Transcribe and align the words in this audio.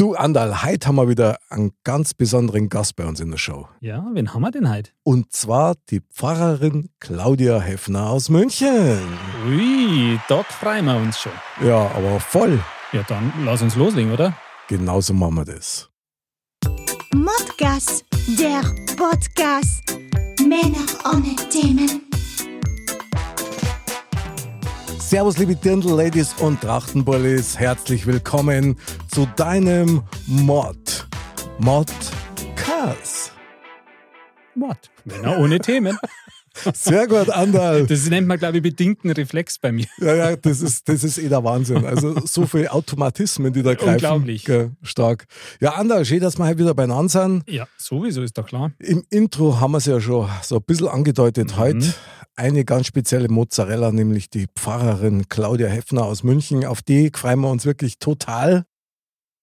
Du, 0.00 0.14
Andal, 0.14 0.62
heute 0.62 0.88
haben 0.88 0.96
wir 0.96 1.10
wieder 1.10 1.36
einen 1.50 1.72
ganz 1.84 2.14
besonderen 2.14 2.70
Gast 2.70 2.96
bei 2.96 3.04
uns 3.04 3.20
in 3.20 3.30
der 3.30 3.36
Show. 3.36 3.68
Ja, 3.80 4.02
wen 4.14 4.32
haben 4.32 4.40
wir 4.40 4.50
denn 4.50 4.72
heute? 4.72 4.92
Und 5.02 5.30
zwar 5.30 5.74
die 5.90 6.00
Pfarrerin 6.00 6.88
Claudia 7.00 7.60
Heffner 7.60 8.08
aus 8.08 8.30
München. 8.30 8.98
Ui, 9.46 10.18
dort 10.26 10.46
freuen 10.46 10.86
wir 10.86 10.96
uns 10.96 11.18
schon. 11.18 11.32
Ja, 11.62 11.90
aber 11.94 12.18
voll. 12.18 12.58
Ja, 12.94 13.02
dann 13.08 13.30
lass 13.44 13.60
uns 13.60 13.76
loslegen, 13.76 14.10
oder? 14.10 14.34
Genauso 14.68 15.12
machen 15.12 15.34
wir 15.34 15.44
das. 15.44 15.90
Modcast, 17.12 18.06
der 18.38 18.62
Podcast. 18.96 19.82
Männer 20.38 20.86
ohne 21.12 21.36
Themen. 21.50 22.00
Servus, 25.10 25.38
liebe 25.38 25.56
Dirndl-Ladies 25.56 26.34
und 26.38 26.60
Trachtenbullis. 26.60 27.58
Herzlich 27.58 28.06
willkommen 28.06 28.76
zu 29.12 29.26
deinem 29.34 30.04
Mod. 30.28 31.08
Modcast. 31.58 33.32
What? 34.54 34.78
Männer 35.04 35.36
ohne 35.40 35.58
Themen. 35.58 35.98
Sehr 36.74 37.08
gut, 37.08 37.28
Andal. 37.28 37.86
Das 37.86 38.08
nennt 38.08 38.28
man, 38.28 38.38
glaube 38.38 38.58
ich, 38.58 38.62
bedingten 38.62 39.10
Reflex 39.10 39.58
bei 39.58 39.72
mir. 39.72 39.86
Ja, 39.98 40.14
ja, 40.14 40.36
das 40.36 40.60
ist, 40.60 40.88
das 40.88 41.02
ist 41.02 41.18
eh 41.18 41.28
der 41.28 41.42
Wahnsinn. 41.42 41.84
Also 41.86 42.24
so 42.26 42.46
viele 42.46 42.70
Automatismen, 42.70 43.52
die 43.52 43.64
da 43.64 43.74
greifen. 43.74 43.94
Unglaublich. 43.94 44.44
Gell, 44.44 44.70
stark. 44.82 45.26
Ja, 45.60 45.72
Andal, 45.72 46.04
schön, 46.04 46.20
dass 46.20 46.38
wir 46.38 46.46
heute 46.46 46.58
wieder 46.58 46.74
beieinander 46.74 47.08
sind. 47.08 47.42
Ja, 47.48 47.66
sowieso 47.76 48.22
ist 48.22 48.38
doch 48.38 48.46
klar. 48.46 48.70
Im 48.78 49.04
Intro 49.10 49.58
haben 49.58 49.72
wir 49.72 49.78
es 49.78 49.86
ja 49.86 50.00
schon 50.00 50.28
so 50.42 50.56
ein 50.56 50.62
bisschen 50.62 50.86
angedeutet. 50.86 51.52
Mhm. 51.52 51.58
Heute 51.58 51.94
eine 52.36 52.64
ganz 52.64 52.86
spezielle 52.86 53.28
Mozzarella, 53.28 53.92
nämlich 53.92 54.30
die 54.30 54.46
Pfarrerin 54.54 55.28
Claudia 55.28 55.68
Heffner 55.68 56.04
aus 56.04 56.22
München. 56.22 56.64
Auf 56.64 56.82
die 56.82 57.10
freuen 57.14 57.40
wir 57.40 57.50
uns 57.50 57.66
wirklich 57.66 57.98
total. 57.98 58.64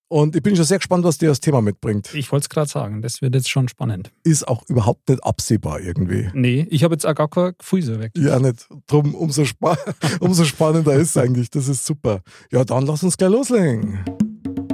Und 0.10 0.38
ich 0.38 0.41
bin 0.41 0.55
schon 0.55 0.63
sehr 0.63 0.77
gespannt, 0.77 1.04
was 1.04 1.18
die 1.18 1.26
das 1.26 1.41
Thema 1.41 1.62
mitbringt. 1.62 2.13
Ich 2.13 2.32
wollte 2.32 2.46
es 2.46 2.50
gerade 2.50 2.70
sagen, 2.70 3.02
das 3.02 3.22
wird 3.22 3.36
jetzt 3.36 3.50
schon 3.50 3.68
spannend. 3.68 4.13
Ist 4.23 4.48
auch 4.48 4.63
überhaupt 4.70 5.10
nicht 5.10 5.21
absehbar 5.24 5.82
irgendwie. 5.82 6.30
Nee, 6.34 6.65
ich 6.70 6.85
habe 6.85 6.93
jetzt 6.93 7.05
auch 7.05 7.13
gar 7.13 7.30
kein 7.30 7.54
Gefühl 7.58 7.82
so 7.82 7.99
weg. 7.99 8.13
Ja, 8.15 8.40
nicht. 8.40 8.68
Drum 8.88 9.13
umso, 9.13 9.43
spa 9.43 9.77
umso 10.21 10.46
spannender 10.46 10.93
ist 10.93 11.10
es 11.10 11.18
eigentlich. 11.18 11.49
Das 11.49 11.68
ist 11.68 11.85
super. 11.85 12.21
Ja, 12.52 12.63
dann 12.63 12.85
lass 12.85 13.04
uns 13.04 13.18
gleich 13.18 13.32
loslegen. 13.32 13.99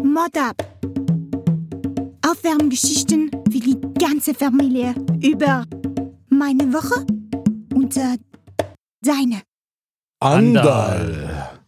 Mod 0.04 0.38
up. 0.38 0.64
Aufwärmgeschichten 2.22 3.32
für 3.52 3.60
die 3.60 3.78
ganze 4.00 4.36
Familie 4.36 4.94
über 5.20 5.66
meine 6.30 6.72
Woche 6.72 7.06
und 7.84 7.98
äh, 7.98 8.18
deine. 9.02 9.42
Andal. 10.20 11.60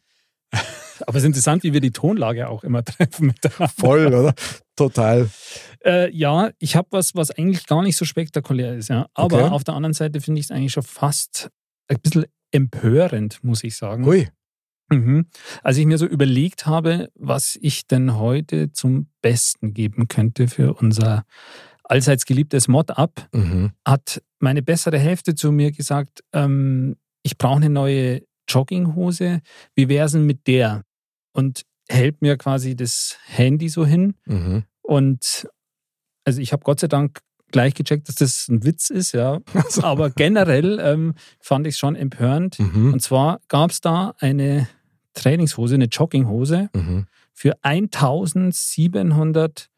Aber 1.02 1.18
es 1.18 1.24
ist 1.24 1.28
interessant, 1.28 1.64
wie 1.64 1.74
wir 1.74 1.82
die 1.82 1.92
Tonlage 1.92 2.48
auch 2.48 2.64
immer 2.64 2.84
treffen 2.86 3.28
miteinander. 3.28 3.74
Voll, 3.78 4.08
oder? 4.08 4.34
Total. 4.78 5.30
Äh, 5.84 6.10
ja, 6.16 6.52
ich 6.60 6.76
habe 6.78 6.88
was, 6.92 7.16
was 7.16 7.32
eigentlich 7.32 7.66
gar 7.68 7.84
nicht 7.84 7.98
so 7.98 8.06
spektakulär 8.06 8.76
ist. 8.76 8.88
Ja. 8.90 9.08
Aber 9.14 9.44
Okay. 9.44 9.50
auf 9.54 9.64
der 9.66 9.74
anderen 9.76 9.94
Seite 9.94 10.22
finde 10.22 10.40
ich 10.40 10.46
es 10.46 10.52
eigentlich 10.52 10.72
schon 10.72 10.84
fast 10.84 11.50
ein 11.90 12.00
bisschen 12.00 12.26
empörend, 12.52 13.44
muss 13.44 13.64
ich 13.64 13.76
sagen. 13.76 14.06
Hui. 14.06 14.30
Mhm. 14.90 15.26
Als 15.64 15.78
ich 15.78 15.86
mir 15.86 15.98
so 15.98 16.06
überlegt 16.06 16.66
habe, 16.66 17.10
was 17.16 17.58
ich 17.60 17.88
denn 17.88 18.18
heute 18.18 18.72
zum 18.72 19.10
Besten 19.22 19.74
geben 19.74 20.08
könnte 20.08 20.48
für 20.48 20.76
unser 20.76 21.26
allseits 21.90 22.26
geliebtes 22.26 22.68
Mod-Up, 22.68 23.28
Mhm. 23.34 23.72
hat 23.88 24.22
meine 24.40 24.62
bessere 24.62 25.00
Hälfte 25.00 25.36
zu 25.36 25.52
mir 25.52 25.72
gesagt, 25.72 26.24
ähm, 26.34 26.96
ich 27.24 27.38
brauche 27.38 27.56
eine 27.58 27.70
neue 27.70 28.22
Jogginghose. 28.48 29.42
Wie 29.76 29.90
wäre 29.90 30.06
es 30.06 30.12
denn 30.12 30.26
mit 30.26 30.46
der? 30.48 30.84
Und 31.34 31.64
hält 31.90 32.22
mir 32.22 32.38
quasi 32.38 32.76
das 32.76 33.18
Handy 33.26 33.70
so 33.70 33.86
hin. 33.86 34.16
Mhm. 34.26 34.64
Und 34.82 35.48
also 36.26 36.42
ich 36.42 36.52
habe 36.54 36.64
Gott 36.64 36.80
sei 36.80 36.88
Dank 36.88 37.20
gleich 37.52 37.74
gecheckt, 37.76 38.08
dass 38.10 38.16
das 38.16 38.48
ein 38.48 38.64
Witz 38.64 38.90
ist, 38.90 39.12
ja. 39.14 39.40
Also, 39.54 39.84
Aber 39.84 40.10
generell 40.10 40.80
ähm, 40.80 41.14
fand 41.40 41.68
ich 41.68 41.76
es 41.76 41.80
schon 41.80 41.96
empörend. 41.96 42.60
mhm. 42.60 42.94
Und 42.94 43.00
zwar 43.02 43.40
gab 43.48 43.72
es 43.72 43.82
da 43.82 44.14
eine 44.20 44.68
Trainingshose, 45.14 45.76
eine 45.76 45.86
Jogginghose 45.86 46.70
Mhm. 46.74 47.06
für 47.34 47.54
1700, 47.64 49.70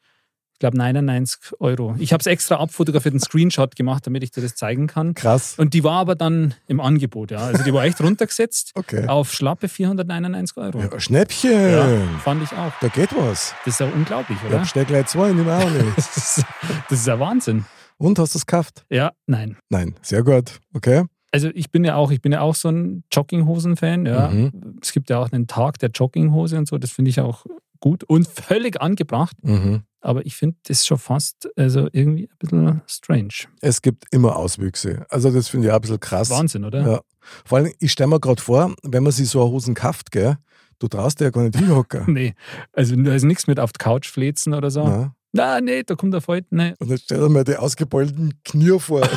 ich 0.57 0.59
glaube 0.59 0.75
99 0.75 1.51
Euro. 1.59 1.95
Ich 1.99 2.13
habe 2.13 2.21
es 2.21 2.25
extra 2.25 2.55
abfotografiert, 2.55 3.13
einen 3.13 3.19
Screenshot 3.19 3.75
gemacht, 3.75 4.07
damit 4.07 4.23
ich 4.23 4.31
dir 4.31 4.41
das 4.41 4.55
zeigen 4.55 4.87
kann. 4.87 5.13
Krass. 5.13 5.53
Und 5.59 5.75
die 5.75 5.83
war 5.83 5.99
aber 5.99 6.15
dann 6.15 6.55
im 6.65 6.79
Angebot, 6.79 7.29
ja. 7.29 7.37
Also 7.37 7.63
die 7.63 7.71
war 7.71 7.85
echt 7.85 8.01
runtergesetzt 8.01 8.71
Okay. 8.73 9.05
auf 9.07 9.31
schlappe 9.31 9.69
499 9.69 10.57
Euro. 10.57 10.79
Ja, 10.81 10.99
Schnäppchen. 10.99 11.51
Ja, 11.71 11.87
fand 12.23 12.41
ich 12.41 12.51
auch. 12.53 12.71
Da 12.81 12.87
geht 12.87 13.15
was. 13.15 13.53
Das 13.65 13.75
ist 13.75 13.79
ja 13.81 13.85
unglaublich, 13.93 14.39
Ich 14.41 14.47
oder? 14.49 14.61
hab 14.61 14.67
stell 14.67 14.85
gleich 14.85 15.05
zwei, 15.05 15.31
nimm 15.31 15.47
auch 15.47 15.69
nicht. 15.69 15.95
Das 15.95 16.17
ist, 16.17 16.45
das 16.89 16.99
ist 17.01 17.05
ja 17.07 17.19
Wahnsinn. 17.19 17.65
Und 17.99 18.17
hast 18.17 18.33
du 18.33 18.39
es 18.39 18.47
gekauft? 18.47 18.83
Ja, 18.89 19.11
nein. 19.27 19.57
Nein. 19.69 19.93
Sehr 20.01 20.23
gut. 20.23 20.59
Okay. 20.73 21.03
Also 21.31 21.49
ich 21.53 21.69
bin 21.69 21.83
ja 21.83 21.93
auch, 21.97 22.09
ich 22.09 22.21
bin 22.23 22.31
ja 22.31 22.41
auch 22.41 22.55
so 22.55 22.69
ein 22.69 23.03
Jogginghosen-Fan. 23.11 24.07
Ja. 24.07 24.29
Mhm. 24.29 24.79
Es 24.81 24.91
gibt 24.91 25.11
ja 25.11 25.19
auch 25.19 25.31
einen 25.31 25.45
Tag 25.45 25.77
der 25.77 25.89
Jogginghose 25.91 26.57
und 26.57 26.67
so. 26.67 26.79
Das 26.79 26.89
finde 26.89 27.09
ich 27.09 27.19
auch 27.21 27.45
gut 27.79 28.03
und 28.05 28.27
völlig 28.27 28.81
angebracht. 28.81 29.35
Mhm. 29.43 29.83
Aber 30.07 30.25
ich 30.25 30.37
finde 30.37 30.55
das 30.63 30.85
schon 30.85 30.97
fast 30.97 31.49
also 31.57 31.89
irgendwie 31.91 32.29
ein 32.29 32.37
bisschen 32.39 32.81
strange. 32.87 33.49
Es 33.59 33.81
gibt 33.81 34.05
immer 34.11 34.37
Auswüchse. 34.37 35.05
Also 35.09 35.31
das 35.31 35.49
finde 35.49 35.67
ich 35.67 35.71
auch 35.71 35.75
ein 35.75 35.81
bisschen 35.81 35.99
krass. 35.99 36.29
Wahnsinn, 36.29 36.63
oder? 36.63 36.81
Ja. 36.81 37.01
Vor 37.43 37.57
allem, 37.57 37.73
ich 37.79 37.91
stelle 37.91 38.07
mir 38.07 38.21
gerade 38.21 38.41
vor, 38.41 38.73
wenn 38.83 39.03
man 39.03 39.11
sich 39.11 39.27
so 39.27 39.41
eine 39.41 39.51
Hosen 39.51 39.75
kauft, 39.75 40.11
gell, 40.11 40.37
du 40.79 40.87
traust 40.87 41.19
dir 41.19 41.25
ja 41.25 41.31
gar 41.31 41.43
nicht 41.43 41.57
hinhocken. 41.57 42.05
Nee, 42.13 42.35
also 42.71 42.95
da 42.95 43.15
ist 43.15 43.23
nichts 43.23 43.47
mit 43.47 43.59
auf 43.59 43.73
die 43.73 43.79
Couch 43.79 44.07
flezen 44.07 44.53
oder 44.53 44.71
so. 44.71 44.85
Na? 44.85 45.13
Na, 45.33 45.59
nee, 45.59 45.83
da 45.83 45.95
kommt 45.95 46.13
der 46.13 46.21
Fall. 46.21 46.45
Nee. 46.51 46.73
Und 46.79 46.89
dann 46.89 46.99
stell 46.99 47.19
dir 47.19 47.27
mal 47.27 47.43
die 47.43 47.57
ausgebeulten 47.57 48.39
Knie 48.45 48.79
vor. 48.79 49.01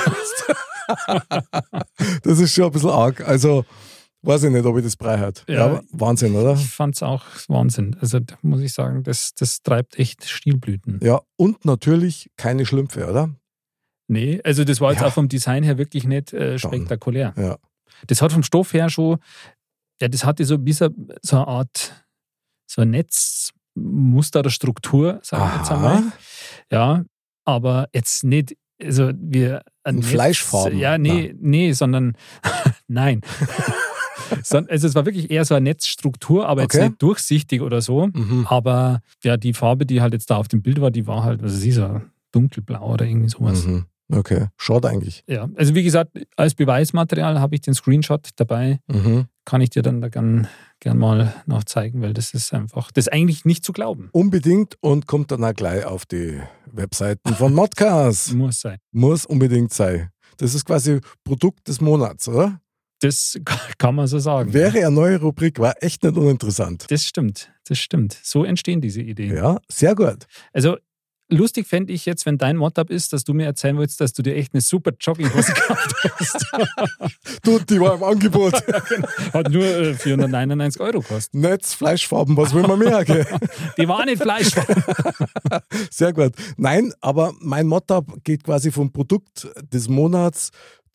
das 2.24 2.40
ist 2.40 2.52
schon 2.52 2.64
ein 2.64 2.72
bisschen 2.72 2.90
arg. 2.90 3.20
Also, 3.28 3.64
weiß 4.22 4.44
ich 4.44 4.50
nicht, 4.50 4.64
ob 4.64 4.76
ich 4.78 4.84
das 4.84 4.96
brei 4.96 5.18
hat. 5.18 5.44
Ja, 5.48 5.74
Ja. 5.74 5.80
Wahnsinn, 5.92 6.34
oder? 6.36 6.54
Ich 6.54 6.68
fand 6.68 6.94
es 6.96 7.02
auch 7.02 7.24
Wahnsinn. 7.48 7.96
Also 8.00 8.20
da 8.20 8.34
muss 8.42 8.60
ich 8.60 8.72
sagen, 8.72 9.02
das, 9.02 9.34
das 9.34 9.62
treibt 9.62 9.98
echt 9.98 10.28
Stilblüten. 10.28 11.00
Ja, 11.02 11.20
und 11.36 11.64
natürlich 11.64 12.30
keine 12.36 12.66
Schlümpfe, 12.66 13.08
oder? 13.08 13.30
Nee, 14.08 14.40
also 14.44 14.64
das 14.64 14.80
war 14.80 14.90
jetzt 14.92 15.00
Ja. 15.02 15.06
auch 15.08 15.12
vom 15.12 15.28
Design 15.28 15.62
her 15.62 15.78
wirklich 15.78 16.04
nicht 16.04 16.32
äh, 16.32 16.58
spektakulär. 16.58 17.32
Ja. 17.36 17.58
Das 18.08 18.20
hat 18.22 18.32
vom 18.32 18.42
Stoff 18.42 18.72
her 18.72 18.90
schon, 18.90 19.18
ja, 20.00 20.08
das 20.08 20.24
hatte 20.24 20.44
so 20.44 20.64
wie 20.64 20.72
so, 20.72 20.88
so 21.22 21.36
eine 21.36 21.46
Art, 21.46 22.04
so 22.66 22.82
ein 22.82 22.90
Netzmuster 22.90 24.40
oder 24.40 24.50
Struktur, 24.50 25.20
sage 25.22 25.50
ich 25.52 25.58
jetzt 25.60 25.70
einmal. 25.70 26.02
Ja, 26.72 27.04
aber 27.44 27.88
jetzt 27.94 28.24
nicht, 28.24 28.56
also 28.82 29.12
wir 29.14 29.62
ein 29.84 29.96
In 29.98 30.02
Fleischfarben? 30.02 30.78
Ja, 30.78 30.98
nee, 30.98 31.34
nee, 31.38 31.72
sondern 31.72 32.16
nein. 32.88 33.20
Also 34.68 34.86
es 34.88 34.94
war 34.94 35.06
wirklich 35.06 35.30
eher 35.30 35.44
so 35.44 35.54
eine 35.54 35.64
Netzstruktur, 35.64 36.46
aber 36.48 36.62
Okay. 36.64 36.78
jetzt 36.78 36.88
nicht 36.88 37.02
durchsichtig 37.02 37.60
oder 37.62 37.80
so. 37.80 38.06
Mhm. 38.08 38.46
Aber 38.48 39.00
ja, 39.24 39.36
die 39.36 39.52
Farbe, 39.54 39.86
die 39.86 40.00
halt 40.00 40.12
jetzt 40.12 40.30
da 40.30 40.36
auf 40.36 40.48
dem 40.48 40.62
Bild 40.62 40.80
war, 40.80 40.90
die 40.90 41.06
war 41.06 41.24
halt, 41.24 41.42
was 41.42 41.54
ist 41.54 41.60
sie, 41.60 41.72
so 41.72 42.00
dunkelblau 42.32 42.92
oder 42.92 43.06
irgendwie 43.06 43.28
sowas. 43.28 43.66
Mhm. 43.66 43.84
Okay, 44.12 44.46
schaut 44.56 44.86
eigentlich. 44.86 45.22
Ja, 45.28 45.48
also 45.54 45.74
wie 45.76 45.84
gesagt, 45.84 46.10
als 46.36 46.54
Beweismaterial 46.54 47.38
habe 47.40 47.54
ich 47.54 47.60
den 47.60 47.74
Screenshot 47.74 48.30
dabei. 48.36 48.80
Mhm. 48.88 49.26
Kann 49.44 49.60
ich 49.60 49.70
dir 49.70 49.82
dann 49.82 50.00
da 50.00 50.08
gern, 50.08 50.48
gern 50.80 50.98
mal 50.98 51.32
noch 51.46 51.62
zeigen, 51.64 52.02
weil 52.02 52.12
das 52.12 52.34
ist 52.34 52.52
einfach, 52.52 52.90
das 52.90 53.06
ist 53.06 53.12
eigentlich 53.12 53.44
nicht 53.44 53.64
zu 53.64 53.72
glauben. 53.72 54.08
Unbedingt 54.12 54.76
und 54.80 55.06
kommt 55.06 55.30
dann 55.30 55.44
auch 55.44 55.54
gleich 55.54 55.84
auf 55.84 56.06
die 56.06 56.40
Webseiten 56.72 57.34
von 57.34 57.54
Modcast. 57.54 58.34
Muss 58.34 58.60
sein. 58.60 58.78
Muss 58.90 59.26
unbedingt 59.26 59.72
sein. 59.72 60.10
Das 60.38 60.54
ist 60.54 60.64
quasi 60.64 61.00
Produkt 61.22 61.68
des 61.68 61.80
Monats, 61.80 62.26
oder? 62.28 62.60
Das 63.00 63.38
kann 63.78 63.94
man 63.94 64.06
so 64.06 64.18
sagen. 64.18 64.52
Wäre 64.52 64.78
eine 64.78 64.90
neue 64.90 65.20
Rubrik, 65.20 65.58
war 65.58 65.74
echt 65.82 66.02
nicht 66.02 66.16
uninteressant. 66.16 66.86
Das 66.88 67.04
stimmt, 67.04 67.50
das 67.66 67.78
stimmt. 67.78 68.18
So 68.22 68.44
entstehen 68.44 68.80
diese 68.80 69.00
Ideen. 69.00 69.34
Ja, 69.34 69.58
sehr 69.68 69.94
gut. 69.94 70.26
Also 70.52 70.76
lustig 71.30 71.66
fände 71.66 71.92
ich 71.92 72.06
jetzt, 72.06 72.26
wenn 72.26 72.38
dein 72.38 72.56
Mod-Up 72.56 72.90
ist, 72.90 73.12
dass 73.12 73.24
du 73.24 73.34
mir 73.34 73.46
erzählen 73.46 73.78
willst, 73.78 74.00
dass 74.00 74.12
du 74.12 74.22
dir 74.22 74.34
echt 74.34 74.52
eine 74.52 74.60
super 74.60 74.92
Jogginghose 74.98 75.52
gekauft 75.54 75.94
hast. 76.18 76.46
Du, 77.42 77.58
die 77.58 77.80
war 77.80 77.94
im 77.94 78.02
Angebot. 78.02 78.52
Hat 79.32 79.50
nur 79.50 79.64
äh, 79.64 79.94
499 79.94 80.80
Euro 80.80 81.00
gekostet. 81.00 81.34
Netz, 81.34 81.72
Fleischfarben, 81.72 82.36
was 82.36 82.52
will 82.52 82.62
man 82.62 82.78
mehr? 82.78 83.04
Gell? 83.04 83.26
Die 83.78 83.88
war 83.88 84.04
nicht 84.04 84.20
Fleisch. 84.20 84.50
Sehr 85.90 86.12
gut. 86.12 86.32
Nein, 86.56 86.92
aber 87.00 87.32
mein 87.40 87.66
Motto 87.66 88.02
geht 88.24 88.44
quasi 88.44 88.70
vom 88.70 88.92
Produkt 88.92 89.48
des 89.72 89.88
Monats 89.88 90.50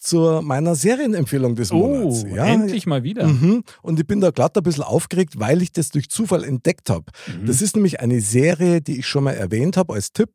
zu 0.05 0.41
meiner 0.43 0.75
Serienempfehlung 0.75 1.55
des 1.55 1.71
Monats. 1.71 2.23
Oh, 2.29 2.35
endlich 2.35 2.85
mal 2.85 3.03
wieder. 3.03 3.27
Mhm. 3.27 3.63
Und 3.81 3.99
ich 3.99 4.05
bin 4.05 4.21
da 4.21 4.29
glatt 4.31 4.55
ein 4.55 4.63
bisschen 4.63 4.83
aufgeregt, 4.83 5.39
weil 5.39 5.61
ich 5.61 5.71
das 5.71 5.89
durch 5.89 6.09
Zufall 6.09 6.43
entdeckt 6.43 6.89
habe. 6.89 7.05
Mhm. 7.27 7.45
Das 7.47 7.61
ist 7.61 7.75
nämlich 7.75 7.99
eine 7.99 8.21
Serie, 8.21 8.81
die 8.81 8.99
ich 8.99 9.07
schon 9.07 9.23
mal 9.23 9.33
erwähnt 9.33 9.77
habe 9.77 9.93
als 9.93 10.13
Tipp. 10.13 10.29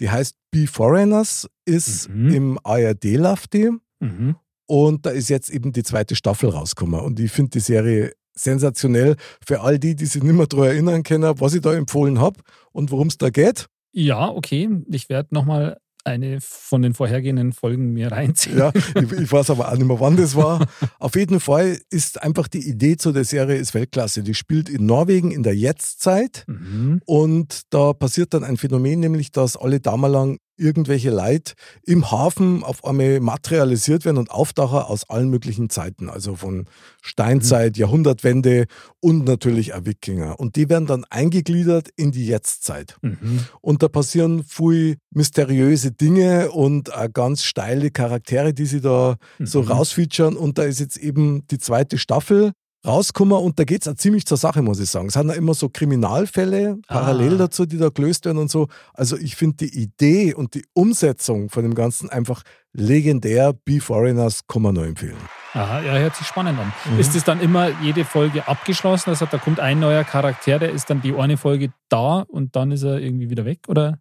Die 0.00 0.10
heißt 0.10 0.34
Be 0.50 0.66
Foreigners, 0.66 1.48
ist 1.66 2.08
Mhm. 2.08 2.34
im 2.34 2.58
ARD 2.64 3.04
die. 3.52 3.70
Mhm. 4.00 4.36
Und 4.66 5.04
da 5.04 5.10
ist 5.10 5.28
jetzt 5.28 5.50
eben 5.50 5.72
die 5.72 5.82
zweite 5.82 6.16
Staffel 6.16 6.48
rausgekommen. 6.48 7.00
Und 7.00 7.20
ich 7.20 7.30
finde 7.30 7.50
die 7.50 7.60
Serie 7.60 8.12
sensationell 8.34 9.16
für 9.46 9.60
all 9.60 9.78
die, 9.78 9.94
die 9.94 10.06
sich 10.06 10.22
nicht 10.22 10.34
mehr 10.34 10.46
daran 10.46 10.66
erinnern 10.68 11.02
können, 11.02 11.38
was 11.38 11.52
ich 11.54 11.60
da 11.60 11.74
empfohlen 11.74 12.18
habe 12.18 12.40
und 12.72 12.90
worum 12.90 13.08
es 13.08 13.18
da 13.18 13.28
geht. 13.28 13.66
Ja, 13.92 14.28
okay. 14.28 14.70
Ich 14.90 15.10
werde 15.10 15.34
nochmal 15.34 15.76
eine 16.04 16.40
von 16.40 16.82
den 16.82 16.94
vorhergehenden 16.94 17.52
Folgen 17.52 17.92
mir 17.92 18.10
reinziehen. 18.10 18.58
Ja, 18.58 18.72
ich, 18.74 19.12
ich, 19.12 19.32
weiß 19.32 19.50
aber 19.50 19.70
auch 19.70 19.76
nicht 19.76 19.86
mehr, 19.86 20.00
wann 20.00 20.16
das 20.16 20.34
war. 20.34 20.66
Auf 20.98 21.14
jeden 21.14 21.40
Fall 21.40 21.78
ist 21.90 22.22
einfach 22.22 22.48
die 22.48 22.68
Idee 22.68 22.96
zu 22.96 23.12
der 23.12 23.24
Serie 23.24 23.56
ist 23.56 23.74
Weltklasse. 23.74 24.22
Die 24.22 24.34
spielt 24.34 24.68
in 24.68 24.86
Norwegen 24.86 25.30
in 25.30 25.42
der 25.42 25.56
Jetztzeit 25.56 26.44
mhm. 26.46 27.00
und 27.04 27.62
da 27.70 27.92
passiert 27.92 28.34
dann 28.34 28.44
ein 28.44 28.56
Phänomen, 28.56 29.00
nämlich 29.00 29.32
dass 29.32 29.56
alle 29.56 29.80
Damerlang 29.80 30.38
irgendwelche 30.56 31.10
Leid 31.10 31.54
im 31.84 32.10
Hafen 32.10 32.62
auf 32.62 32.84
einmal 32.84 33.20
materialisiert 33.20 34.04
werden 34.04 34.18
und 34.18 34.30
auftauchen 34.30 34.78
aus 34.78 35.08
allen 35.08 35.30
möglichen 35.30 35.70
Zeiten, 35.70 36.08
also 36.08 36.36
von 36.36 36.66
Steinzeit, 37.00 37.76
mhm. 37.76 37.80
Jahrhundertwende 37.80 38.66
und 39.00 39.24
natürlich 39.24 39.74
auch 39.74 39.84
Wikinger. 39.84 40.38
Und 40.38 40.56
die 40.56 40.68
werden 40.68 40.86
dann 40.86 41.04
eingegliedert 41.10 41.88
in 41.96 42.12
die 42.12 42.26
Jetztzeit. 42.26 42.96
Mhm. 43.02 43.40
Und 43.60 43.82
da 43.82 43.88
passieren 43.88 44.44
viel 44.44 44.96
mysteriöse 45.10 45.92
Dinge 45.92 46.50
und 46.50 46.94
auch 46.94 47.12
ganz 47.12 47.44
steile 47.44 47.90
Charaktere, 47.90 48.54
die 48.54 48.66
sie 48.66 48.80
da 48.80 49.16
mhm. 49.38 49.46
so 49.46 49.60
rausfeaturen. 49.60 50.36
Und 50.36 50.58
da 50.58 50.64
ist 50.64 50.80
jetzt 50.80 50.96
eben 50.96 51.46
die 51.48 51.58
zweite 51.58 51.98
Staffel 51.98 52.52
rauskommen 52.86 53.38
und 53.38 53.58
da 53.58 53.64
geht 53.64 53.82
es 53.82 53.88
auch 53.88 53.94
ziemlich 53.94 54.26
zur 54.26 54.36
Sache, 54.36 54.62
muss 54.62 54.80
ich 54.80 54.90
sagen. 54.90 55.08
Es 55.08 55.14
sind 55.14 55.28
ja 55.28 55.34
immer 55.34 55.54
so 55.54 55.68
Kriminalfälle 55.68 56.78
parallel 56.88 57.34
ah. 57.34 57.38
dazu, 57.38 57.66
die 57.66 57.78
da 57.78 57.88
gelöst 57.90 58.24
werden 58.24 58.38
und 58.38 58.50
so. 58.50 58.68
Also 58.94 59.16
ich 59.16 59.36
finde 59.36 59.66
die 59.66 59.82
Idee 59.82 60.34
und 60.34 60.54
die 60.54 60.64
Umsetzung 60.72 61.48
von 61.48 61.62
dem 61.62 61.74
Ganzen 61.74 62.10
einfach 62.10 62.42
legendär. 62.72 63.52
B-Foreigners 63.52 64.46
kann 64.46 64.62
man 64.62 64.74
nur 64.74 64.86
empfehlen. 64.86 65.16
Aha, 65.52 65.82
ja, 65.82 65.92
hört 65.98 66.16
sich 66.16 66.26
spannend 66.26 66.58
an. 66.58 66.72
Mhm. 66.90 66.98
Ist 66.98 67.14
es 67.14 67.24
dann 67.24 67.40
immer 67.40 67.70
jede 67.82 68.04
Folge 68.04 68.48
abgeschlossen? 68.48 69.10
Also 69.10 69.26
da 69.26 69.38
kommt 69.38 69.60
ein 69.60 69.78
neuer 69.78 70.04
Charakter, 70.04 70.58
der 70.58 70.70
ist 70.70 70.90
dann 70.90 71.02
die 71.02 71.14
eine 71.14 71.36
Folge 71.36 71.72
da 71.88 72.20
und 72.20 72.56
dann 72.56 72.72
ist 72.72 72.82
er 72.82 72.98
irgendwie 72.98 73.30
wieder 73.30 73.44
weg, 73.44 73.60
oder? 73.68 73.98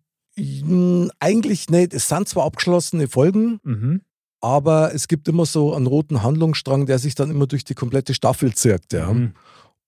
Eigentlich 1.19 1.69
nicht. 1.69 1.94
Es 1.94 2.07
sind 2.07 2.30
zwar 2.30 2.45
abgeschlossene 2.45 3.10
Folgen, 3.10 3.60
mhm 3.63 4.01
aber 4.42 4.94
es 4.94 5.08
gibt 5.08 5.28
immer 5.28 5.46
so 5.46 5.74
einen 5.74 5.88
roten 5.88 6.24
Handlungsstrang, 6.24 6.86
der 6.88 7.00
sich 7.00 7.16
dann 7.16 7.30
immer 7.30 7.48
durch 7.48 7.64
die 7.64 7.76
komplette 7.76 8.14
Staffel 8.14 8.54
zirkt. 8.54 8.94
Ja. 8.94 9.14
Mhm. 9.14 9.34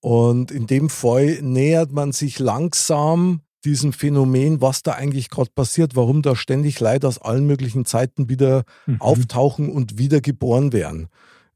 Und 0.00 0.50
in 0.50 0.66
dem 0.66 0.88
Fall 0.88 1.40
nähert 1.42 1.92
man 1.92 2.12
sich 2.12 2.38
langsam 2.38 3.40
diesem 3.64 3.92
Phänomen, 3.92 4.60
was 4.60 4.82
da 4.82 4.92
eigentlich 4.92 5.30
gerade 5.30 5.50
passiert, 5.54 5.96
warum 5.96 6.22
da 6.22 6.36
ständig 6.36 6.80
Leute 6.80 7.08
aus 7.08 7.18
allen 7.18 7.46
möglichen 7.46 7.84
Zeiten 7.84 8.28
wieder 8.28 8.64
mhm. 8.86 9.00
auftauchen 9.00 9.70
und 9.70 9.98
wieder 9.98 10.20
geboren 10.20 10.72
werden. 10.72 11.08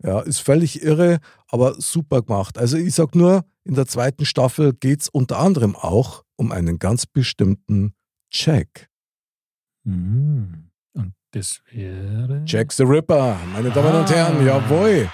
Ja, 0.02 0.20
ist 0.20 0.38
völlig 0.38 0.82
irre, 0.82 1.18
aber 1.48 1.74
super 1.80 2.22
gemacht. 2.22 2.56
Also 2.56 2.76
ich 2.76 2.94
sag 2.94 3.14
nur, 3.14 3.44
in 3.64 3.74
der 3.74 3.86
zweiten 3.86 4.24
Staffel 4.24 4.72
geht 4.72 5.02
es 5.02 5.08
unter 5.08 5.38
anderem 5.38 5.76
auch 5.76 6.24
um 6.36 6.52
einen 6.52 6.78
ganz 6.78 7.04
bestimmten 7.04 7.92
Check. 8.30 8.88
Mhm. 9.84 10.70
Das 11.32 11.60
wäre. 11.70 12.42
Jack 12.46 12.72
the 12.72 12.84
Ripper, 12.84 13.36
meine 13.52 13.70
Damen 13.70 13.92
ah. 13.92 14.00
und 14.00 14.10
Herren, 14.10 14.46
jawohl. 14.46 15.10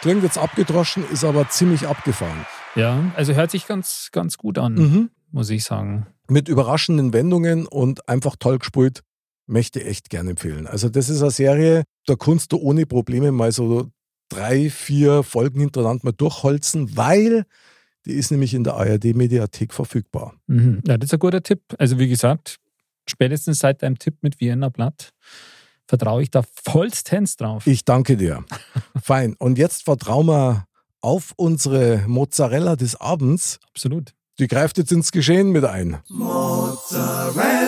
Klingt 0.00 0.22
jetzt 0.22 0.38
abgedroschen, 0.38 1.04
ist 1.10 1.24
aber 1.24 1.48
ziemlich 1.48 1.86
abgefahren. 1.88 2.46
Ja, 2.76 3.10
also 3.16 3.34
hört 3.34 3.50
sich 3.50 3.66
ganz, 3.66 4.10
ganz 4.12 4.38
gut 4.38 4.58
an, 4.58 4.74
mhm. 4.74 5.10
muss 5.32 5.50
ich 5.50 5.64
sagen. 5.64 6.06
Mit 6.28 6.48
überraschenden 6.48 7.12
Wendungen 7.12 7.66
und 7.66 8.08
einfach 8.08 8.36
toll 8.38 8.58
gespielt, 8.58 9.02
möchte 9.46 9.80
ich 9.80 9.86
echt 9.86 10.10
gerne 10.10 10.30
empfehlen. 10.30 10.68
Also, 10.68 10.88
das 10.88 11.08
ist 11.08 11.22
eine 11.22 11.32
Serie, 11.32 11.82
da 12.06 12.14
kannst 12.14 12.52
du 12.52 12.58
ohne 12.58 12.86
Probleme 12.86 13.32
mal 13.32 13.50
so 13.50 13.90
drei, 14.28 14.70
vier 14.70 15.24
Folgen 15.24 15.58
hintereinander 15.58 16.04
mal 16.04 16.12
durchholzen, 16.12 16.96
weil 16.96 17.44
die 18.06 18.12
ist 18.12 18.30
nämlich 18.30 18.54
in 18.54 18.62
der 18.62 18.74
ARD-Mediathek 18.74 19.74
verfügbar. 19.74 20.34
Mhm. 20.46 20.82
Ja, 20.86 20.96
das 20.96 21.08
ist 21.08 21.14
ein 21.14 21.18
guter 21.18 21.42
Tipp. 21.42 21.62
Also, 21.78 21.98
wie 21.98 22.08
gesagt, 22.08 22.58
spätestens 23.10 23.58
seit 23.58 23.82
deinem 23.82 23.98
Tipp 23.98 24.16
mit 24.22 24.40
Vienna 24.40 24.68
Blatt 24.68 25.12
vertraue 25.88 26.22
ich 26.22 26.30
da 26.30 26.42
vollstens 26.64 27.36
drauf. 27.36 27.66
Ich 27.66 27.84
danke 27.84 28.16
dir. 28.16 28.44
Fein. 29.02 29.34
Und 29.38 29.58
jetzt 29.58 29.84
vertrauen 29.84 30.26
wir 30.26 30.66
auf 31.00 31.32
unsere 31.36 32.04
Mozzarella 32.06 32.76
des 32.76 32.94
Abends. 33.00 33.58
Absolut. 33.70 34.14
Die 34.38 34.46
greift 34.46 34.78
jetzt 34.78 34.92
ins 34.92 35.10
Geschehen 35.10 35.50
mit 35.50 35.64
ein. 35.64 35.98
Mozzarella. 36.08 37.58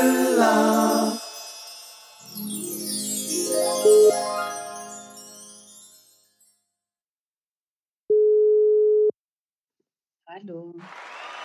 Hallo. 10.26 10.74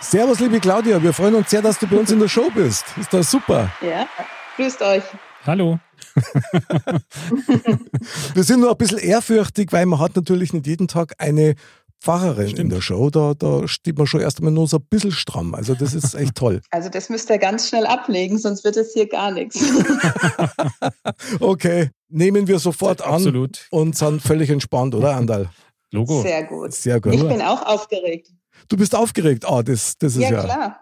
Servus, 0.07 0.40
liebe 0.40 0.60
Claudia. 0.60 1.02
Wir 1.02 1.13
freuen 1.13 1.34
uns 1.34 1.50
sehr, 1.50 1.63
dass 1.63 1.80
du 1.80 1.88
bei 1.88 1.98
uns 1.98 2.12
in 2.12 2.19
der 2.19 2.28
Show 2.28 2.52
bist. 2.54 2.86
Ist 2.96 3.12
das 3.12 3.31
super? 3.31 3.72
Ja, 3.81 4.07
grüßt 4.56 4.80
euch. 4.84 5.04
Hallo. 5.48 5.80
Wir 8.36 8.44
sind 8.44 8.60
nur 8.60 8.69
ein 8.69 8.78
bisschen 8.78 9.00
ehrfürchtig, 9.00 9.74
weil 9.74 9.88
man 9.88 10.00
hat 10.00 10.16
natürlich 10.16 10.54
nicht 10.54 10.68
jeden 10.68 10.88
Tag 10.88 11.16
eine 11.18 11.56
Pfarrerin 12.02 12.50
Stimmt. 12.50 12.60
in 12.60 12.69
der 12.69 12.81
Show. 12.81 13.10
Da, 13.10 13.34
da 13.34 13.68
steht 13.68 13.98
man 13.98 14.06
schon 14.06 14.22
erst 14.22 14.38
einmal 14.38 14.54
nur 14.54 14.68
so 14.68 14.78
ein 14.78 14.86
bisschen 14.88 15.12
stramm. 15.12 15.56
Also 15.56 15.74
das 15.74 15.96
ist 15.96 16.13
echt 16.13 16.36
toll. 16.36 16.62
Also 16.69 16.90
das 16.90 17.10
müsst 17.10 17.31
ihr 17.31 17.40
ganz 17.40 17.68
schnell 17.68 17.88
ablegen, 17.88 18.38
sonst 18.38 18.63
wird 18.63 18.78
es 18.78 18.94
hier 18.94 19.10
gar 19.10 19.31
nichts. 19.31 19.60
okay, 21.40 21.90
nehmen 22.10 22.48
wir 22.48 22.60
sofort 22.60 23.01
an 23.01 23.16
Absolut. 23.16 23.68
und 23.72 23.98
sind 23.98 24.22
völlig 24.22 24.51
entspannt, 24.51 24.94
oder 24.94 25.16
Andal? 25.16 25.50
Logo. 25.92 26.22
Sehr 26.22 26.44
gut. 26.44 26.74
Sehr 26.74 27.01
gut. 27.01 27.16
Ich 27.16 27.28
bin 27.28 27.42
auch 27.42 27.66
aufgeregt. 27.66 28.30
Du 28.68 28.78
bist 28.78 28.96
aufgeregt. 28.96 29.46
Ah, 29.46 29.57
oh, 29.57 29.62
das, 29.62 29.98
das 29.98 30.16
ist 30.16 30.24
ja, 30.24 30.31
ja 30.31 30.44
klar. 30.44 30.80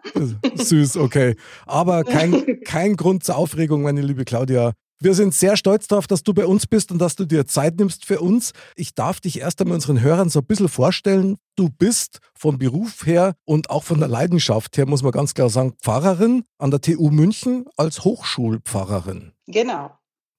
süß, 0.55 0.97
okay. 0.97 1.35
Aber 1.65 2.03
kein, 2.05 2.61
kein 2.63 2.95
Grund 2.95 3.23
zur 3.23 3.35
Aufregung, 3.37 3.81
meine 3.81 4.01
liebe 4.01 4.25
Claudia. 4.25 4.73
Wir 4.99 5.13
sind 5.15 5.33
sehr 5.33 5.57
stolz 5.57 5.87
darauf, 5.87 6.07
dass 6.07 6.23
du 6.23 6.33
bei 6.33 6.45
uns 6.45 6.65
bist 6.65 6.89
und 6.89 6.97
dass 6.99 7.17
du 7.17 7.25
dir 7.25 7.45
Zeit 7.45 7.75
nimmst 7.77 8.05
für 8.05 8.21
uns. 8.21 8.53
Ich 8.77 8.95
darf 8.95 9.19
dich 9.19 9.41
erst 9.41 9.59
einmal 9.59 9.75
unseren 9.75 9.99
Hörern 9.99 10.29
so 10.29 10.39
ein 10.39 10.45
bisschen 10.45 10.69
vorstellen. 10.69 11.35
Du 11.57 11.67
bist 11.69 12.19
vom 12.33 12.57
Beruf 12.57 13.05
her 13.05 13.33
und 13.43 13.69
auch 13.69 13.83
von 13.83 13.99
der 13.99 14.07
Leidenschaft 14.07 14.77
her, 14.77 14.87
muss 14.87 15.03
man 15.03 15.11
ganz 15.11 15.33
klar 15.33 15.49
sagen, 15.49 15.73
Pfarrerin 15.81 16.45
an 16.57 16.71
der 16.71 16.79
TU 16.79 17.09
München 17.09 17.65
als 17.75 18.05
Hochschulpfarrerin. 18.05 19.33
Genau. 19.47 19.91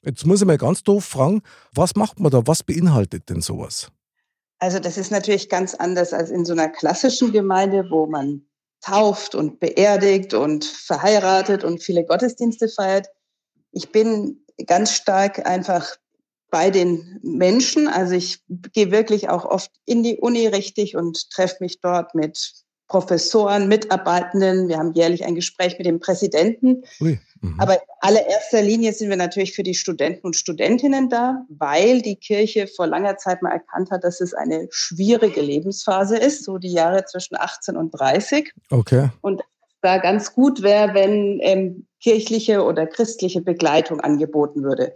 Jetzt 0.03 0.25
muss 0.27 0.41
ich 0.41 0.47
mal 0.47 0.57
ganz 0.57 0.83
doof 0.83 1.05
fragen, 1.05 1.43
was 1.75 1.95
macht 1.95 2.19
man 2.21 2.31
da? 2.31 2.47
Was 2.47 2.63
beinhaltet 2.63 3.29
denn 3.29 3.43
sowas? 3.43 3.91
Also 4.59 4.79
das 4.79 4.97
ist 4.97 5.11
natürlich 5.11 5.49
ganz 5.49 5.75
anders 5.75 6.13
als 6.13 6.31
in 6.31 6.45
so 6.45 6.53
einer 6.53 6.69
klassischen 6.69 7.33
Gemeinde, 7.33 7.87
wo 7.91 8.07
man 8.07 8.47
tauft 8.81 9.35
und 9.35 9.61
beerdigt 9.61 10.35
und 10.35 10.65
verheiratet 10.65 11.65
und 11.65 11.83
viele 11.83 12.05
Gottesdienste 12.05 12.69
feiert. 12.69 13.09
Ich 13.73 13.91
bin 13.93 14.45
ganz 14.67 14.93
stark 14.93 15.47
einfach 15.47 15.97
bei 16.51 16.71
den 16.71 17.19
Menschen. 17.23 17.89
Also 17.89 18.15
ich 18.15 18.43
gehe 18.73 18.91
wirklich 18.91 19.29
auch 19.29 19.45
oft 19.45 19.71
in 19.87 20.03
die 20.03 20.19
Uni 20.19 20.47
richtig 20.47 20.97
und 20.97 21.31
treffe 21.31 21.57
mich 21.61 21.81
dort 21.81 22.15
mit 22.15 22.53
Professoren, 22.87 23.67
Mitarbeitenden. 23.67 24.69
Wir 24.69 24.79
haben 24.79 24.93
jährlich 24.93 25.25
ein 25.25 25.35
Gespräch 25.35 25.79
mit 25.79 25.87
dem 25.87 25.99
Präsidenten. 25.99 26.85
Ui, 27.01 27.19
mhm. 27.45 27.61
Aber 27.61 27.75
in 27.75 27.81
allererster 28.01 28.63
Linie 28.63 28.93
sind 28.93 29.11
wir 29.11 29.17
natürlich 29.17 29.55
für 29.55 29.63
die 29.63 29.75
Studenten 29.75 30.27
und 30.27 30.37
Studentinnen 30.37 31.09
da, 31.09 31.45
weil 31.49 32.03
die 32.03 32.17
Kirche 32.17 32.67
vor 32.67 32.87
langer 32.87 33.17
Zeit 33.17 33.43
mal 33.43 33.53
erkannt 33.53 33.91
hat, 33.91 34.05
dass 34.05 34.21
es 34.21 34.35
eine 34.35 34.69
schwierige 34.71 35.41
Lebensphase 35.41 36.17
ist, 36.17 36.45
so 36.45 36.59
die 36.59 36.73
Jahre 36.73 37.05
zwischen 37.05 37.37
18 37.37 37.77
und 37.77 37.91
30. 37.91 38.53
Okay. 38.71 39.11
Und 39.21 39.43
da 39.83 39.99
ganz 39.99 40.33
gut 40.33 40.63
wäre, 40.63 40.95
wenn 40.95 41.41
ähm, 41.43 41.87
kirchliche 42.03 42.65
oder 42.65 42.87
christliche 42.87 43.43
Begleitung 43.43 44.01
angeboten 44.01 44.63
würde. 44.63 44.95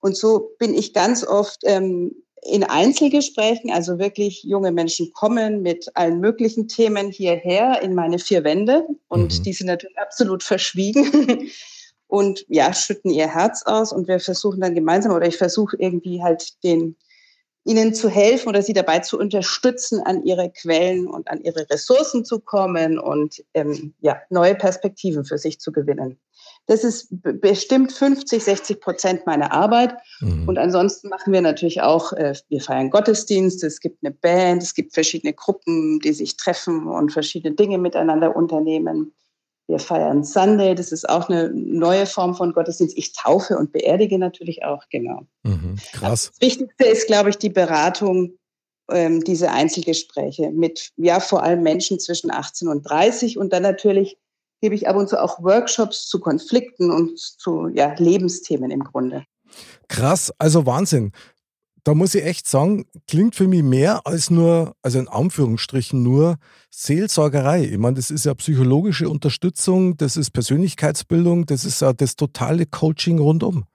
Und 0.00 0.16
so 0.16 0.50
bin 0.58 0.74
ich 0.74 0.92
ganz 0.92 1.26
oft 1.26 1.60
ähm, 1.64 2.12
in 2.42 2.64
Einzelgesprächen, 2.64 3.70
also 3.70 3.98
wirklich 3.98 4.42
junge 4.42 4.72
Menschen 4.72 5.12
kommen 5.12 5.62
mit 5.62 5.90
allen 5.94 6.20
möglichen 6.20 6.68
Themen 6.68 7.10
hierher 7.10 7.82
in 7.82 7.94
meine 7.94 8.18
vier 8.18 8.44
Wände 8.44 8.86
und 9.08 9.38
mhm. 9.38 9.42
die 9.42 9.52
sind 9.52 9.66
natürlich 9.66 9.98
absolut 9.98 10.42
verschwiegen 10.42 11.48
und 12.08 12.44
ja, 12.48 12.72
schütten 12.72 13.10
ihr 13.10 13.28
Herz 13.28 13.62
aus 13.64 13.92
und 13.92 14.08
wir 14.08 14.20
versuchen 14.20 14.60
dann 14.60 14.74
gemeinsam 14.74 15.12
oder 15.12 15.26
ich 15.26 15.36
versuche 15.36 15.76
irgendwie 15.78 16.22
halt 16.22 16.62
den 16.62 16.96
ihnen 17.66 17.94
zu 17.94 18.08
helfen 18.08 18.48
oder 18.48 18.62
sie 18.62 18.72
dabei 18.72 19.00
zu 19.00 19.18
unterstützen, 19.18 20.00
an 20.04 20.22
ihre 20.22 20.50
Quellen 20.50 21.08
und 21.08 21.28
an 21.28 21.40
ihre 21.42 21.68
Ressourcen 21.68 22.24
zu 22.24 22.38
kommen 22.38 22.98
und 22.98 23.44
ähm, 23.54 23.92
ja, 24.00 24.18
neue 24.30 24.54
Perspektiven 24.54 25.24
für 25.24 25.36
sich 25.36 25.58
zu 25.58 25.72
gewinnen. 25.72 26.18
Das 26.66 26.84
ist 26.84 27.08
bestimmt 27.10 27.92
50, 27.92 28.42
60 28.42 28.80
Prozent 28.80 29.26
meiner 29.26 29.52
Arbeit. 29.52 29.94
Mhm. 30.20 30.48
Und 30.48 30.58
ansonsten 30.58 31.08
machen 31.08 31.32
wir 31.32 31.40
natürlich 31.40 31.80
auch, 31.80 32.12
äh, 32.12 32.34
wir 32.48 32.60
feiern 32.60 32.90
Gottesdienst, 32.90 33.62
es 33.64 33.80
gibt 33.80 33.98
eine 34.04 34.12
Band, 34.12 34.62
es 34.62 34.74
gibt 34.74 34.94
verschiedene 34.94 35.32
Gruppen, 35.32 35.98
die 36.00 36.12
sich 36.12 36.36
treffen 36.36 36.86
und 36.86 37.12
verschiedene 37.12 37.54
Dinge 37.54 37.78
miteinander 37.78 38.34
unternehmen. 38.34 39.12
Wir 39.68 39.78
feiern 39.80 40.22
Sunday, 40.22 40.74
das 40.74 40.92
ist 40.92 41.08
auch 41.08 41.28
eine 41.28 41.50
neue 41.50 42.06
Form 42.06 42.34
von 42.34 42.52
Gottesdienst. 42.52 42.96
Ich 42.96 43.12
taufe 43.12 43.58
und 43.58 43.72
beerdige 43.72 44.18
natürlich 44.18 44.64
auch, 44.64 44.84
genau. 44.90 45.26
Mhm, 45.42 45.76
krass. 45.92 46.30
Das 46.32 46.40
Wichtigste 46.40 46.84
ist, 46.84 47.06
glaube 47.08 47.30
ich, 47.30 47.38
die 47.38 47.50
Beratung 47.50 48.38
ähm, 48.90 49.24
diese 49.24 49.50
Einzelgespräche 49.50 50.50
mit, 50.50 50.92
ja, 50.96 51.18
vor 51.18 51.42
allem 51.42 51.62
Menschen 51.62 51.98
zwischen 51.98 52.30
18 52.30 52.68
und 52.68 52.82
30 52.82 53.38
und 53.38 53.52
dann 53.52 53.62
natürlich 53.62 54.18
gebe 54.60 54.74
ich 54.74 54.88
ab 54.88 54.96
und 54.96 55.08
zu 55.08 55.22
auch 55.22 55.42
Workshops 55.42 56.06
zu 56.06 56.20
Konflikten 56.20 56.90
und 56.90 57.18
zu 57.18 57.68
ja, 57.68 57.94
Lebensthemen 57.98 58.70
im 58.70 58.84
Grunde. 58.84 59.24
Krass, 59.88 60.32
also 60.38 60.66
Wahnsinn. 60.66 61.12
Da 61.86 61.94
muss 61.94 62.16
ich 62.16 62.24
echt 62.24 62.48
sagen, 62.48 62.84
klingt 63.06 63.36
für 63.36 63.46
mich 63.46 63.62
mehr 63.62 64.08
als 64.08 64.28
nur, 64.28 64.74
also 64.82 64.98
in 64.98 65.06
Anführungsstrichen 65.06 66.02
nur 66.02 66.34
Seelsorgerei. 66.68 67.62
Ich 67.62 67.78
meine, 67.78 67.94
das 67.94 68.10
ist 68.10 68.24
ja 68.24 68.34
psychologische 68.34 69.08
Unterstützung, 69.08 69.96
das 69.96 70.16
ist 70.16 70.32
Persönlichkeitsbildung, 70.32 71.46
das 71.46 71.64
ist 71.64 71.82
ja 71.82 71.92
das 71.92 72.16
totale 72.16 72.66
Coaching 72.66 73.20
rundum. 73.20 73.66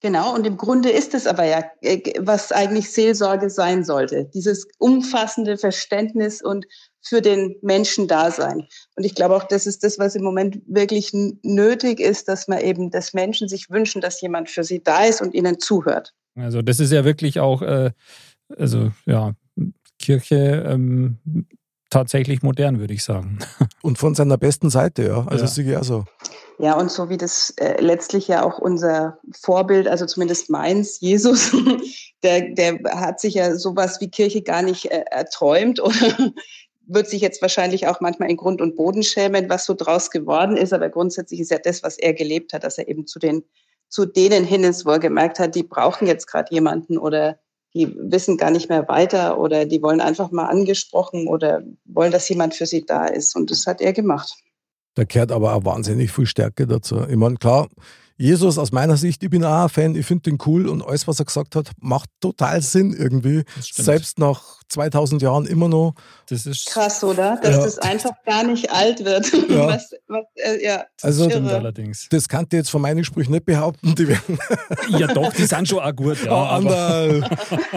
Genau, 0.00 0.34
und 0.34 0.46
im 0.46 0.58
Grunde 0.58 0.90
ist 0.90 1.14
es 1.14 1.26
aber 1.26 1.44
ja, 1.44 1.64
äh, 1.80 2.02
was 2.18 2.52
eigentlich 2.52 2.92
Seelsorge 2.92 3.48
sein 3.48 3.82
sollte. 3.82 4.26
Dieses 4.26 4.68
umfassende 4.78 5.56
Verständnis 5.56 6.42
und 6.42 6.66
für 7.00 7.22
den 7.22 7.56
Menschen 7.62 8.08
da 8.08 8.30
sein. 8.30 8.68
Und 8.94 9.04
ich 9.04 9.14
glaube 9.14 9.34
auch, 9.36 9.44
das 9.44 9.66
ist 9.66 9.84
das, 9.84 9.98
was 9.98 10.14
im 10.16 10.22
Moment 10.22 10.60
wirklich 10.66 11.12
nötig 11.14 11.98
ist, 11.98 12.28
dass 12.28 12.46
man 12.46 12.60
eben, 12.60 12.90
dass 12.90 13.14
Menschen 13.14 13.48
sich 13.48 13.70
wünschen, 13.70 14.02
dass 14.02 14.20
jemand 14.20 14.50
für 14.50 14.64
sie 14.64 14.82
da 14.82 15.06
ist 15.06 15.22
und 15.22 15.32
ihnen 15.32 15.58
zuhört. 15.58 16.12
Also 16.40 16.62
das 16.62 16.80
ist 16.80 16.92
ja 16.92 17.04
wirklich 17.04 17.40
auch, 17.40 17.62
äh, 17.62 17.90
also 18.56 18.90
ja, 19.06 19.32
Kirche 19.98 20.64
ähm, 20.66 21.18
tatsächlich 21.90 22.42
modern, 22.42 22.80
würde 22.80 22.94
ich 22.94 23.04
sagen. 23.04 23.38
Und 23.82 23.98
von 23.98 24.14
seiner 24.14 24.36
besten 24.36 24.70
Seite, 24.70 25.04
ja. 25.04 25.26
Also 25.26 25.44
ja. 25.44 25.50
sehe 25.50 25.78
ich 25.78 25.84
so. 25.84 26.04
Ja, 26.60 26.76
und 26.76 26.90
so 26.90 27.08
wie 27.08 27.16
das 27.16 27.50
äh, 27.58 27.80
letztlich 27.80 28.26
ja 28.26 28.42
auch 28.42 28.58
unser 28.58 29.18
Vorbild, 29.40 29.86
also 29.86 30.06
zumindest 30.06 30.50
meins, 30.50 31.00
Jesus, 31.00 31.52
der, 32.24 32.52
der 32.52 32.80
hat 33.00 33.20
sich 33.20 33.34
ja 33.34 33.54
sowas 33.54 34.00
wie 34.00 34.10
Kirche 34.10 34.42
gar 34.42 34.62
nicht 34.62 34.86
äh, 34.86 35.04
erträumt 35.08 35.78
oder 35.82 36.32
wird 36.88 37.08
sich 37.08 37.20
jetzt 37.20 37.40
wahrscheinlich 37.42 37.86
auch 37.86 38.00
manchmal 38.00 38.28
in 38.28 38.36
Grund 38.36 38.60
und 38.60 38.74
Boden 38.74 39.04
schämen, 39.04 39.48
was 39.48 39.66
so 39.66 39.74
draus 39.74 40.10
geworden 40.10 40.56
ist. 40.56 40.72
Aber 40.72 40.88
grundsätzlich 40.88 41.38
ist 41.38 41.52
ja 41.52 41.58
das, 41.58 41.84
was 41.84 41.96
er 41.96 42.12
gelebt 42.12 42.52
hat, 42.52 42.64
dass 42.64 42.78
er 42.78 42.88
eben 42.88 43.06
zu 43.06 43.20
den, 43.20 43.44
zu 43.88 44.06
denen 44.06 44.44
hin 44.44 44.64
ist, 44.64 44.84
wo 44.86 44.90
er 44.90 44.98
gemerkt 44.98 45.38
hat, 45.38 45.54
die 45.54 45.62
brauchen 45.62 46.06
jetzt 46.06 46.26
gerade 46.26 46.52
jemanden 46.54 46.98
oder 46.98 47.38
die 47.74 47.94
wissen 47.98 48.36
gar 48.36 48.50
nicht 48.50 48.68
mehr 48.68 48.88
weiter 48.88 49.38
oder 49.38 49.66
die 49.66 49.82
wollen 49.82 50.00
einfach 50.00 50.30
mal 50.30 50.46
angesprochen 50.46 51.28
oder 51.28 51.62
wollen, 51.84 52.12
dass 52.12 52.28
jemand 52.28 52.54
für 52.54 52.66
sie 52.66 52.84
da 52.84 53.06
ist. 53.06 53.36
Und 53.36 53.50
das 53.50 53.66
hat 53.66 53.80
er 53.80 53.92
gemacht. 53.92 54.34
Da 54.94 55.04
kehrt 55.04 55.30
aber 55.30 55.54
auch 55.54 55.64
wahnsinnig 55.64 56.10
viel 56.10 56.26
Stärke 56.26 56.66
dazu. 56.66 57.00
Ich 57.08 57.16
meine, 57.16 57.36
klar, 57.36 57.68
Jesus 58.20 58.58
aus 58.58 58.72
meiner 58.72 58.96
Sicht, 58.96 59.22
ich 59.22 59.30
bin 59.30 59.44
auch 59.44 59.62
ein 59.62 59.68
Fan, 59.68 59.94
ich 59.94 60.04
finde 60.04 60.30
den 60.30 60.38
cool 60.44 60.68
und 60.68 60.82
alles, 60.82 61.06
was 61.06 61.20
er 61.20 61.24
gesagt 61.24 61.54
hat, 61.54 61.70
macht 61.80 62.10
total 62.20 62.60
Sinn 62.62 62.92
irgendwie. 62.92 63.44
Selbst 63.60 64.18
nach 64.18 64.58
2000 64.70 65.22
Jahren 65.22 65.46
immer 65.46 65.68
noch. 65.68 65.94
Das 66.28 66.44
ist 66.44 66.66
krass, 66.66 67.02
oder? 67.04 67.38
Dass 67.40 67.56
ja. 67.56 67.62
das 67.62 67.78
einfach 67.78 68.10
gar 68.26 68.42
nicht 68.42 68.72
alt 68.72 69.04
wird. 69.04 69.32
Ja. 69.48 69.68
Was, 69.68 69.94
was, 70.08 70.24
äh, 70.34 70.64
ja, 70.64 70.84
das 71.00 71.20
also, 71.20 71.28
allerdings. 71.30 72.08
Das 72.10 72.28
kannst 72.28 72.52
du 72.52 72.56
jetzt 72.56 72.70
von 72.70 72.82
meinen 72.82 73.04
Sprüchen 73.04 73.32
nicht 73.32 73.44
behaupten. 73.44 73.94
Die 73.94 74.08
werden 74.08 74.38
ja, 74.88 75.06
doch, 75.06 75.32
die 75.32 75.44
sind 75.44 75.68
schon 75.68 75.78
auch 75.78 75.94
gut. 75.94 76.22
Ja, 76.24 76.32
oh, 76.32 76.56
Andal. 76.56 77.28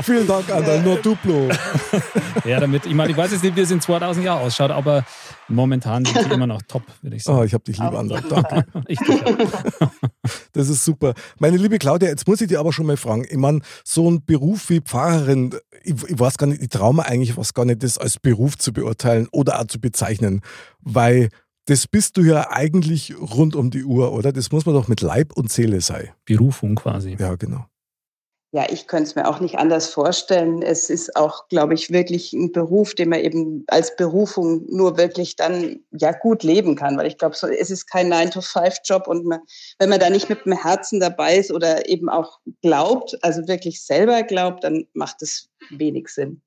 Vielen 0.01 0.27
Dank, 0.27 0.49
Andal. 0.49 0.81
Nur 0.81 0.97
Duplo. 0.97 1.49
ja, 2.45 2.59
damit, 2.59 2.85
ich 2.85 2.93
meine, 2.93 3.11
ich 3.11 3.17
weiß 3.17 3.31
jetzt 3.31 3.43
nicht, 3.43 3.55
wie 3.55 3.61
es 3.61 3.71
in 3.71 3.81
2000 3.81 4.25
Jahren 4.25 4.41
ausschaut, 4.41 4.71
aber 4.71 5.05
momentan 5.47 6.05
sind 6.05 6.25
die 6.25 6.33
immer 6.33 6.47
noch 6.47 6.61
top, 6.63 6.83
würde 7.01 7.15
ich 7.15 7.23
sagen. 7.23 7.39
Oh, 7.39 7.43
ich 7.43 7.53
habe 7.53 7.63
dich 7.63 7.77
lieb, 7.77 7.93
Andal. 7.93 8.23
Danke. 8.27 8.65
ich 8.87 8.99
das 10.53 10.69
ist 10.69 10.85
super. 10.85 11.13
Meine 11.39 11.57
liebe 11.57 11.77
Claudia, 11.77 12.09
jetzt 12.09 12.27
muss 12.27 12.41
ich 12.41 12.47
dir 12.47 12.59
aber 12.59 12.73
schon 12.73 12.85
mal 12.85 12.97
fragen. 12.97 13.25
Ich 13.29 13.37
meine, 13.37 13.61
so 13.83 14.09
ein 14.09 14.23
Beruf 14.25 14.69
wie 14.69 14.81
Pfarrerin, 14.81 15.55
ich, 15.83 15.95
ich 16.07 16.19
weiß 16.19 16.37
gar 16.37 16.47
nicht, 16.47 16.61
ich 16.61 16.69
traue 16.69 16.93
mir 16.93 17.05
eigentlich 17.05 17.37
was 17.37 17.53
gar 17.53 17.65
nicht, 17.65 17.83
das 17.83 17.97
als 17.97 18.19
Beruf 18.19 18.57
zu 18.57 18.73
beurteilen 18.73 19.27
oder 19.31 19.59
auch 19.59 19.65
zu 19.65 19.79
bezeichnen, 19.79 20.41
weil 20.79 21.29
das 21.65 21.87
bist 21.87 22.17
du 22.17 22.23
ja 22.23 22.49
eigentlich 22.49 23.15
rund 23.19 23.55
um 23.55 23.69
die 23.69 23.83
Uhr, 23.83 24.11
oder? 24.13 24.33
Das 24.33 24.51
muss 24.51 24.65
man 24.65 24.75
doch 24.75 24.87
mit 24.87 25.01
Leib 25.01 25.33
und 25.33 25.51
Seele 25.51 25.81
sein. 25.81 26.09
Berufung 26.25 26.75
quasi. 26.75 27.15
Ja, 27.19 27.35
genau. 27.35 27.65
Ja, 28.53 28.65
ich 28.69 28.87
könnte 28.87 29.03
es 29.03 29.15
mir 29.15 29.29
auch 29.29 29.39
nicht 29.39 29.57
anders 29.57 29.87
vorstellen. 29.93 30.61
Es 30.61 30.89
ist 30.89 31.15
auch, 31.15 31.47
glaube 31.47 31.73
ich, 31.73 31.89
wirklich 31.89 32.33
ein 32.33 32.51
Beruf, 32.51 32.93
den 32.93 33.07
man 33.07 33.21
eben 33.21 33.63
als 33.67 33.95
Berufung 33.95 34.65
nur 34.67 34.97
wirklich 34.97 35.37
dann 35.37 35.79
ja 35.91 36.11
gut 36.11 36.43
leben 36.43 36.75
kann. 36.75 36.97
Weil 36.97 37.07
ich 37.07 37.17
glaube, 37.17 37.33
so, 37.33 37.47
es 37.47 37.71
ist 37.71 37.87
kein 37.87 38.11
9-to-5-Job 38.11 39.07
und 39.07 39.25
man, 39.25 39.39
wenn 39.79 39.87
man 39.87 40.01
da 40.01 40.09
nicht 40.09 40.27
mit 40.27 40.43
dem 40.45 40.51
Herzen 40.51 40.99
dabei 40.99 41.37
ist 41.37 41.49
oder 41.53 41.87
eben 41.87 42.09
auch 42.09 42.39
glaubt, 42.61 43.17
also 43.23 43.47
wirklich 43.47 43.85
selber 43.85 44.21
glaubt, 44.23 44.65
dann 44.65 44.85
macht 44.93 45.21
es 45.21 45.49
wenig 45.69 46.09
Sinn. 46.09 46.41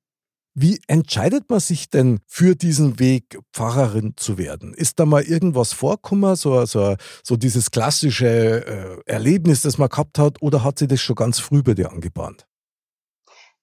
Wie 0.56 0.80
entscheidet 0.86 1.50
man 1.50 1.58
sich 1.58 1.90
denn 1.90 2.20
für 2.28 2.54
diesen 2.54 3.00
Weg, 3.00 3.40
Pfarrerin 3.52 4.14
zu 4.16 4.38
werden? 4.38 4.72
Ist 4.72 5.00
da 5.00 5.04
mal 5.04 5.24
irgendwas 5.24 5.72
vorgekommen, 5.72 6.36
so, 6.36 6.64
so, 6.64 6.94
so 7.24 7.36
dieses 7.36 7.72
klassische 7.72 8.64
äh, 9.06 9.10
Erlebnis, 9.12 9.62
das 9.62 9.78
man 9.78 9.88
gehabt 9.88 10.16
hat, 10.16 10.40
oder 10.42 10.62
hat 10.62 10.78
sie 10.78 10.86
das 10.86 11.00
schon 11.00 11.16
ganz 11.16 11.40
früh 11.40 11.64
bei 11.64 11.74
dir 11.74 11.90
angebahnt? 11.90 12.46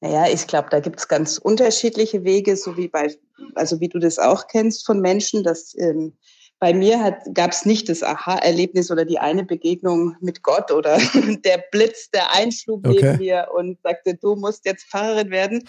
Naja, 0.01 0.27
ich 0.33 0.47
glaube, 0.47 0.67
da 0.69 0.81
gibt 0.81 0.99
es 0.99 1.07
ganz 1.07 1.37
unterschiedliche 1.37 2.25
Wege, 2.25 2.57
so 2.57 2.75
wie 2.75 2.89
bei, 2.89 3.15
also 3.55 3.79
wie 3.79 3.87
du 3.87 3.99
das 3.99 4.19
auch 4.19 4.47
kennst 4.47 4.85
von 4.85 4.99
Menschen, 4.99 5.43
dass 5.43 5.73
ähm, 5.77 6.17
bei 6.61 6.75
mir 6.75 7.17
gab 7.33 7.53
es 7.53 7.65
nicht 7.65 7.89
das 7.89 8.03
Aha-Erlebnis 8.03 8.91
oder 8.91 9.03
die 9.03 9.17
eine 9.17 9.43
Begegnung 9.43 10.15
mit 10.21 10.43
Gott 10.43 10.71
oder 10.71 10.99
der 11.43 11.63
Blitz, 11.71 12.11
der 12.11 12.31
einschlug 12.35 12.87
okay. 12.87 12.99
neben 13.01 13.17
mir 13.17 13.47
und 13.51 13.79
sagte, 13.81 14.13
du 14.13 14.35
musst 14.35 14.67
jetzt 14.67 14.85
Pfarrerin 14.85 15.31
werden. 15.31 15.67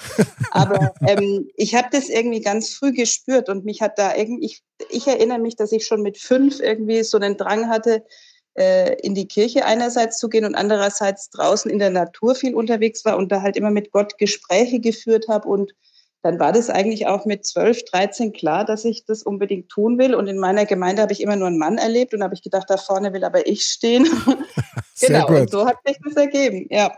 Aber 0.51 0.93
ähm, 1.09 1.49
ich 1.57 1.75
habe 1.75 1.89
das 1.91 2.11
irgendwie 2.11 2.43
ganz 2.43 2.75
früh 2.75 2.93
gespürt 2.93 3.49
und 3.49 3.65
mich 3.65 3.81
hat 3.81 3.99
da 3.99 4.15
irgendwie, 4.15 4.45
ich, 4.45 4.63
ich 4.91 5.07
erinnere 5.07 5.39
mich, 5.39 5.57
dass 5.57 5.73
ich 5.73 5.87
schon 5.87 6.03
mit 6.03 6.19
fünf 6.19 6.61
irgendwie 6.61 7.03
so 7.05 7.17
einen 7.17 7.39
Drang 7.39 7.71
hatte, 7.71 8.05
äh, 8.53 8.95
in 9.01 9.15
die 9.15 9.29
Kirche 9.29 9.65
einerseits 9.65 10.19
zu 10.19 10.29
gehen 10.29 10.45
und 10.45 10.55
andererseits 10.55 11.31
draußen 11.31 11.71
in 11.71 11.79
der 11.79 11.89
Natur 11.89 12.35
viel 12.35 12.55
unterwegs 12.55 13.03
war 13.07 13.17
und 13.17 13.33
da 13.33 13.41
halt 13.41 13.57
immer 13.57 13.71
mit 13.71 13.93
Gott 13.93 14.19
Gespräche 14.19 14.79
geführt 14.79 15.29
habe 15.29 15.49
und 15.49 15.73
dann 16.23 16.39
war 16.39 16.53
das 16.53 16.71
eigentlich 16.71 17.09
auch 17.09 17.27
mit 17.27 17.45
12, 17.45 17.85
13 17.85 18.33
klar, 18.33 18.65
dass 18.65 18.85
ich 18.85 19.05
das 19.05 19.25
unbedingt 19.25 19.69
tun 19.69 19.99
will. 19.99 20.15
Und 20.15 20.29
in 20.29 20.39
meiner 20.39 20.67
Gemeinde 20.67 21.03
habe 21.03 21.13
ich 21.13 21.21
immer 21.21 21.35
nur 21.35 21.49
einen 21.49 21.59
Mann 21.59 21.79
erlebt 21.79 22.15
und 22.15 22.23
habe 22.23 22.35
ich 22.35 22.43
gedacht, 22.43 22.71
da 22.71 22.77
vorne 22.77 23.13
will 23.13 23.25
aber 23.25 23.47
ich 23.47 23.65
stehen. 23.65 24.07
genau, 25.01 25.27
gut. 25.27 25.41
und 25.41 25.51
so 25.51 25.67
hat 25.67 25.79
sich 25.85 25.99
das 26.05 26.15
ergeben, 26.15 26.67
ja. 26.71 26.93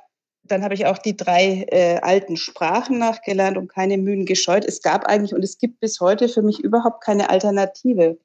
Dann 0.46 0.62
habe 0.62 0.74
ich 0.74 0.84
auch 0.84 0.98
die 0.98 1.16
drei 1.16 1.66
äh, 1.70 2.00
alten 2.02 2.36
Sprachen 2.36 2.98
nachgelernt 2.98 3.56
und 3.56 3.68
keine 3.68 3.96
Mühen 3.96 4.26
gescheut. 4.26 4.66
Es 4.66 4.82
gab 4.82 5.06
eigentlich 5.06 5.34
und 5.34 5.42
es 5.42 5.56
gibt 5.56 5.80
bis 5.80 6.00
heute 6.00 6.28
für 6.28 6.42
mich 6.42 6.60
überhaupt 6.60 7.02
keine 7.02 7.30
Alternative, 7.30 8.18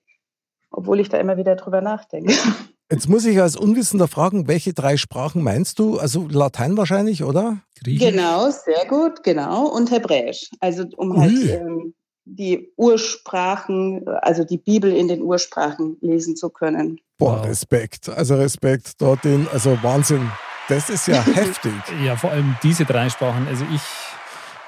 obwohl 0.69 0.99
ich 0.99 1.07
da 1.07 1.17
immer 1.17 1.37
wieder 1.37 1.55
drüber 1.55 1.79
nachdenke. 1.79 2.33
Jetzt 2.91 3.08
muss 3.08 3.24
ich 3.25 3.39
als 3.39 3.55
Unwissender 3.55 4.08
fragen, 4.08 4.48
welche 4.48 4.74
drei 4.74 4.98
Sprachen 4.98 5.43
meinst 5.43 5.77
du? 5.77 6.00
Also 6.00 6.27
Latein 6.27 6.75
wahrscheinlich, 6.75 7.24
oder? 7.24 7.60
Griechisch? 7.84 8.12
Genau, 8.12 8.50
sehr 8.50 8.86
gut, 8.88 9.24
genau. 9.24 9.67
Und 9.67 9.91
Hebräisch. 9.91 10.50
Also 10.60 10.86
um 10.98 11.15
halt 11.15 11.34
ähm, 11.50 11.93
die 12.25 12.72
Ursprachen, 12.77 14.08
also 14.08 14.43
die 14.43 14.58
Bibel 14.58 14.91
in 14.91 15.08
den 15.08 15.22
Ursprachen 15.22 15.98
lesen 16.01 16.36
zu 16.36 16.50
können. 16.50 17.00
Boah, 17.19 17.43
Respekt. 17.46 18.10
Also 18.10 18.36
Respekt 18.36 19.00
dorthin. 19.00 19.48
Also 19.53 19.77
Wahnsinn. 19.84 20.31
Das 20.67 20.89
ist 20.89 21.08
ja 21.08 21.22
heftig. 21.34 21.74
Ja, 22.03 22.15
vor 22.15 22.31
allem 22.31 22.55
diese 22.63 22.86
drei 22.86 23.10
Sprachen. 23.10 23.48
Also 23.48 23.65
ich 23.72 23.81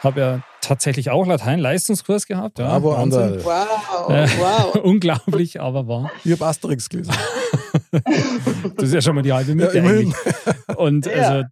habe 0.03 0.19
ja 0.19 0.41
tatsächlich 0.61 1.09
auch 1.09 1.25
Latein-Leistungskurs 1.25 2.27
gehabt. 2.27 2.59
Ja, 2.59 2.67
aber 2.67 2.97
Wahnsinn. 2.97 3.43
Wow, 3.43 3.67
wow. 4.07 4.75
Unglaublich, 4.83 5.59
aber 5.59 5.87
wahr. 5.87 6.11
Ich 6.23 6.31
habe 6.31 6.45
Asterix 6.45 6.87
gelesen. 6.87 7.13
das 8.75 8.87
ist 8.87 8.93
ja 8.93 9.01
schon 9.01 9.15
mal 9.15 9.21
die 9.21 9.33
halbe 9.33 9.55
Miete 9.55 9.77
ja, 9.77 10.75
Und 10.75 11.05
ja. 11.07 11.11
also, 11.13 11.47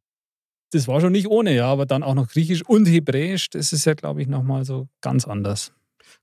das 0.72 0.88
war 0.88 1.02
schon 1.02 1.12
nicht 1.12 1.28
ohne, 1.28 1.56
ja, 1.56 1.68
aber 1.68 1.86
dann 1.86 2.04
auch 2.04 2.14
noch 2.14 2.28
Griechisch 2.28 2.64
und 2.64 2.86
Hebräisch, 2.86 3.50
das 3.50 3.74
ist 3.74 3.86
ja, 3.86 3.94
glaube 3.94 4.22
ich, 4.22 4.28
nochmal 4.28 4.66
so 4.66 4.88
ganz 5.02 5.28
anders. 5.28 5.74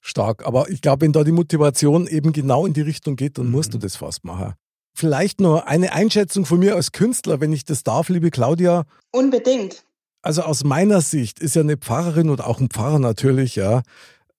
Stark, 0.01 0.47
aber 0.47 0.71
ich 0.71 0.81
glaube, 0.81 1.05
wenn 1.05 1.13
da 1.13 1.25
die 1.25 1.33
Motivation 1.33 2.07
eben 2.07 2.33
genau 2.33 2.67
in 2.67 2.73
die 2.73 2.81
Richtung 2.81 3.17
geht, 3.17 3.39
dann 3.39 3.47
mhm. 3.47 3.53
musst 3.53 3.75
du 3.75 3.79
das 3.79 3.97
fast 3.97 4.25
machen. 4.25 4.55
Vielleicht 4.95 5.41
nur 5.41 5.69
eine 5.69 5.93
Einschätzung 5.93 6.47
von 6.47 6.59
mir 6.59 6.75
als 6.75 6.93
Künstler, 6.93 7.41
wenn 7.41 7.53
ich 7.53 7.65
das 7.65 7.83
darf, 7.83 8.09
liebe 8.09 8.31
Claudia. 8.31 8.85
Unbedingt. 9.13 9.85
Also 10.23 10.43
aus 10.43 10.65
meiner 10.65 11.03
Sicht 11.03 11.39
ist 11.39 11.55
ja 11.55 11.63
eine 11.63 11.77
Pfarrerin 11.77 12.31
oder 12.31 12.47
auch 12.47 12.61
ein 12.61 12.71
Pfarrer 12.71 12.99
natürlich, 12.99 13.57
ja, 13.57 13.83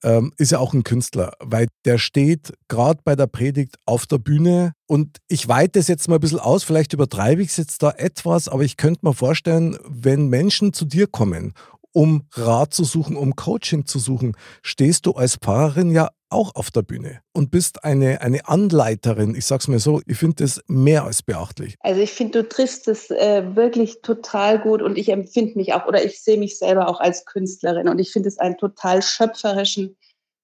ähm, 0.04 0.32
ist 0.38 0.52
ja 0.52 0.60
auch 0.60 0.74
ein 0.74 0.84
Künstler, 0.84 1.34
weil 1.40 1.68
der 1.86 1.98
steht 1.98 2.54
gerade 2.68 3.02
bei 3.04 3.16
der 3.16 3.28
Predigt 3.28 3.78
auf 3.86 4.06
der 4.06 4.18
Bühne 4.18 4.74
und 4.88 5.18
ich 5.28 5.48
weite 5.48 5.80
es 5.80 5.88
jetzt 5.88 6.08
mal 6.08 6.16
ein 6.16 6.22
bisschen 6.22 6.40
aus, 6.40 6.64
vielleicht 6.64 6.94
übertreibe 6.94 7.42
ich 7.42 7.50
es 7.50 7.58
jetzt 7.58 7.84
da 7.84 7.92
etwas, 7.92 8.48
aber 8.48 8.64
ich 8.64 8.78
könnte 8.78 9.06
mir 9.06 9.14
vorstellen, 9.14 9.78
wenn 9.88 10.28
Menschen 10.28 10.74
zu 10.74 10.86
dir 10.86 11.08
kommen, 11.08 11.54
um 11.94 12.28
Rat 12.34 12.74
zu 12.74 12.84
suchen, 12.84 13.16
um 13.16 13.36
Coaching 13.36 13.86
zu 13.86 13.98
suchen, 13.98 14.36
stehst 14.62 15.06
du 15.06 15.14
als 15.14 15.38
Pfarrerin 15.38 15.90
ja 15.90 16.10
auch 16.30 16.56
auf 16.56 16.72
der 16.72 16.82
Bühne 16.82 17.22
und 17.34 17.52
bist 17.52 17.84
eine, 17.84 18.22
eine 18.22 18.48
Anleiterin. 18.48 19.36
Ich 19.36 19.46
sag's 19.46 19.68
mir 19.68 19.80
so, 19.80 20.02
ich 20.06 20.18
finde 20.18 20.44
das 20.44 20.62
mehr 20.68 21.04
als 21.04 21.22
beachtlich. 21.22 21.76
Also 21.80 22.02
ich 22.02 22.12
finde, 22.12 22.44
du 22.44 22.50
triffst 22.50 22.88
es 22.88 23.10
äh, 23.12 23.56
wirklich 23.56 24.02
total 24.02 24.60
gut 24.60 24.82
und 24.82 24.98
ich 24.98 25.10
empfinde 25.10 25.58
mich 25.58 25.74
auch 25.74 25.88
oder 25.88 26.04
ich 26.04 26.22
sehe 26.22 26.38
mich 26.38 26.58
selber 26.58 26.90
auch 26.90 27.00
als 27.00 27.26
Künstlerin 27.26 27.88
und 27.88 28.00
ich 28.00 28.12
finde 28.12 28.30
es 28.30 28.38
einen 28.38 28.58
total 28.58 29.02
schöpferischen 29.02 29.98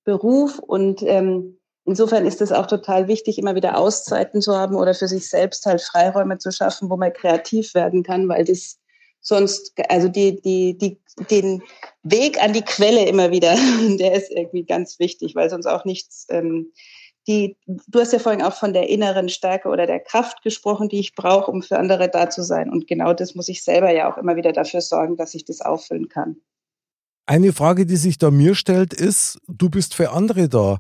Beruf 0.06 0.60
und 0.60 1.02
ähm, 1.04 1.60
insofern 1.86 2.26
ist 2.26 2.42
es 2.42 2.52
auch 2.52 2.68
total 2.68 3.08
wichtig, 3.08 3.38
immer 3.38 3.56
wieder 3.56 3.78
Auszeiten 3.78 4.42
zu 4.42 4.56
haben 4.56 4.76
oder 4.76 4.94
für 4.94 5.08
sich 5.08 5.30
selbst 5.30 5.66
halt 5.66 5.82
Freiräume 5.82 6.38
zu 6.38 6.52
schaffen, 6.52 6.90
wo 6.90 6.98
man 6.98 7.14
kreativ 7.14 7.74
werden 7.74 8.04
kann, 8.04 8.28
weil 8.28 8.46
das 8.46 8.78
sonst, 9.24 9.74
also 9.90 10.10
die, 10.10 10.40
die, 10.40 10.78
die, 10.78 11.00
den 11.32 11.64
Weg 12.04 12.40
an 12.44 12.54
die 12.54 12.62
Quelle 12.62 13.06
immer 13.08 13.32
wieder, 13.32 13.56
der 13.98 14.14
ist 14.14 14.32
irgendwie 14.32 14.66
ganz 14.66 15.00
wichtig, 15.00 15.34
weil 15.34 15.50
sonst 15.50 15.66
auch 15.66 15.86
nichts, 15.86 16.28
ähm, 16.30 16.72
die, 17.26 17.56
du 17.66 18.00
hast 18.00 18.12
ja 18.12 18.20
vorhin 18.20 18.42
auch 18.42 18.54
von 18.54 18.74
der 18.74 18.90
inneren 18.90 19.30
Stärke 19.30 19.70
oder 19.70 19.88
der 19.88 20.02
Kraft 20.02 20.44
gesprochen, 20.44 20.90
die 20.90 21.00
ich 21.00 21.16
brauche, 21.16 21.50
um 21.50 21.64
für 21.64 21.80
andere 21.80 22.10
da 22.10 22.30
zu 22.30 22.44
sein. 22.44 22.70
Und 22.70 22.86
genau 22.86 23.14
das 23.14 23.34
muss 23.34 23.48
ich 23.48 23.64
selber 23.64 23.92
ja 23.92 24.12
auch 24.12 24.18
immer 24.18 24.36
wieder 24.36 24.52
dafür 24.52 24.82
sorgen, 24.82 25.16
dass 25.16 25.34
ich 25.34 25.46
das 25.46 25.62
auffüllen 25.62 26.10
kann. 26.10 26.36
Eine 27.26 27.54
Frage, 27.54 27.86
die 27.86 27.96
sich 27.96 28.18
da 28.18 28.30
mir 28.30 28.54
stellt, 28.54 28.94
ist, 28.94 29.40
du 29.48 29.70
bist 29.70 29.96
für 29.96 30.12
andere 30.12 30.50
da 30.50 30.80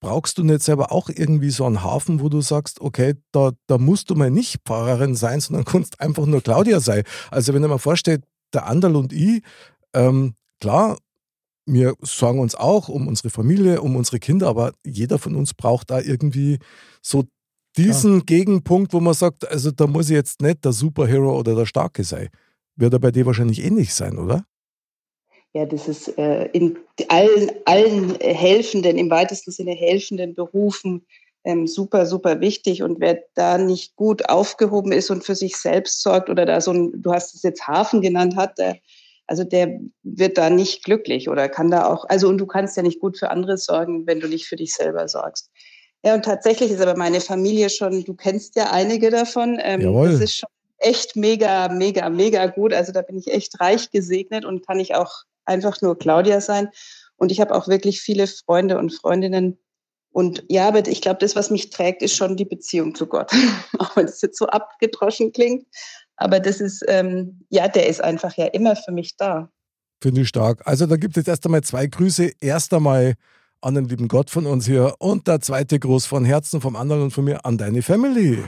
brauchst 0.00 0.38
du 0.38 0.44
nicht 0.44 0.62
selber 0.62 0.92
auch 0.92 1.08
irgendwie 1.08 1.50
so 1.50 1.64
einen 1.64 1.82
Hafen, 1.82 2.20
wo 2.20 2.28
du 2.28 2.40
sagst, 2.40 2.80
okay, 2.80 3.14
da, 3.32 3.52
da 3.66 3.78
musst 3.78 4.10
du 4.10 4.14
mal 4.14 4.30
nicht 4.30 4.60
Pfarrerin 4.64 5.14
sein, 5.14 5.40
sondern 5.40 5.64
kannst 5.66 6.00
einfach 6.00 6.26
nur 6.26 6.42
Claudia 6.42 6.80
sein. 6.80 7.02
Also 7.30 7.54
wenn 7.54 7.62
ich 7.62 7.68
mir 7.68 7.78
vorstelle, 7.78 8.20
der 8.52 8.66
Anderl 8.66 8.96
und 8.96 9.12
ich, 9.12 9.42
ähm, 9.94 10.34
klar, 10.60 10.96
wir 11.66 11.94
sorgen 12.00 12.38
uns 12.38 12.54
auch 12.54 12.88
um 12.88 13.08
unsere 13.08 13.30
Familie, 13.30 13.82
um 13.82 13.96
unsere 13.96 14.20
Kinder, 14.20 14.46
aber 14.46 14.72
jeder 14.84 15.18
von 15.18 15.34
uns 15.34 15.52
braucht 15.52 15.90
da 15.90 16.00
irgendwie 16.00 16.58
so 17.02 17.24
diesen 17.76 18.18
ja. 18.18 18.24
Gegenpunkt, 18.24 18.92
wo 18.92 19.00
man 19.00 19.14
sagt, 19.14 19.48
also 19.50 19.70
da 19.70 19.86
muss 19.86 20.08
ich 20.08 20.14
jetzt 20.14 20.40
nicht 20.40 20.64
der 20.64 20.72
Superhero 20.72 21.38
oder 21.38 21.54
der 21.54 21.66
Starke 21.66 22.04
sein. 22.04 22.28
Wird 22.76 22.92
er 22.92 23.00
bei 23.00 23.10
dir 23.10 23.26
wahrscheinlich 23.26 23.64
ähnlich 23.64 23.94
sein, 23.94 24.18
oder? 24.18 24.44
Ja, 25.56 25.64
das 25.64 25.88
ist 25.88 26.18
äh, 26.18 26.44
in 26.52 26.78
allen, 27.08 27.50
allen 27.64 28.14
helfenden, 28.20 28.98
im 28.98 29.08
weitesten 29.08 29.50
Sinne 29.50 29.72
helfenden 29.72 30.34
Berufen 30.34 31.06
ähm, 31.44 31.66
super, 31.66 32.04
super 32.04 32.40
wichtig. 32.40 32.82
Und 32.82 33.00
wer 33.00 33.22
da 33.34 33.56
nicht 33.56 33.96
gut 33.96 34.28
aufgehoben 34.28 34.92
ist 34.92 35.10
und 35.10 35.24
für 35.24 35.34
sich 35.34 35.56
selbst 35.56 36.02
sorgt 36.02 36.28
oder 36.28 36.44
da 36.44 36.60
so 36.60 36.72
ein, 36.72 36.92
du 37.00 37.10
hast 37.10 37.34
es 37.34 37.42
jetzt 37.42 37.66
Hafen 37.66 38.02
genannt 38.02 38.36
hat, 38.36 38.58
der, 38.58 38.76
also 39.26 39.44
der 39.44 39.80
wird 40.02 40.36
da 40.36 40.50
nicht 40.50 40.84
glücklich 40.84 41.30
oder 41.30 41.48
kann 41.48 41.70
da 41.70 41.86
auch, 41.86 42.04
also 42.06 42.28
und 42.28 42.36
du 42.36 42.46
kannst 42.46 42.76
ja 42.76 42.82
nicht 42.82 43.00
gut 43.00 43.16
für 43.16 43.30
andere 43.30 43.56
sorgen, 43.56 44.06
wenn 44.06 44.20
du 44.20 44.28
nicht 44.28 44.46
für 44.46 44.56
dich 44.56 44.74
selber 44.74 45.08
sorgst. 45.08 45.50
Ja, 46.04 46.14
und 46.14 46.26
tatsächlich 46.26 46.70
ist 46.70 46.82
aber 46.82 46.98
meine 46.98 47.22
Familie 47.22 47.70
schon, 47.70 48.04
du 48.04 48.12
kennst 48.12 48.56
ja 48.56 48.72
einige 48.72 49.08
davon. 49.08 49.58
Ähm, 49.62 49.80
Jawohl. 49.80 50.12
Das 50.12 50.20
ist 50.20 50.36
schon 50.36 50.50
echt 50.76 51.16
mega, 51.16 51.68
mega, 51.68 52.10
mega 52.10 52.44
gut. 52.44 52.74
Also 52.74 52.92
da 52.92 53.00
bin 53.00 53.16
ich 53.16 53.28
echt 53.28 53.58
reich 53.58 53.90
gesegnet 53.90 54.44
und 54.44 54.66
kann 54.66 54.78
ich 54.78 54.94
auch 54.94 55.24
einfach 55.46 55.80
nur 55.82 55.98
Claudia 55.98 56.40
sein. 56.40 56.68
Und 57.16 57.32
ich 57.32 57.40
habe 57.40 57.54
auch 57.54 57.68
wirklich 57.68 58.00
viele 58.00 58.26
Freunde 58.26 58.78
und 58.78 58.92
Freundinnen. 58.92 59.58
Und 60.10 60.44
ja, 60.48 60.68
aber 60.68 60.86
ich 60.86 61.00
glaube, 61.00 61.18
das, 61.20 61.36
was 61.36 61.50
mich 61.50 61.70
trägt, 61.70 62.02
ist 62.02 62.14
schon 62.14 62.36
die 62.36 62.44
Beziehung 62.44 62.94
zu 62.94 63.06
Gott. 63.06 63.30
auch 63.78 63.96
wenn 63.96 64.06
es 64.06 64.20
jetzt 64.22 64.38
so 64.38 64.46
abgedroschen 64.46 65.32
klingt. 65.32 65.66
Aber 66.16 66.40
das 66.40 66.60
ist, 66.60 66.84
ähm, 66.88 67.40
ja, 67.50 67.68
der 67.68 67.88
ist 67.88 68.02
einfach 68.02 68.36
ja 68.36 68.46
immer 68.46 68.76
für 68.76 68.92
mich 68.92 69.16
da. 69.16 69.50
Finde 70.02 70.22
ich 70.22 70.28
stark. 70.28 70.62
Also 70.66 70.86
da 70.86 70.96
gibt 70.96 71.16
es 71.16 71.26
erst 71.26 71.44
einmal 71.46 71.62
zwei 71.62 71.86
Grüße. 71.86 72.32
Erst 72.40 72.72
einmal 72.74 73.14
an 73.60 73.74
den 73.74 73.86
lieben 73.86 74.08
Gott 74.08 74.30
von 74.30 74.46
uns 74.46 74.66
hier 74.66 74.94
und 74.98 75.26
der 75.26 75.40
zweite 75.40 75.78
Gruß 75.78 76.06
von 76.06 76.24
Herzen 76.24 76.60
vom 76.60 76.76
anderen 76.76 77.02
und 77.02 77.10
von 77.10 77.24
mir 77.24 77.44
an 77.44 77.58
deine 77.58 77.82
Family. 77.82 78.42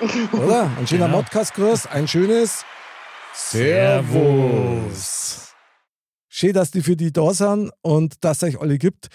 Oder? 0.32 0.70
Ein 0.78 0.86
schöner 0.86 1.06
genau. 1.06 1.18
Modcast-Gruß, 1.18 1.86
ein 1.86 2.06
schönes 2.06 2.64
Servus. 3.32 5.45
Schön, 6.38 6.52
dass 6.52 6.70
die 6.70 6.82
für 6.82 6.96
die 6.96 7.14
da 7.14 7.32
sind 7.32 7.70
und 7.80 8.22
dass 8.22 8.42
es 8.42 8.42
euch 8.42 8.60
alle 8.60 8.76
gibt. 8.76 9.06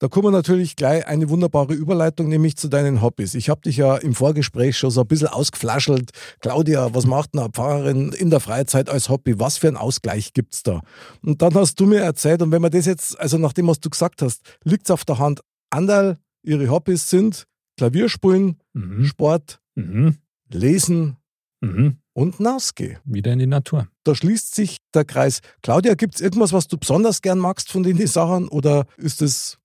Da 0.00 0.08
kommen 0.08 0.26
wir 0.26 0.32
natürlich 0.32 0.76
gleich 0.76 1.06
eine 1.06 1.30
wunderbare 1.30 1.72
Überleitung, 1.72 2.28
nämlich 2.28 2.58
zu 2.58 2.68
deinen 2.68 3.00
Hobbys. 3.00 3.34
Ich 3.34 3.48
habe 3.48 3.62
dich 3.62 3.78
ja 3.78 3.96
im 3.96 4.14
Vorgespräch 4.14 4.76
schon 4.76 4.90
so 4.90 5.00
ein 5.00 5.06
bisschen 5.06 5.28
ausgeflaschelt. 5.28 6.10
Claudia, 6.40 6.94
was 6.94 7.06
macht 7.06 7.30
eine 7.32 7.48
Pfarrerin 7.48 8.12
in 8.12 8.28
der 8.28 8.40
Freizeit 8.40 8.90
als 8.90 9.08
Hobby? 9.08 9.40
Was 9.40 9.56
für 9.56 9.68
einen 9.68 9.78
Ausgleich 9.78 10.34
gibt 10.34 10.52
es 10.52 10.62
da? 10.62 10.82
Und 11.22 11.40
dann 11.40 11.54
hast 11.54 11.80
du 11.80 11.86
mir 11.86 12.00
erzählt, 12.00 12.42
und 12.42 12.52
wenn 12.52 12.60
man 12.60 12.70
das 12.70 12.84
jetzt, 12.84 13.18
also 13.18 13.38
nach 13.38 13.54
dem, 13.54 13.66
was 13.66 13.80
du 13.80 13.88
gesagt 13.88 14.20
hast, 14.20 14.42
liegt 14.62 14.84
es 14.84 14.90
auf 14.90 15.06
der 15.06 15.18
Hand. 15.18 15.40
Anderl, 15.70 16.18
ihre 16.42 16.68
Hobbys 16.68 17.08
sind 17.08 17.46
Klavierspielen, 17.78 18.60
mhm. 18.74 19.06
Sport, 19.06 19.58
mhm. 19.74 20.18
Lesen, 20.50 21.16
mhm 21.62 21.96
und 22.18 22.40
Nausgeh. 22.40 22.96
Wieder 23.04 23.32
in 23.32 23.38
die 23.38 23.46
Natur. 23.46 23.86
Da 24.02 24.12
schließt 24.12 24.52
sich 24.52 24.78
der 24.92 25.04
Kreis. 25.04 25.38
Claudia, 25.62 25.94
gibt 25.94 26.16
es 26.16 26.20
irgendwas, 26.20 26.52
was 26.52 26.66
du 26.66 26.76
besonders 26.76 27.22
gern 27.22 27.38
magst 27.38 27.70
von 27.70 27.84
den 27.84 28.04
Sachen 28.08 28.48
oder 28.48 28.86
ist 28.96 29.22
es 29.22 29.58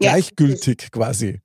ja, 0.00 0.12
gleichgültig 0.12 0.76
das, 0.76 0.90
quasi? 0.92 1.40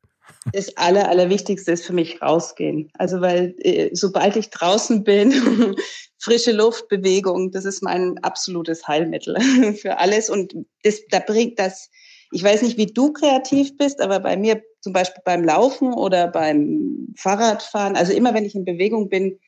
Das 0.53 0.77
Aller, 0.77 1.09
Allerwichtigste 1.09 1.71
ist 1.71 1.83
für 1.83 1.93
mich 1.93 2.21
rausgehen. 2.21 2.91
Also, 2.93 3.21
weil 3.21 3.55
äh, 3.57 3.89
sobald 3.93 4.35
ich 4.35 4.51
draußen 4.51 5.03
bin, 5.03 5.33
frische 6.19 6.51
Luft, 6.51 6.89
Bewegung, 6.89 7.49
das 7.51 7.65
ist 7.65 7.81
mein 7.81 8.19
absolutes 8.19 8.87
Heilmittel 8.87 9.41
für 9.81 9.97
alles. 9.97 10.29
Und 10.29 10.53
das, 10.83 10.99
da 11.09 11.21
bringt 11.21 11.57
das, 11.57 11.89
ich 12.31 12.43
weiß 12.43 12.61
nicht, 12.61 12.77
wie 12.77 12.93
du 12.93 13.13
kreativ 13.13 13.75
bist, 13.77 13.99
aber 13.99 14.19
bei 14.19 14.37
mir 14.37 14.61
zum 14.81 14.93
Beispiel 14.93 15.23
beim 15.25 15.43
Laufen 15.43 15.91
oder 15.91 16.27
beim 16.27 17.15
Fahrradfahren, 17.17 17.95
also 17.95 18.13
immer 18.13 18.35
wenn 18.35 18.45
ich 18.45 18.53
in 18.53 18.63
Bewegung 18.63 19.09
bin, 19.09 19.39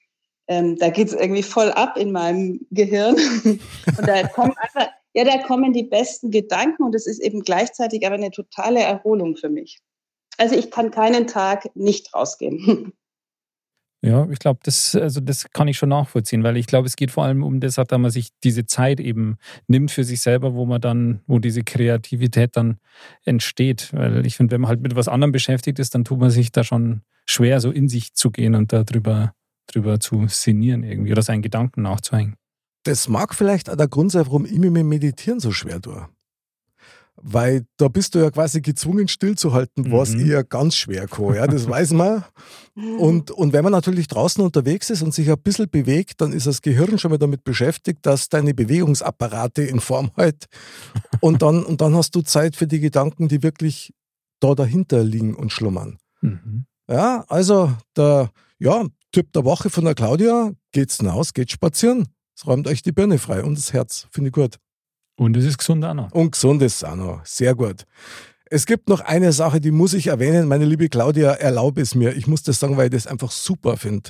ähm, 0.48 0.78
da 0.78 0.90
geht 0.90 1.08
es 1.08 1.14
irgendwie 1.14 1.44
voll 1.44 1.72
ab 1.72 1.98
in 1.98 2.12
meinem 2.12 2.62
Gehirn. 2.72 3.16
und 3.46 4.08
da 4.08 4.28
kommen 4.28 4.54
einfach, 4.58 4.88
ja, 5.14 5.24
da 5.24 5.38
kommen 5.40 5.74
die 5.74 5.84
besten 5.84 6.32
Gedanken 6.32 6.84
und 6.84 6.96
es 6.96 7.08
ist 7.08 7.20
eben 7.20 7.42
gleichzeitig 7.42 8.06
aber 8.06 8.16
eine 8.16 8.32
totale 8.32 8.82
Erholung 8.82 9.36
für 9.38 9.50
mich. 9.50 9.80
Also 10.38 10.56
ich 10.56 10.72
kann 10.72 10.92
keinen 10.92 11.28
Tag 11.28 11.76
nicht 11.76 12.14
rausgehen. 12.14 12.94
Ja, 14.06 14.28
ich 14.30 14.40
glaube, 14.40 14.60
das, 14.64 14.96
also 14.96 15.22
das 15.22 15.50
kann 15.52 15.70
ich 15.70 15.78
schon 15.78 15.88
nachvollziehen, 15.88 16.44
weil 16.44 16.58
ich 16.58 16.68
glaube, 16.68 16.90
es 16.90 16.98
geht 16.98 17.10
vor 17.10 17.24
allem 17.24 17.42
um 17.42 17.62
das, 17.62 17.76
dass 17.76 17.88
man 17.90 18.12
sich 18.12 18.32
diese 18.44 18.66
Zeit 18.66 19.00
eben 19.00 19.38
nimmt 19.68 19.92
für 19.92 20.04
sich 20.04 20.20
selber, 20.20 20.56
wo 20.56 20.66
man 20.66 20.82
dann, 20.82 21.22
wo 21.26 21.40
diese 21.40 21.64
Kreativität 21.64 22.58
dann 22.58 22.80
entsteht. 23.24 23.94
Weil 23.94 24.26
ich 24.26 24.36
finde, 24.36 24.52
wenn 24.52 24.60
man 24.60 24.68
halt 24.68 24.82
mit 24.82 24.98
was 24.98 25.08
anderem 25.08 25.32
beschäftigt 25.32 25.80
ist, 25.80 25.96
dann 25.96 26.04
tut 26.04 26.20
man 26.20 26.32
sich 26.32 26.52
da 26.52 26.66
schon 26.66 27.04
schwer, 27.26 27.62
so 27.62 27.72
in 27.72 27.88
sich 27.88 28.14
zu 28.14 28.30
gehen 28.30 28.56
und 28.56 28.74
darüber 28.74 29.36
drüber 29.68 30.00
zu 30.00 30.28
sinnieren 30.28 30.84
irgendwie 30.84 31.12
oder 31.12 31.22
seinen 31.22 31.42
Gedanken 31.42 31.84
nachzuhängen. 31.84 32.36
Das 32.84 33.08
mag 33.08 33.34
vielleicht 33.34 33.70
auch 33.70 33.78
der 33.78 33.88
Grund 33.88 34.12
sein, 34.12 34.26
warum 34.26 34.46
ich 34.46 34.58
mir 34.58 34.72
mit 34.72 34.86
Meditieren 34.86 35.40
so 35.40 35.52
schwer 35.52 35.82
tue. 35.82 36.08
Weil 37.16 37.66
da 37.78 37.88
bist 37.88 38.16
du 38.16 38.20
ja 38.20 38.32
quasi 38.32 38.60
gezwungen 38.62 39.08
stillzuhalten, 39.08 39.92
was 39.92 40.14
mhm. 40.14 40.30
eher 40.30 40.44
ganz 40.44 40.76
schwer 40.76 41.08
kann. 41.08 41.36
Ja, 41.36 41.48
das 41.48 41.70
weiß 41.70 41.92
man. 41.92 42.24
Und, 42.76 43.30
und 43.30 43.54
wenn 43.54 43.64
man 43.64 43.72
natürlich 43.72 44.08
draußen 44.08 44.44
unterwegs 44.44 44.90
ist 44.90 45.04
und 45.04 45.14
sich 45.14 45.30
ein 45.30 45.40
bisschen 45.40 45.70
bewegt, 45.70 46.22
dann 46.22 46.34
ist 46.34 46.48
das 46.48 46.64
Gehirn 46.64 46.98
schon 46.98 47.12
mal 47.12 47.20
damit 47.20 47.44
beschäftigt, 47.44 48.00
dass 48.02 48.30
deine 48.30 48.56
Bewegungsapparate 48.56 49.62
in 49.62 49.80
Form 49.80 50.10
hält. 50.16 50.48
Und 51.22 51.44
dann, 51.44 51.64
und 51.64 51.82
dann 51.82 51.96
hast 51.96 52.16
du 52.16 52.22
Zeit 52.24 52.56
für 52.56 52.66
die 52.66 52.80
Gedanken, 52.80 53.28
die 53.28 53.44
wirklich 53.44 53.94
da 54.40 54.56
dahinter 54.56 55.04
liegen 55.04 55.36
und 55.36 55.52
schlummern. 55.52 56.00
Mhm. 56.22 56.66
Ja, 56.90 57.24
also 57.30 57.72
der, 57.96 58.32
ja, 58.60 58.86
Tipp 59.14 59.32
der 59.32 59.46
Woche 59.46 59.70
von 59.70 59.86
der 59.86 59.94
Claudia, 59.94 60.52
geht's 60.72 60.98
hinaus, 60.98 61.34
geht 61.34 61.52
spazieren. 61.52 62.10
Es 62.36 62.48
räumt 62.48 62.68
euch 62.68 62.82
die 62.82 62.92
Birne 62.92 63.20
frei 63.20 63.44
und 63.44 63.58
das 63.58 63.72
Herz, 63.72 64.08
finde 64.12 64.30
ich 64.30 64.34
gut. 64.34 64.58
Und 65.16 65.38
es 65.38 65.46
ist 65.46 65.60
gesund 65.60 65.86
auch 65.86 65.94
noch. 65.94 66.12
Und 66.12 66.32
gesund 66.32 66.64
ist 66.64 66.84
auch 66.84 66.96
noch, 66.96 67.24
sehr 67.24 67.54
gut. 67.54 67.86
Es 68.46 68.66
gibt 68.66 68.90
noch 68.90 69.02
eine 69.02 69.32
Sache, 69.32 69.62
die 69.62 69.72
muss 69.72 69.94
ich 69.94 70.08
erwähnen. 70.08 70.48
Meine 70.48 70.66
liebe 70.66 70.90
Claudia, 70.90 71.32
erlaube 71.34 71.82
es 71.82 71.94
mir. 71.96 72.16
Ich 72.16 72.26
muss 72.28 72.42
das 72.42 72.60
sagen, 72.60 72.76
weil 72.76 72.88
ich 72.88 72.92
das 72.92 73.08
einfach 73.08 73.32
super 73.32 73.78
finde. 73.78 74.10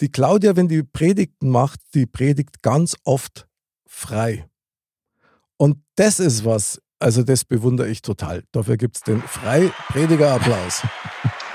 Die 0.00 0.10
Claudia, 0.10 0.56
wenn 0.56 0.68
die 0.68 0.84
Predigten 0.84 1.50
macht, 1.50 1.80
die 1.94 2.06
predigt 2.06 2.62
ganz 2.62 2.96
oft 3.04 3.48
frei. 3.86 4.48
Und 5.56 5.78
das 5.96 6.20
ist 6.20 6.44
was, 6.44 6.80
also 7.00 7.24
das 7.24 7.44
bewundere 7.44 7.88
ich 7.88 8.02
total. 8.02 8.44
Dafür 8.52 8.76
gibt 8.76 8.96
es 8.96 9.02
den 9.02 9.20
Frei-Prediger-Applaus. 9.20 10.82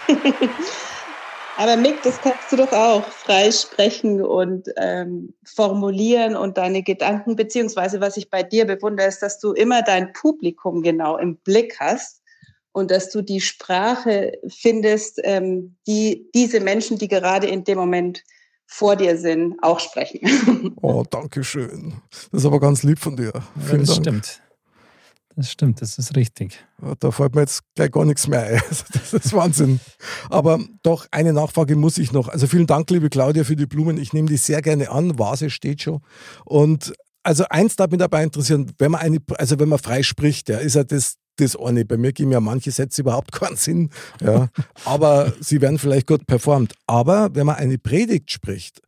Aber 1.59 1.75
Mick, 1.75 2.01
das 2.03 2.21
kannst 2.21 2.53
du 2.53 2.55
doch 2.55 2.71
auch 2.71 3.03
frei 3.03 3.51
sprechen 3.51 4.21
und 4.21 4.69
ähm, 4.77 5.33
formulieren 5.43 6.37
und 6.37 6.57
deine 6.57 6.83
Gedanken, 6.83 7.35
beziehungsweise 7.35 7.99
was 7.99 8.15
ich 8.15 8.29
bei 8.29 8.43
dir 8.43 8.63
bewundere, 8.63 9.09
ist, 9.09 9.21
dass 9.21 9.41
du 9.41 9.51
immer 9.51 9.81
dein 9.81 10.13
Publikum 10.13 10.81
genau 10.81 11.17
im 11.17 11.35
Blick 11.35 11.75
hast 11.77 12.21
und 12.71 12.91
dass 12.91 13.09
du 13.09 13.21
die 13.21 13.41
Sprache 13.41 14.39
findest, 14.47 15.19
ähm, 15.25 15.75
die 15.85 16.29
diese 16.33 16.61
Menschen, 16.61 16.97
die 16.97 17.09
gerade 17.09 17.47
in 17.47 17.65
dem 17.65 17.77
Moment 17.77 18.23
vor 18.65 18.95
dir 18.95 19.17
sind, 19.17 19.61
auch 19.61 19.81
sprechen. 19.81 20.77
Oh, 20.81 21.03
danke 21.09 21.43
schön. 21.43 22.01
Das 22.31 22.39
ist 22.41 22.45
aber 22.45 22.61
ganz 22.61 22.83
lieb 22.83 22.99
von 22.99 23.17
dir. 23.17 23.33
Ja, 23.33 23.77
das 23.77 23.89
Dank. 23.89 23.99
stimmt. 23.99 24.41
Das 25.39 25.51
stimmt, 25.51 25.81
das 25.81 25.97
ist 25.97 26.17
richtig. 26.17 26.65
Da 26.99 27.11
fällt 27.11 27.33
mir 27.33 27.41
jetzt 27.41 27.61
gleich 27.73 27.91
gar 27.91 28.03
nichts 28.03 28.27
mehr 28.27 28.43
ein. 28.43 28.61
Also 28.69 28.83
das 28.91 29.13
ist 29.13 29.31
Wahnsinn. 29.31 29.79
Aber 30.29 30.59
doch, 30.83 31.07
eine 31.11 31.31
Nachfrage 31.31 31.77
muss 31.77 31.97
ich 31.97 32.11
noch. 32.11 32.27
Also 32.27 32.45
vielen 32.45 32.67
Dank, 32.67 32.89
liebe 32.89 33.09
Claudia, 33.09 33.45
für 33.45 33.55
die 33.55 33.65
Blumen. 33.65 33.97
Ich 33.97 34.11
nehme 34.11 34.27
die 34.27 34.35
sehr 34.35 34.61
gerne 34.61 34.91
an. 34.91 35.17
Vase 35.17 35.49
steht 35.49 35.83
schon. 35.83 36.01
Und 36.43 36.91
also 37.23 37.45
eins 37.49 37.77
darf 37.77 37.89
mich 37.89 37.99
dabei 37.99 38.21
interessieren, 38.21 38.69
wenn 38.79 38.91
man 38.91 38.99
eine, 38.99 39.19
also 39.37 39.57
wenn 39.61 39.69
man 39.69 39.79
frei 39.79 40.03
spricht, 40.03 40.49
ja, 40.49 40.57
ist 40.57 40.75
ja 40.75 40.83
das, 40.83 41.15
das 41.37 41.55
eine. 41.55 41.85
Bei 41.85 41.95
mir 41.95 42.11
geben 42.11 42.33
ja 42.33 42.41
manche 42.41 42.71
Sätze 42.71 42.99
überhaupt 42.99 43.31
keinen 43.39 43.55
Sinn. 43.55 43.91
Ja. 44.21 44.49
Aber 44.83 45.31
sie 45.39 45.61
werden 45.61 45.79
vielleicht 45.79 46.07
gut 46.07 46.27
performt. 46.27 46.73
Aber 46.85 47.29
wenn 47.33 47.45
man 47.45 47.55
eine 47.55 47.77
Predigt 47.77 48.29
spricht, 48.29 48.81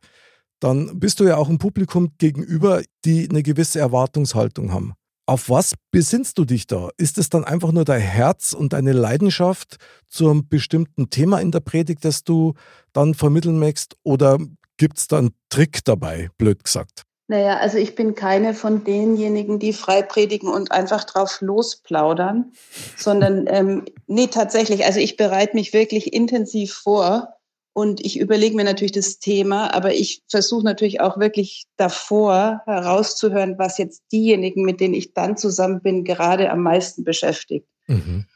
dann 0.60 1.00
bist 1.00 1.18
du 1.18 1.24
ja 1.24 1.38
auch 1.38 1.48
ein 1.48 1.56
Publikum 1.56 2.12
gegenüber, 2.18 2.82
die 3.06 3.26
eine 3.30 3.42
gewisse 3.42 3.80
Erwartungshaltung 3.80 4.70
haben. 4.70 4.92
Auf 5.26 5.48
was 5.48 5.74
besinnst 5.92 6.38
du 6.38 6.44
dich 6.44 6.66
da? 6.66 6.90
Ist 6.96 7.16
es 7.16 7.28
dann 7.28 7.44
einfach 7.44 7.70
nur 7.70 7.84
dein 7.84 8.00
Herz 8.00 8.52
und 8.52 8.72
deine 8.72 8.92
Leidenschaft 8.92 9.76
zu 10.08 10.28
einem 10.28 10.48
bestimmten 10.48 11.10
Thema 11.10 11.40
in 11.40 11.52
der 11.52 11.60
Predigt, 11.60 12.04
das 12.04 12.24
du 12.24 12.54
dann 12.92 13.14
vermitteln 13.14 13.58
möchtest? 13.58 13.96
Oder 14.02 14.38
gibt 14.78 14.98
es 14.98 15.06
da 15.06 15.18
einen 15.18 15.34
Trick 15.48 15.84
dabei, 15.84 16.30
blöd 16.38 16.64
gesagt? 16.64 17.04
Naja, 17.28 17.56
also 17.58 17.78
ich 17.78 17.94
bin 17.94 18.14
keine 18.14 18.52
von 18.52 18.82
denjenigen, 18.84 19.58
die 19.58 19.72
frei 19.72 20.02
predigen 20.02 20.48
und 20.48 20.72
einfach 20.72 21.04
drauf 21.04 21.40
losplaudern, 21.40 22.52
sondern 22.96 23.46
ähm, 23.46 23.84
nee, 24.06 24.26
tatsächlich, 24.26 24.84
also 24.84 24.98
ich 24.98 25.16
bereite 25.16 25.56
mich 25.56 25.72
wirklich 25.72 26.12
intensiv 26.12 26.74
vor 26.74 27.28
und 27.74 28.04
ich 28.04 28.18
überlege 28.18 28.54
mir 28.54 28.64
natürlich 28.64 28.92
das 28.92 29.18
Thema, 29.18 29.74
aber 29.74 29.94
ich 29.94 30.22
versuche 30.28 30.64
natürlich 30.64 31.00
auch 31.00 31.18
wirklich 31.18 31.64
davor 31.76 32.62
herauszuhören, 32.66 33.58
was 33.58 33.78
jetzt 33.78 34.02
diejenigen, 34.12 34.64
mit 34.64 34.80
denen 34.80 34.94
ich 34.94 35.14
dann 35.14 35.36
zusammen 35.36 35.80
bin, 35.80 36.04
gerade 36.04 36.50
am 36.50 36.62
meisten 36.62 37.02
beschäftigt. 37.02 37.66
Mhm. 37.86 38.26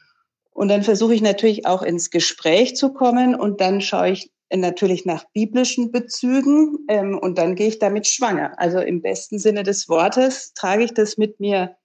Und 0.51 0.69
dann 0.69 0.81
versuche 0.81 1.13
ich 1.13 1.21
natürlich 1.21 1.67
auch 1.67 1.83
ins 1.83 2.09
Gespräch 2.09 2.75
zu 2.75 2.93
kommen 2.93 3.35
und 3.35 3.61
dann 3.61 3.79
schaue 3.79 4.09
ich 4.09 4.31
natürlich 4.51 5.05
nach 5.05 5.25
biblischen 5.33 5.91
Bezügen 5.91 6.79
ähm, 6.87 7.17
und 7.17 7.37
dann 7.37 7.55
gehe 7.55 7.67
ich 7.67 7.77
damit 7.77 8.07
schwanger. 8.07 8.53
Also 8.57 8.79
im 8.79 9.01
besten 9.03 9.37
Sinne 9.37 9.61
des 9.61 9.87
Wortes 9.87 10.53
trage 10.53 10.83
ich 10.83 10.93
das 10.93 11.17
mit 11.17 11.39
mir 11.39 11.75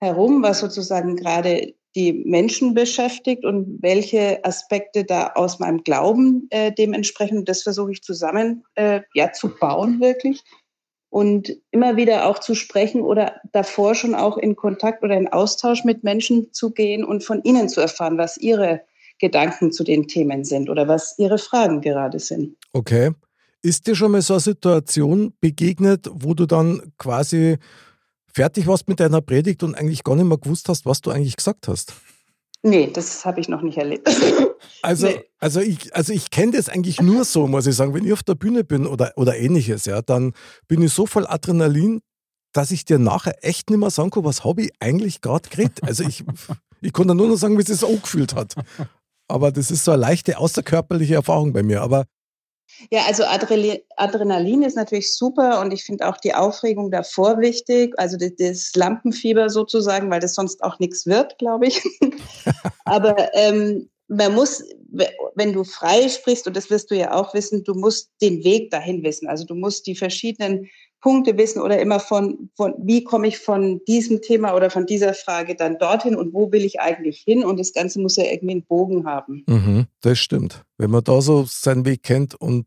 herum, 0.00 0.42
was 0.42 0.58
sozusagen 0.58 1.14
gerade 1.14 1.74
die 1.94 2.12
Menschen 2.12 2.74
beschäftigt 2.74 3.44
und 3.44 3.82
welche 3.82 4.44
Aspekte 4.44 5.04
da 5.04 5.32
aus 5.34 5.58
meinem 5.58 5.84
Glauben 5.84 6.46
äh, 6.50 6.72
dementsprechend, 6.72 7.48
das 7.48 7.62
versuche 7.62 7.92
ich 7.92 8.02
zusammen 8.02 8.64
äh, 8.74 9.00
ja, 9.14 9.32
zu 9.32 9.48
bauen 9.48 10.00
wirklich 10.00 10.42
und 11.12 11.54
immer 11.70 11.96
wieder 11.96 12.26
auch 12.26 12.38
zu 12.38 12.54
sprechen 12.54 13.02
oder 13.02 13.34
davor 13.52 13.94
schon 13.94 14.14
auch 14.14 14.38
in 14.38 14.56
Kontakt 14.56 15.02
oder 15.02 15.14
in 15.14 15.28
Austausch 15.28 15.84
mit 15.84 16.02
Menschen 16.02 16.54
zu 16.54 16.70
gehen 16.70 17.04
und 17.04 17.22
von 17.22 17.42
ihnen 17.42 17.68
zu 17.68 17.82
erfahren, 17.82 18.16
was 18.16 18.38
ihre 18.38 18.80
Gedanken 19.18 19.72
zu 19.72 19.84
den 19.84 20.08
Themen 20.08 20.44
sind 20.44 20.70
oder 20.70 20.88
was 20.88 21.14
ihre 21.18 21.36
Fragen 21.36 21.82
gerade 21.82 22.18
sind. 22.18 22.56
Okay. 22.72 23.10
Ist 23.60 23.86
dir 23.86 23.94
schon 23.94 24.12
mal 24.12 24.22
so 24.22 24.34
eine 24.34 24.40
Situation 24.40 25.34
begegnet, 25.38 26.08
wo 26.10 26.32
du 26.32 26.46
dann 26.46 26.94
quasi 26.96 27.58
fertig 28.32 28.66
warst 28.66 28.88
mit 28.88 29.00
deiner 29.00 29.20
Predigt 29.20 29.62
und 29.62 29.74
eigentlich 29.74 30.04
gar 30.04 30.16
nicht 30.16 30.26
mehr 30.26 30.38
gewusst 30.38 30.68
hast, 30.68 30.86
was 30.86 31.00
du 31.00 31.10
eigentlich 31.10 31.36
gesagt 31.36 31.68
hast? 31.68 31.92
Nee, 32.64 32.90
das 32.92 33.24
habe 33.24 33.40
ich 33.40 33.48
noch 33.48 33.62
nicht 33.62 33.78
erlebt. 33.78 34.08
Also, 34.80 35.06
nee. 35.06 35.24
also 35.38 35.60
ich, 35.60 35.94
also 35.94 36.12
ich 36.12 36.30
kenne 36.30 36.52
das 36.52 36.68
eigentlich 36.68 37.00
nur 37.00 37.24
so, 37.24 37.46
muss 37.46 37.66
ich 37.66 37.74
sagen. 37.74 37.94
Wenn 37.94 38.04
ich 38.04 38.12
auf 38.12 38.22
der 38.22 38.34
Bühne 38.34 38.64
bin 38.64 38.86
oder, 38.86 39.12
oder 39.16 39.36
ähnliches, 39.36 39.84
ja, 39.84 40.02
dann 40.02 40.32
bin 40.66 40.82
ich 40.82 40.92
so 40.92 41.06
voll 41.06 41.26
Adrenalin, 41.26 42.00
dass 42.52 42.70
ich 42.70 42.84
dir 42.84 42.98
nachher 42.98 43.44
echt 43.44 43.70
nicht 43.70 43.78
mehr 43.78 43.90
sagen 43.90 44.10
kann, 44.10 44.24
was 44.24 44.44
habe 44.44 44.62
ich 44.62 44.72
eigentlich 44.80 45.20
gerade 45.20 45.48
geredet. 45.48 45.82
Also 45.82 46.04
ich, 46.04 46.24
ich 46.80 46.92
konnte 46.92 47.14
nur 47.14 47.28
noch 47.28 47.36
sagen, 47.36 47.56
wie 47.58 47.62
es 47.62 47.68
sich 47.68 47.84
auch 47.84 48.02
gefühlt 48.02 48.34
hat. 48.34 48.54
Aber 49.28 49.52
das 49.52 49.70
ist 49.70 49.84
so 49.84 49.92
eine 49.92 50.00
leichte 50.00 50.38
außerkörperliche 50.38 51.14
Erfahrung 51.14 51.52
bei 51.52 51.62
mir. 51.62 51.82
Aber 51.82 52.06
ja, 52.90 53.02
also 53.06 53.24
Adrenalin 53.24 54.62
ist 54.62 54.76
natürlich 54.76 55.14
super 55.14 55.60
und 55.60 55.72
ich 55.72 55.84
finde 55.84 56.08
auch 56.08 56.16
die 56.16 56.34
Aufregung 56.34 56.90
davor 56.90 57.38
wichtig, 57.38 57.94
also 57.98 58.16
das 58.16 58.72
Lampenfieber 58.74 59.50
sozusagen, 59.50 60.10
weil 60.10 60.20
das 60.20 60.34
sonst 60.34 60.62
auch 60.62 60.78
nichts 60.78 61.06
wird, 61.06 61.38
glaube 61.38 61.66
ich. 61.66 61.82
Aber 62.84 63.34
ähm, 63.34 63.88
man 64.08 64.34
muss, 64.34 64.62
wenn 65.34 65.52
du 65.52 65.64
frei 65.64 66.08
sprichst, 66.08 66.46
und 66.46 66.56
das 66.56 66.70
wirst 66.70 66.90
du 66.90 66.96
ja 66.96 67.12
auch 67.12 67.34
wissen, 67.34 67.64
du 67.64 67.74
musst 67.74 68.10
den 68.20 68.44
Weg 68.44 68.70
dahin 68.70 69.02
wissen. 69.02 69.26
Also 69.26 69.44
du 69.44 69.54
musst 69.54 69.86
die 69.86 69.96
verschiedenen 69.96 70.68
Punkte 71.00 71.36
wissen 71.36 71.60
oder 71.60 71.80
immer 71.80 71.98
von, 71.98 72.50
von 72.56 72.74
wie 72.78 73.02
komme 73.02 73.26
ich 73.26 73.38
von 73.38 73.80
diesem 73.86 74.22
Thema 74.22 74.54
oder 74.54 74.70
von 74.70 74.86
dieser 74.86 75.14
Frage 75.14 75.56
dann 75.56 75.78
dorthin 75.78 76.14
und 76.14 76.32
wo 76.32 76.52
will 76.52 76.64
ich 76.64 76.80
eigentlich 76.80 77.18
hin? 77.18 77.44
Und 77.44 77.58
das 77.58 77.72
Ganze 77.72 78.00
muss 78.00 78.16
ja 78.16 78.24
irgendwie 78.24 78.52
einen 78.52 78.64
Bogen 78.64 79.04
haben. 79.04 79.44
Mhm, 79.48 79.86
das 80.00 80.18
stimmt. 80.18 80.62
Wenn 80.78 80.90
man 80.90 81.02
da 81.02 81.20
so 81.20 81.44
seinen 81.44 81.84
Weg 81.84 82.04
kennt 82.04 82.34
und 82.40 82.66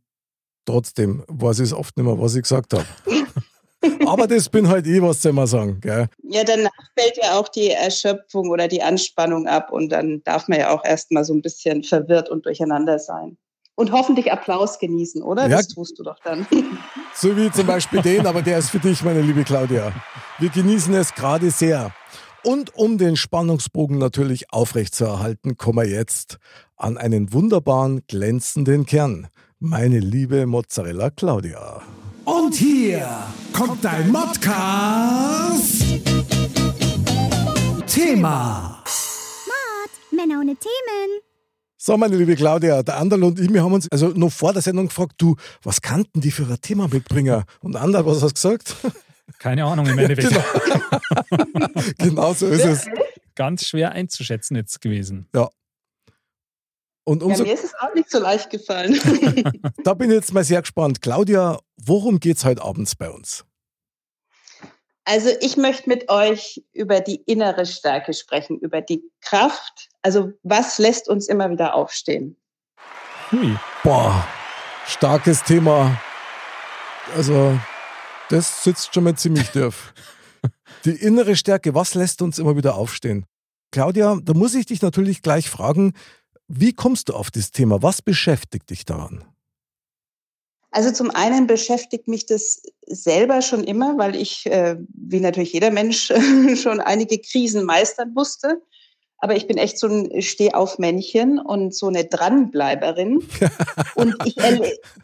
trotzdem 0.66 1.24
weiß 1.28 1.60
ich 1.60 1.66
es 1.66 1.74
oft 1.74 1.96
nicht 1.98 2.06
mehr, 2.06 2.20
was 2.20 2.36
ich 2.36 2.44
gesagt 2.44 2.74
habe. 2.74 2.86
Aber 4.08 4.28
das 4.28 4.50
bin 4.50 4.68
halt 4.68 4.88
ich, 4.88 5.02
was 5.02 5.22
soll 5.22 5.34
man 5.34 5.48
sagen. 5.48 5.80
Gell? 5.80 6.08
Ja, 6.24 6.44
danach 6.44 6.72
fällt 6.98 7.18
ja 7.22 7.38
auch 7.40 7.48
die 7.48 7.72
Erschöpfung 7.72 8.50
oder 8.50 8.68
die 8.68 8.82
Anspannung 8.82 9.48
ab 9.48 9.72
und 9.72 9.90
dann 9.90 10.22
darf 10.24 10.48
man 10.48 10.60
ja 10.60 10.70
auch 10.72 10.84
erstmal 10.84 11.24
so 11.24 11.34
ein 11.34 11.42
bisschen 11.42 11.84
verwirrt 11.84 12.30
und 12.30 12.46
durcheinander 12.46 13.00
sein. 13.00 13.38
Und 13.76 13.92
hoffentlich 13.92 14.32
Applaus 14.32 14.80
genießen, 14.80 15.22
oder? 15.22 15.44
Ja, 15.44 15.58
das 15.58 15.68
tust 15.68 16.00
du 16.00 16.04
doch 16.04 16.20
dann. 16.24 16.48
So 17.18 17.38
wie 17.38 17.50
zum 17.50 17.66
Beispiel 17.66 18.02
den, 18.02 18.28
aber 18.28 18.42
der 18.42 18.58
ist 18.58 18.72
für 18.72 18.80
dich, 18.80 19.02
meine 19.02 19.22
liebe 19.22 19.46
Claudia. 19.46 19.94
Wir 20.38 20.50
genießen 20.50 20.94
es 20.96 21.14
gerade 21.14 21.50
sehr. 21.50 21.94
Und 22.44 22.76
um 22.76 22.98
den 22.98 23.16
Spannungsbogen 23.16 23.98
natürlich 23.98 24.52
aufrechtzuerhalten, 24.52 25.56
kommen 25.56 25.78
wir 25.78 25.88
jetzt 25.88 26.40
an 26.76 26.98
einen 26.98 27.32
wunderbaren, 27.32 28.04
glänzenden 28.08 28.86
Kern. 28.86 29.30
Meine 29.68 29.98
liebe 29.98 30.46
Mozzarella 30.46 31.10
Claudia. 31.10 31.82
Und 32.24 32.54
hier 32.54 33.10
kommt 33.52 33.84
dein 33.84 34.12
Modcast. 34.12 35.82
Thema. 37.88 38.84
Mod, 39.48 39.92
Männer 40.12 40.42
ohne 40.42 40.56
Themen. 40.56 41.20
So, 41.78 41.98
meine 41.98 42.16
liebe 42.16 42.36
Claudia, 42.36 42.84
der 42.84 42.98
Anderl 42.98 43.24
und 43.24 43.40
ich, 43.40 43.52
wir 43.52 43.64
haben 43.64 43.74
uns 43.74 43.92
also 43.92 44.10
noch 44.10 44.32
vor 44.32 44.54
der 44.54 44.62
Sendung 44.62 44.90
gefragt, 44.90 45.14
du, 45.18 45.36
was 45.64 45.82
kannten 45.82 46.22
die 46.22 46.30
für 46.30 46.46
ein 46.46 46.62
Thema 46.62 46.88
mitbringen? 46.88 47.44
Und 47.62 47.76
Anderl, 47.76 48.06
was 48.06 48.22
hast 48.22 48.44
du 48.44 48.50
gesagt? 48.50 48.76
Keine 49.40 49.66
Ahnung 49.66 49.88
im 49.88 49.98
Endeffekt. 49.98 50.30
genau. 50.30 51.72
genau 51.98 52.34
so 52.34 52.46
ist 52.46 52.66
es. 52.66 52.86
Ganz 53.34 53.66
schwer 53.66 53.94
einzuschätzen 53.94 54.56
jetzt 54.58 54.80
gewesen. 54.80 55.28
Ja. 55.34 55.50
Und 57.06 57.22
umso 57.22 57.44
ja, 57.44 57.50
mir 57.50 57.54
ist 57.54 57.64
es 57.64 57.76
auch 57.80 57.94
nicht 57.94 58.10
so 58.10 58.20
leicht 58.20 58.50
gefallen. 58.50 59.00
da 59.84 59.94
bin 59.94 60.10
ich 60.10 60.16
jetzt 60.16 60.34
mal 60.34 60.44
sehr 60.44 60.62
gespannt. 60.62 61.02
Claudia, 61.02 61.60
worum 61.78 62.20
geht 62.20 62.38
es 62.38 62.46
heute 62.46 62.64
abends 62.64 62.96
bei 62.96 63.10
uns? 63.10 63.46
Also 65.06 65.30
ich 65.40 65.56
möchte 65.56 65.88
mit 65.88 66.10
euch 66.10 66.64
über 66.74 67.00
die 67.00 67.18
innere 67.28 67.68
Stärke 67.68 68.14
sprechen, 68.14 68.58
über 68.58 68.82
die 68.82 69.04
Kraft. 69.22 69.90
Also 70.02 70.34
was 70.42 70.80
lässt 70.80 71.08
uns 71.08 71.28
immer 71.28 71.52
wieder 71.52 71.76
aufstehen? 71.76 72.38
Hui. 73.32 73.56
Boah, 73.84 74.28
starkes 74.88 75.44
Thema. 75.44 76.02
Also 77.16 77.60
das 78.30 78.64
sitzt 78.64 78.96
schon 78.96 79.04
mal 79.04 79.16
ziemlich 79.16 79.52
tief. 79.52 79.94
Die 80.86 80.92
innere 80.92 81.36
Stärke, 81.36 81.76
was 81.76 81.94
lässt 81.94 82.22
uns 82.22 82.40
immer 82.40 82.56
wieder 82.56 82.76
aufstehen? 82.76 83.26
Claudia, 83.72 84.20
da 84.24 84.34
muss 84.34 84.56
ich 84.56 84.66
dich 84.66 84.82
natürlich 84.82 85.22
gleich 85.22 85.50
fragen, 85.50 85.94
wie 86.48 86.74
kommst 86.74 87.10
du 87.10 87.14
auf 87.14 87.32
das 87.32 87.52
Thema? 87.52 87.82
Was 87.82 88.02
beschäftigt 88.02 88.70
dich 88.70 88.86
daran? 88.86 89.26
Also 90.76 90.92
zum 90.92 91.10
einen 91.10 91.48
beschäftigt 91.48 92.10
mich 92.10 92.26
das 92.26 92.62
selber 92.86 93.42
schon 93.42 93.64
immer, 93.64 93.98
weil 93.98 94.16
ich, 94.16 94.46
äh, 94.48 94.76
wie 94.90 95.22
natürlich 95.22 95.54
jeder 95.54 95.72
Mensch, 95.72 96.12
schon 96.62 96.82
einige 96.82 97.20
Krisen 97.20 97.64
meistern 97.64 98.12
musste. 98.14 98.62
Aber 99.20 99.38
ich 99.38 99.48
bin 99.48 99.58
echt 99.58 99.80
so 99.80 99.88
ein 99.88 100.22
Stehaufmännchen 100.22 101.40
und 101.40 101.74
so 101.74 101.88
eine 101.88 102.04
Dranbleiberin. 102.04 103.26
und 103.96 104.16
ich 104.26 104.36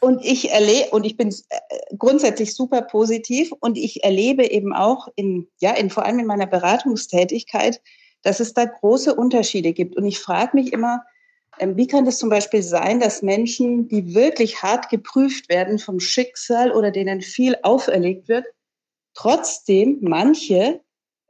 und 0.01 0.23
ich 0.25 0.51
erlebe, 0.51 0.89
und 0.89 1.05
ich 1.05 1.15
bin 1.15 1.29
äh, 1.29 1.59
grundsätzlich 1.97 2.53
super 2.53 2.81
positiv 2.81 3.53
und 3.61 3.77
ich 3.77 4.03
erlebe 4.03 4.45
eben 4.45 4.73
auch 4.73 5.07
in, 5.15 5.47
ja, 5.61 5.71
in, 5.71 5.89
vor 5.89 6.05
allem 6.05 6.19
in 6.19 6.25
meiner 6.25 6.47
Beratungstätigkeit, 6.47 7.81
dass 8.23 8.41
es 8.41 8.53
da 8.53 8.65
große 8.65 9.15
Unterschiede 9.15 9.71
gibt. 9.71 9.95
Und 9.95 10.05
ich 10.05 10.19
frage 10.19 10.51
mich 10.55 10.73
immer, 10.73 11.01
wie 11.61 11.87
kann 11.87 12.07
es 12.07 12.17
zum 12.17 12.29
Beispiel 12.29 12.63
sein, 12.63 12.99
dass 12.99 13.21
Menschen, 13.21 13.87
die 13.87 14.15
wirklich 14.15 14.63
hart 14.63 14.89
geprüft 14.89 15.49
werden 15.49 15.79
vom 15.79 15.99
Schicksal 15.99 16.71
oder 16.71 16.91
denen 16.91 17.21
viel 17.21 17.55
auferlegt 17.61 18.27
wird, 18.27 18.45
trotzdem 19.13 19.99
manche 20.01 20.81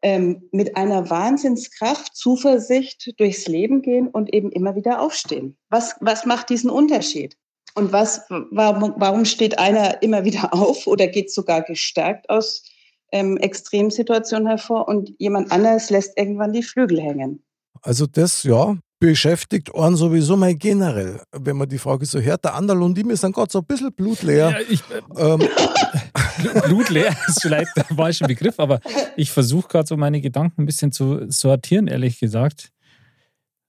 ähm, 0.01 0.47
mit 0.51 0.77
einer 0.77 1.09
Wahnsinnskraft, 1.09 2.15
Zuversicht 2.15 3.13
durchs 3.19 3.47
Leben 3.47 3.81
gehen 3.81 4.07
und 4.07 4.33
eben 4.33 4.51
immer 4.51 4.75
wieder 4.75 5.01
aufstehen? 5.01 5.57
Was, 5.69 5.95
was 5.99 6.25
macht 6.25 6.49
diesen 6.49 6.69
Unterschied? 6.69 7.37
Und 7.75 7.91
was, 7.91 8.21
warum, 8.29 8.93
warum 8.97 9.25
steht 9.25 9.59
einer 9.59 10.01
immer 10.01 10.25
wieder 10.25 10.53
auf 10.53 10.87
oder 10.87 11.07
geht 11.07 11.31
sogar 11.31 11.61
gestärkt 11.61 12.29
aus 12.29 12.63
ähm, 13.11 13.37
Extremsituation 13.37 14.47
hervor 14.47 14.87
und 14.87 15.13
jemand 15.19 15.51
anderes 15.51 15.89
lässt 15.89 16.17
irgendwann 16.17 16.53
die 16.53 16.63
Flügel 16.63 17.01
hängen. 17.01 17.43
Also 17.81 18.05
das, 18.05 18.43
ja, 18.43 18.77
beschäftigt 19.01 19.73
einen 19.73 19.95
sowieso 19.95 20.37
mal 20.37 20.53
generell, 20.53 21.19
wenn 21.31 21.57
man 21.57 21.67
die 21.67 21.79
Frage 21.79 22.05
so 22.05 22.19
hört. 22.19 22.45
Der 22.45 22.53
Anderl 22.53 22.83
und 22.83 22.95
die 22.95 23.03
mir 23.03 23.17
sind 23.17 23.33
gerade 23.33 23.51
so 23.51 23.59
ein 23.59 23.65
bisschen 23.65 23.91
blutleer. 23.91 24.51
Ja, 24.51 24.59
ich, 24.69 24.83
ähm. 25.17 25.39
blutleer 26.67 27.13
ist 27.27 27.41
vielleicht 27.41 27.75
der 27.75 27.85
falsche 27.85 28.25
Begriff, 28.25 28.59
aber 28.59 28.79
ich 29.17 29.31
versuche 29.31 29.67
gerade 29.67 29.87
so 29.87 29.97
meine 29.97 30.21
Gedanken 30.21 30.61
ein 30.61 30.65
bisschen 30.67 30.91
zu 30.91 31.29
sortieren, 31.29 31.87
ehrlich 31.87 32.19
gesagt. 32.19 32.71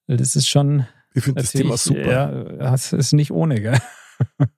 Das 0.07 0.37
ist 0.37 0.49
schon. 0.49 0.87
Ich 1.15 1.25
finde 1.25 1.41
das 1.41 1.53
Thema 1.53 1.79
super. 1.79 2.59
Ja, 2.61 2.75
es 2.75 2.93
ist 2.93 3.13
nicht 3.15 3.33
ohne, 3.33 3.61
gell? 3.61 3.79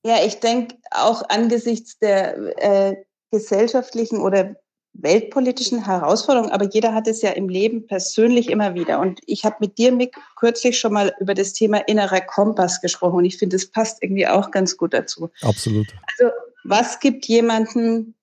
Ja, 0.04 0.16
ich 0.26 0.40
denke 0.40 0.76
auch 0.90 1.22
angesichts 1.28 1.98
der 1.98 2.36
äh, 2.58 2.96
gesellschaftlichen 3.30 4.18
oder 4.18 4.56
weltpolitischen 4.94 5.84
Herausforderungen, 5.84 6.52
aber 6.52 6.66
jeder 6.66 6.94
hat 6.94 7.08
es 7.08 7.20
ja 7.20 7.30
im 7.30 7.48
Leben 7.48 7.86
persönlich 7.86 8.48
immer 8.48 8.74
wieder. 8.74 9.00
Und 9.00 9.20
ich 9.26 9.44
habe 9.44 9.56
mit 9.60 9.76
dir, 9.76 9.92
Mick, 9.92 10.16
kürzlich 10.36 10.78
schon 10.78 10.92
mal 10.92 11.12
über 11.20 11.34
das 11.34 11.52
Thema 11.52 11.78
innerer 11.88 12.20
Kompass 12.20 12.80
gesprochen 12.80 13.16
und 13.16 13.24
ich 13.24 13.36
finde, 13.36 13.56
es 13.56 13.70
passt 13.70 14.02
irgendwie 14.02 14.26
auch 14.26 14.50
ganz 14.50 14.76
gut 14.76 14.94
dazu. 14.94 15.30
Absolut. 15.42 15.88
Also, 16.08 16.32
was 16.64 17.00
gibt 17.00 17.26
jemanden, 17.26 18.14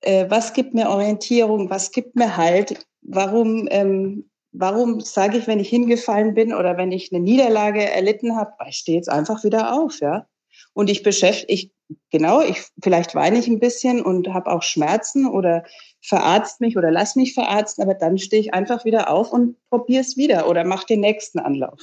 äh, 0.00 0.26
was 0.30 0.52
gibt 0.52 0.72
mir 0.72 0.88
Orientierung, 0.88 1.68
was 1.68 1.90
gibt 1.90 2.16
mir 2.16 2.36
Halt? 2.36 2.86
Warum, 3.02 3.68
ähm, 3.70 4.30
warum 4.52 5.00
sage 5.00 5.38
ich, 5.38 5.46
wenn 5.46 5.60
ich 5.60 5.68
hingefallen 5.68 6.34
bin 6.34 6.54
oder 6.54 6.76
wenn 6.76 6.92
ich 6.92 7.12
eine 7.12 7.20
Niederlage 7.20 7.84
erlitten 7.84 8.36
habe, 8.36 8.52
ich 8.68 8.76
stehe 8.76 8.96
jetzt 8.96 9.08
einfach 9.08 9.44
wieder 9.44 9.74
auf, 9.74 10.00
ja? 10.00 10.26
Und 10.72 10.90
ich 10.90 11.02
beschäftige, 11.02 11.52
ich, 11.52 11.70
genau, 12.10 12.40
ich, 12.40 12.62
vielleicht 12.82 13.14
weine 13.14 13.38
ich 13.38 13.48
ein 13.48 13.60
bisschen 13.60 14.02
und 14.02 14.28
habe 14.32 14.50
auch 14.50 14.62
Schmerzen 14.62 15.26
oder 15.26 15.64
verarzt 16.00 16.60
mich 16.60 16.76
oder 16.76 16.90
lass 16.90 17.16
mich 17.16 17.34
verarzten, 17.34 17.82
aber 17.82 17.94
dann 17.94 18.18
stehe 18.18 18.40
ich 18.40 18.54
einfach 18.54 18.84
wieder 18.84 19.10
auf 19.10 19.32
und 19.32 19.56
probiere 19.68 20.02
es 20.02 20.16
wieder 20.16 20.48
oder 20.48 20.64
mache 20.64 20.86
den 20.86 21.00
nächsten 21.00 21.38
Anlauf. 21.38 21.80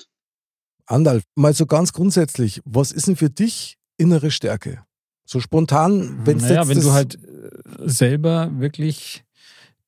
Andal, 0.86 1.21
mal 1.36 1.54
so 1.54 1.65
ganz 1.65 1.93
grundsätzlich, 1.93 2.62
was 2.65 2.91
ist 2.91 3.08
denn 3.08 3.15
für 3.15 3.30
dich 3.30 3.78
innere 3.97 4.32
Stärke? 4.32 4.86
So 5.25 5.39
spontan, 5.39 6.25
wenn 6.25 6.38
naja, 6.38 6.67
wenn 6.67 6.82
du 6.82 6.91
halt 6.91 7.15
äh, 7.15 7.49
selber 7.80 8.51
wirklich 8.60 9.23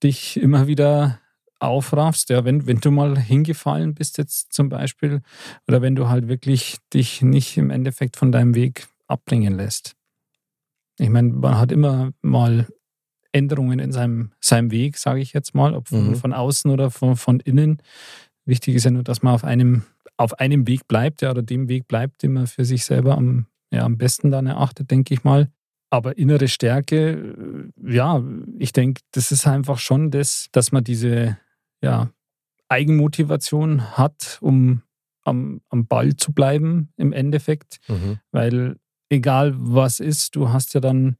dich 0.03 0.37
immer 0.37 0.67
wieder 0.67 1.19
aufraffst, 1.59 2.29
ja, 2.29 2.45
wenn, 2.45 2.67
wenn 2.67 2.79
du 2.79 2.91
mal 2.91 3.17
hingefallen 3.17 3.93
bist 3.93 4.17
jetzt 4.17 4.53
zum 4.53 4.69
Beispiel 4.69 5.21
oder 5.67 5.81
wenn 5.81 5.95
du 5.95 6.09
halt 6.09 6.27
wirklich 6.27 6.77
dich 6.93 7.21
nicht 7.21 7.57
im 7.57 7.69
Endeffekt 7.69 8.15
von 8.15 8.31
deinem 8.31 8.55
Weg 8.55 8.87
abbringen 9.07 9.55
lässt. 9.55 9.95
Ich 10.99 11.09
meine, 11.09 11.29
man 11.29 11.57
hat 11.57 11.71
immer 11.71 12.11
mal 12.21 12.67
Änderungen 13.37 13.79
in 13.79 13.91
seinem, 13.91 14.31
seinem 14.39 14.71
Weg, 14.71 14.97
sage 14.97 15.19
ich 15.19 15.33
jetzt 15.33 15.53
mal, 15.53 15.75
ob 15.75 15.89
von, 15.89 16.09
mhm. 16.09 16.15
von 16.15 16.33
außen 16.33 16.71
oder 16.71 16.89
von, 16.91 17.15
von 17.15 17.39
innen. 17.39 17.81
Wichtig 18.45 18.75
ist 18.75 18.85
ja 18.85 18.91
nur, 18.91 19.03
dass 19.03 19.21
man 19.21 19.33
auf 19.33 19.43
einem, 19.43 19.83
auf 20.17 20.39
einem 20.39 20.67
Weg 20.67 20.87
bleibt, 20.87 21.21
ja, 21.21 21.31
oder 21.31 21.43
dem 21.43 21.69
Weg 21.69 21.87
bleibt, 21.87 22.23
den 22.23 22.33
man 22.33 22.47
für 22.47 22.65
sich 22.65 22.85
selber 22.85 23.17
am, 23.17 23.45
ja, 23.71 23.83
am 23.83 23.97
besten 23.97 24.31
dann 24.31 24.47
erachtet, 24.47 24.89
denke 24.89 25.13
ich 25.13 25.23
mal. 25.23 25.49
Aber 25.89 26.17
innere 26.17 26.47
Stärke, 26.47 27.71
ja, 27.81 28.21
ich 28.57 28.73
denke, 28.73 29.01
das 29.11 29.31
ist 29.31 29.47
einfach 29.47 29.79
schon 29.79 30.11
das, 30.11 30.47
dass 30.51 30.71
man 30.71 30.83
diese 30.83 31.37
ja, 31.81 32.09
Eigenmotivation 32.67 33.97
hat, 33.97 34.37
um 34.41 34.81
am, 35.23 35.61
am 35.69 35.87
Ball 35.87 36.15
zu 36.15 36.33
bleiben 36.33 36.89
im 36.97 37.13
Endeffekt. 37.13 37.79
Mhm. 37.87 38.19
Weil 38.31 38.77
egal 39.09 39.53
was 39.55 39.99
ist, 39.99 40.35
du 40.35 40.49
hast 40.49 40.73
ja 40.73 40.79
dann 40.79 41.17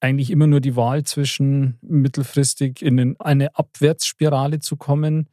eigentlich 0.00 0.30
immer 0.30 0.46
nur 0.46 0.60
die 0.60 0.76
Wahl 0.76 1.04
zwischen 1.04 1.78
mittelfristig 1.82 2.82
in 2.82 3.18
eine 3.18 3.54
Abwärtsspirale 3.56 4.60
zu 4.60 4.76
kommen 4.76 5.28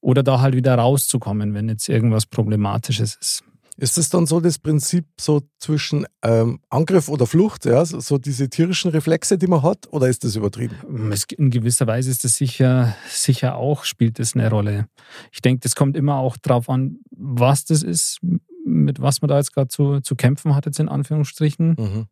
oder 0.00 0.22
da 0.22 0.40
halt 0.40 0.54
wieder 0.54 0.74
rauszukommen, 0.76 1.54
wenn 1.54 1.68
jetzt 1.68 1.88
irgendwas 1.88 2.26
Problematisches 2.26 3.16
ist. 3.20 3.44
Ist 3.78 3.98
das 3.98 4.08
dann 4.08 4.24
so 4.24 4.40
das 4.40 4.58
Prinzip 4.58 5.04
so 5.20 5.42
zwischen 5.58 6.06
ähm, 6.22 6.60
Angriff 6.70 7.10
oder 7.10 7.26
Flucht, 7.26 7.66
ja, 7.66 7.84
so, 7.84 8.00
so, 8.00 8.16
diese 8.16 8.48
tierischen 8.48 8.90
Reflexe, 8.90 9.36
die 9.36 9.46
man 9.46 9.62
hat, 9.62 9.92
oder 9.92 10.08
ist 10.08 10.24
das 10.24 10.34
übertrieben? 10.34 10.76
in 11.36 11.50
gewisser 11.50 11.86
Weise 11.86 12.10
ist 12.10 12.24
das 12.24 12.36
sicher, 12.36 12.96
sicher 13.06 13.56
auch, 13.56 13.84
spielt 13.84 14.18
das 14.18 14.34
eine 14.34 14.48
Rolle. 14.48 14.88
Ich 15.30 15.42
denke, 15.42 15.60
das 15.60 15.74
kommt 15.74 15.94
immer 15.94 16.16
auch 16.16 16.38
darauf 16.38 16.70
an, 16.70 17.00
was 17.10 17.66
das 17.66 17.82
ist, 17.82 18.20
mit 18.64 19.02
was 19.02 19.20
man 19.20 19.28
da 19.28 19.36
jetzt 19.36 19.52
gerade 19.52 19.68
zu, 19.68 20.00
zu 20.00 20.16
kämpfen 20.16 20.54
hat, 20.54 20.64
jetzt 20.64 20.80
in 20.80 20.88
Anführungsstrichen. 20.88 21.76
Mhm. 21.78 22.06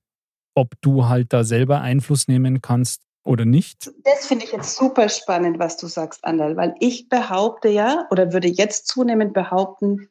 Ob 0.55 0.75
du 0.81 1.07
halt 1.07 1.33
da 1.33 1.45
selber 1.45 1.81
Einfluss 1.81 2.29
nehmen 2.29 2.63
kannst 2.63 3.03
oder 3.25 3.45
nicht. 3.45 3.91
Das 4.05 4.27
finde 4.27 4.45
ich 4.45 4.53
jetzt 4.53 4.77
super 4.77 5.09
spannend, 5.09 5.59
was 5.59 5.77
du 5.77 5.87
sagst, 5.87 6.25
Andal, 6.25 6.57
weil 6.57 6.75
ich 6.79 7.09
behaupte 7.09 7.69
ja 7.69 8.07
oder 8.11 8.33
würde 8.33 8.49
jetzt 8.49 8.87
zunehmend 8.87 9.33
behaupten, 9.33 10.09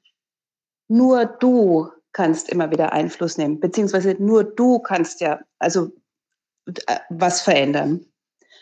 nur 0.87 1.25
du 1.25 1.89
kannst 2.11 2.49
immer 2.49 2.71
wieder 2.71 2.93
Einfluss 2.93 3.37
nehmen, 3.37 3.59
beziehungsweise 3.59 4.15
nur 4.19 4.43
du 4.43 4.79
kannst 4.79 5.21
ja 5.21 5.39
also 5.59 5.91
äh, 6.65 6.99
was 7.09 7.41
verändern. 7.41 8.05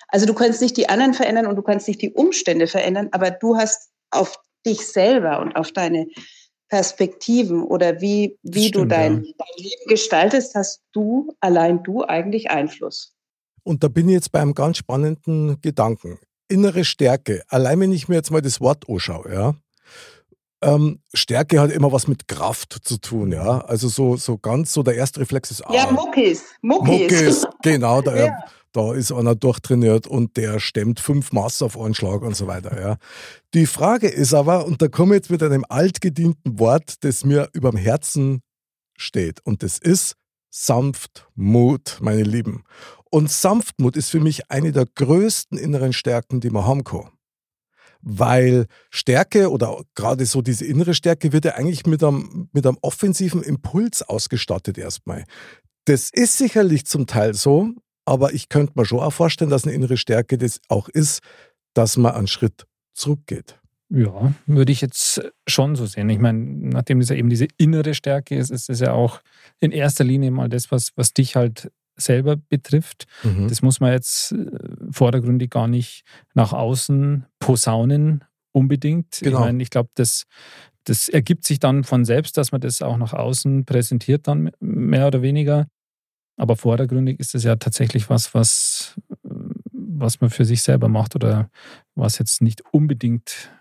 Also 0.07 0.25
du 0.25 0.33
kannst 0.33 0.61
nicht 0.61 0.75
die 0.77 0.89
anderen 0.89 1.13
verändern 1.13 1.47
und 1.47 1.55
du 1.55 1.61
kannst 1.61 1.87
nicht 1.87 2.01
die 2.01 2.13
Umstände 2.13 2.67
verändern, 2.67 3.09
aber 3.11 3.31
du 3.31 3.55
hast 3.55 3.91
auf 4.09 4.37
dich 4.65 4.85
selber 4.87 5.39
und 5.39 5.55
auf 5.55 5.71
deine 5.71 6.07
Perspektiven 6.71 7.63
oder 7.63 7.99
wie, 7.99 8.39
wie 8.43 8.69
stimmt, 8.69 8.75
du 8.75 8.85
dein, 8.85 9.23
ja. 9.25 9.33
dein 9.37 9.57
Leben 9.57 9.87
gestaltest, 9.89 10.55
hast 10.55 10.81
du, 10.93 11.35
allein 11.41 11.83
du 11.83 12.05
eigentlich 12.05 12.49
Einfluss. 12.49 13.13
Und 13.63 13.83
da 13.83 13.89
bin 13.89 14.07
ich 14.07 14.13
jetzt 14.13 14.31
bei 14.31 14.39
einem 14.39 14.53
ganz 14.53 14.77
spannenden 14.77 15.59
Gedanken. 15.61 16.17
Innere 16.47 16.85
Stärke. 16.85 17.43
Allein 17.49 17.81
wenn 17.81 17.91
ich 17.91 18.07
mir 18.07 18.15
jetzt 18.15 18.31
mal 18.31 18.41
das 18.41 18.61
Wort 18.61 18.87
anschaue, 18.87 19.33
ja, 19.33 19.55
ähm, 20.63 21.01
Stärke 21.13 21.59
hat 21.59 21.71
immer 21.71 21.91
was 21.91 22.07
mit 22.07 22.29
Kraft 22.29 22.77
zu 22.83 22.97
tun, 22.97 23.33
ja. 23.33 23.59
Also 23.65 23.89
so, 23.89 24.15
so 24.15 24.37
ganz 24.37 24.71
so 24.71 24.81
der 24.81 24.95
erste 24.95 25.19
Reflex 25.19 25.51
ist 25.51 25.63
ah, 25.63 25.73
Ja, 25.73 25.91
Muckis. 25.91 26.45
Muckis. 26.61 27.11
Muckis, 27.11 27.47
genau, 27.63 28.01
da, 28.01 28.15
ja. 28.27 28.37
Da 28.71 28.93
ist 28.93 29.11
einer 29.11 29.35
durchtrainiert 29.35 30.07
und 30.07 30.37
der 30.37 30.59
stemmt 30.59 30.99
fünf 30.99 31.31
Maß 31.31 31.61
auf 31.61 31.79
einen 31.79 31.93
Schlag 31.93 32.21
und 32.21 32.35
so 32.35 32.47
weiter, 32.47 32.79
ja. 32.79 32.97
Die 33.53 33.65
Frage 33.65 34.07
ist 34.07 34.33
aber, 34.33 34.65
und 34.65 34.81
da 34.81 34.87
komme 34.87 35.15
ich 35.15 35.19
jetzt 35.19 35.29
mit 35.29 35.43
einem 35.43 35.65
altgedienten 35.67 36.59
Wort, 36.59 37.03
das 37.03 37.25
mir 37.25 37.49
überm 37.53 37.75
Herzen 37.75 38.41
steht, 38.97 39.45
und 39.45 39.63
das 39.63 39.77
ist 39.77 40.15
Sanftmut, 40.49 41.97
meine 42.01 42.23
Lieben. 42.23 42.63
Und 43.09 43.31
Sanftmut 43.31 43.97
ist 43.97 44.09
für 44.09 44.19
mich 44.19 44.49
eine 44.51 44.71
der 44.71 44.85
größten 44.85 45.57
inneren 45.57 45.93
Stärken, 45.93 46.39
die 46.39 46.49
man 46.49 46.65
haben 46.65 46.83
kann 46.83 47.09
weil 48.01 48.65
Stärke 48.89 49.51
oder 49.51 49.83
gerade 49.95 50.25
so 50.25 50.41
diese 50.41 50.65
innere 50.65 50.93
Stärke 50.93 51.33
wird 51.33 51.45
ja 51.45 51.53
eigentlich 51.53 51.85
mit 51.85 52.03
einem, 52.03 52.49
mit 52.51 52.65
einem 52.65 52.77
offensiven 52.81 53.43
Impuls 53.43 54.01
ausgestattet 54.01 54.77
erstmal. 54.77 55.25
Das 55.85 56.09
ist 56.11 56.37
sicherlich 56.37 56.85
zum 56.85 57.07
Teil 57.07 57.33
so, 57.33 57.69
aber 58.05 58.33
ich 58.33 58.49
könnte 58.49 58.73
mir 58.75 58.85
schon 58.85 58.99
auch 58.99 59.13
vorstellen, 59.13 59.51
dass 59.51 59.65
eine 59.65 59.73
innere 59.73 59.97
Stärke 59.97 60.37
das 60.37 60.59
auch 60.67 60.89
ist, 60.89 61.21
dass 61.73 61.97
man 61.97 62.13
einen 62.13 62.27
Schritt 62.27 62.65
zurückgeht. 62.93 63.59
Ja, 63.89 64.33
würde 64.45 64.71
ich 64.71 64.79
jetzt 64.79 65.21
schon 65.47 65.75
so 65.75 65.85
sehen. 65.85 66.09
Ich 66.09 66.19
meine, 66.19 66.39
nachdem 66.39 67.01
es 67.01 67.09
ja 67.09 67.15
eben 67.15 67.29
diese 67.29 67.47
innere 67.57 67.93
Stärke 67.93 68.35
ist, 68.35 68.49
ist 68.49 68.69
es 68.69 68.79
ja 68.79 68.93
auch 68.93 69.19
in 69.59 69.71
erster 69.71 70.05
Linie 70.05 70.31
mal 70.31 70.47
das, 70.47 70.71
was, 70.71 70.91
was 70.95 71.13
dich 71.13 71.35
halt 71.35 71.71
selber 71.97 72.37
betrifft. 72.37 73.05
Mhm. 73.23 73.49
Das 73.49 73.61
muss 73.61 73.81
man 73.81 73.91
jetzt 73.91 74.31
äh, 74.31 74.45
vordergründig 74.91 75.49
gar 75.49 75.67
nicht 75.67 76.03
nach 76.33 76.53
außen 76.53 77.25
posaunen 77.39 78.23
unbedingt. 78.53 79.19
Genau. 79.21 79.39
Ich 79.39 79.45
meine, 79.45 79.63
ich 79.63 79.69
glaube, 79.69 79.89
das, 79.95 80.23
das 80.85 81.09
ergibt 81.09 81.45
sich 81.45 81.59
dann 81.59 81.83
von 81.83 82.05
selbst, 82.05 82.37
dass 82.37 82.53
man 82.53 82.61
das 82.61 82.81
auch 82.81 82.97
nach 82.97 83.13
außen 83.13 83.65
präsentiert, 83.65 84.27
dann 84.27 84.51
mehr 84.59 85.07
oder 85.07 85.21
weniger. 85.21 85.67
Aber 86.41 86.55
vordergründig 86.55 87.19
ist 87.19 87.35
es 87.35 87.43
ja 87.43 87.55
tatsächlich 87.55 88.09
was, 88.09 88.33
was, 88.33 88.99
was 89.21 90.21
man 90.21 90.31
für 90.31 90.43
sich 90.43 90.63
selber 90.63 90.87
macht 90.87 91.13
oder 91.13 91.51
was 91.93 92.17
jetzt 92.17 92.41
nicht 92.41 92.63
unbedingt 92.71 93.51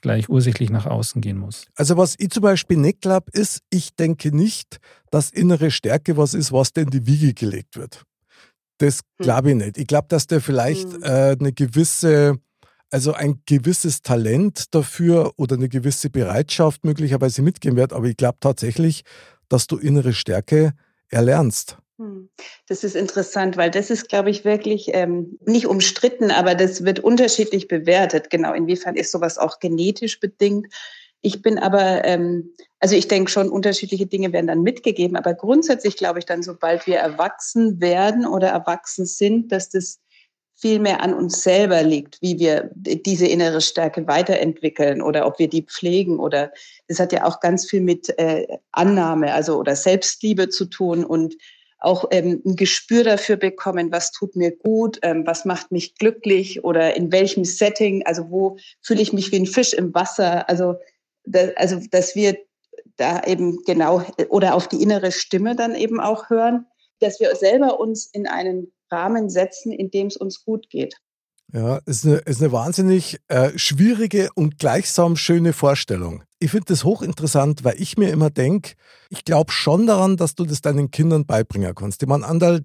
gleich 0.00 0.28
ursächlich 0.28 0.70
nach 0.70 0.86
außen 0.86 1.20
gehen 1.20 1.38
muss. 1.38 1.66
Also 1.74 1.96
was 1.96 2.14
ich 2.16 2.30
zum 2.30 2.44
Beispiel 2.44 2.76
nicht 2.76 3.00
glaube, 3.00 3.32
ist, 3.32 3.62
ich 3.68 3.96
denke 3.96 4.30
nicht, 4.30 4.78
dass 5.10 5.30
innere 5.30 5.72
Stärke 5.72 6.16
was 6.16 6.34
ist, 6.34 6.52
was 6.52 6.72
denn 6.72 6.84
in 6.84 6.90
die 6.90 7.06
Wiege 7.08 7.34
gelegt 7.34 7.76
wird. 7.76 8.04
Das 8.78 8.98
hm. 8.98 9.24
glaube 9.24 9.50
ich 9.50 9.56
nicht. 9.56 9.76
Ich 9.76 9.88
glaube, 9.88 10.06
dass 10.08 10.28
der 10.28 10.40
vielleicht 10.40 10.92
hm. 10.92 11.02
äh, 11.02 11.36
eine 11.40 11.52
gewisse, 11.52 12.38
also 12.90 13.12
ein 13.12 13.42
gewisses 13.44 14.02
Talent 14.02 14.72
dafür 14.72 15.32
oder 15.36 15.56
eine 15.56 15.68
gewisse 15.68 16.10
Bereitschaft 16.10 16.84
möglicherweise 16.84 17.42
mitgehen 17.42 17.74
wird. 17.74 17.92
Aber 17.92 18.06
ich 18.06 18.16
glaube 18.16 18.38
tatsächlich, 18.38 19.02
dass 19.48 19.66
du 19.66 19.78
innere 19.78 20.12
Stärke 20.12 20.74
erlernst. 21.08 21.78
Hm. 21.98 22.28
Das 22.68 22.82
ist 22.82 22.96
interessant, 22.96 23.56
weil 23.56 23.70
das 23.70 23.90
ist, 23.90 24.08
glaube 24.08 24.30
ich, 24.30 24.44
wirklich 24.44 24.90
ähm, 24.92 25.38
nicht 25.46 25.66
umstritten, 25.66 26.30
aber 26.30 26.54
das 26.54 26.84
wird 26.84 27.00
unterschiedlich 27.00 27.68
bewertet. 27.68 28.30
Genau, 28.30 28.52
inwiefern 28.52 28.96
ist 28.96 29.12
sowas 29.12 29.38
auch 29.38 29.60
genetisch 29.60 30.18
bedingt? 30.18 30.66
Ich 31.20 31.40
bin 31.40 31.58
aber, 31.58 32.04
ähm, 32.04 32.52
also 32.80 32.96
ich 32.96 33.08
denke 33.08 33.30
schon, 33.30 33.48
unterschiedliche 33.48 34.06
Dinge 34.06 34.32
werden 34.32 34.48
dann 34.48 34.62
mitgegeben, 34.62 35.16
aber 35.16 35.34
grundsätzlich 35.34 35.96
glaube 35.96 36.18
ich 36.18 36.26
dann, 36.26 36.42
sobald 36.42 36.86
wir 36.86 36.96
erwachsen 36.96 37.80
werden 37.80 38.26
oder 38.26 38.48
erwachsen 38.48 39.06
sind, 39.06 39.50
dass 39.52 39.70
das 39.70 40.00
viel 40.56 40.80
mehr 40.80 41.02
an 41.02 41.14
uns 41.14 41.42
selber 41.42 41.82
liegt, 41.82 42.20
wie 42.20 42.38
wir 42.38 42.70
diese 42.74 43.26
innere 43.26 43.60
Stärke 43.60 44.06
weiterentwickeln 44.06 45.02
oder 45.02 45.26
ob 45.26 45.38
wir 45.38 45.48
die 45.48 45.62
pflegen 45.62 46.18
oder 46.18 46.52
das 46.88 47.00
hat 47.00 47.12
ja 47.12 47.24
auch 47.24 47.40
ganz 47.40 47.68
viel 47.68 47.80
mit 47.80 48.16
äh, 48.18 48.46
Annahme, 48.72 49.32
also 49.32 49.58
oder 49.58 49.76
Selbstliebe 49.76 50.48
zu 50.48 50.66
tun 50.66 51.04
und 51.04 51.36
auch 51.84 52.06
ähm, 52.10 52.42
ein 52.44 52.56
Gespür 52.56 53.04
dafür 53.04 53.36
bekommen, 53.36 53.92
was 53.92 54.12
tut 54.12 54.36
mir 54.36 54.50
gut, 54.56 54.98
ähm, 55.02 55.26
was 55.26 55.44
macht 55.44 55.72
mich 55.72 55.94
glücklich 55.96 56.64
oder 56.64 56.96
in 56.96 57.12
welchem 57.12 57.44
Setting, 57.44 58.04
also 58.06 58.30
wo 58.30 58.56
fühle 58.80 59.02
ich 59.02 59.12
mich 59.12 59.32
wie 59.32 59.36
ein 59.36 59.46
Fisch 59.46 59.72
im 59.72 59.94
Wasser, 59.94 60.48
also 60.48 60.76
da, 61.24 61.48
also 61.56 61.80
dass 61.90 62.14
wir 62.14 62.36
da 62.96 63.22
eben 63.24 63.62
genau 63.64 64.02
oder 64.28 64.54
auf 64.54 64.68
die 64.68 64.82
innere 64.82 65.12
Stimme 65.12 65.56
dann 65.56 65.74
eben 65.74 66.00
auch 66.00 66.30
hören, 66.30 66.66
dass 67.00 67.20
wir 67.20 67.34
selber 67.36 67.80
uns 67.80 68.06
in 68.06 68.26
einen 68.26 68.72
Rahmen 68.90 69.28
setzen, 69.28 69.72
in 69.72 69.90
dem 69.90 70.06
es 70.08 70.16
uns 70.16 70.44
gut 70.44 70.70
geht. 70.70 70.96
Ja, 71.54 71.78
ist 71.86 72.04
eine, 72.04 72.16
ist 72.16 72.42
eine 72.42 72.50
wahnsinnig 72.50 73.20
äh, 73.28 73.56
schwierige 73.56 74.28
und 74.34 74.58
gleichsam 74.58 75.14
schöne 75.14 75.52
Vorstellung. 75.52 76.24
Ich 76.40 76.50
finde 76.50 76.66
das 76.66 76.82
hochinteressant, 76.82 77.62
weil 77.62 77.80
ich 77.80 77.96
mir 77.96 78.10
immer 78.10 78.28
denke, 78.28 78.72
ich 79.08 79.24
glaube 79.24 79.52
schon 79.52 79.86
daran, 79.86 80.16
dass 80.16 80.34
du 80.34 80.44
das 80.44 80.62
deinen 80.62 80.90
Kindern 80.90 81.26
beibringen 81.26 81.72
kannst. 81.76 82.02
Ich 82.02 82.08
meine, 82.08 82.26
Andal, 82.26 82.64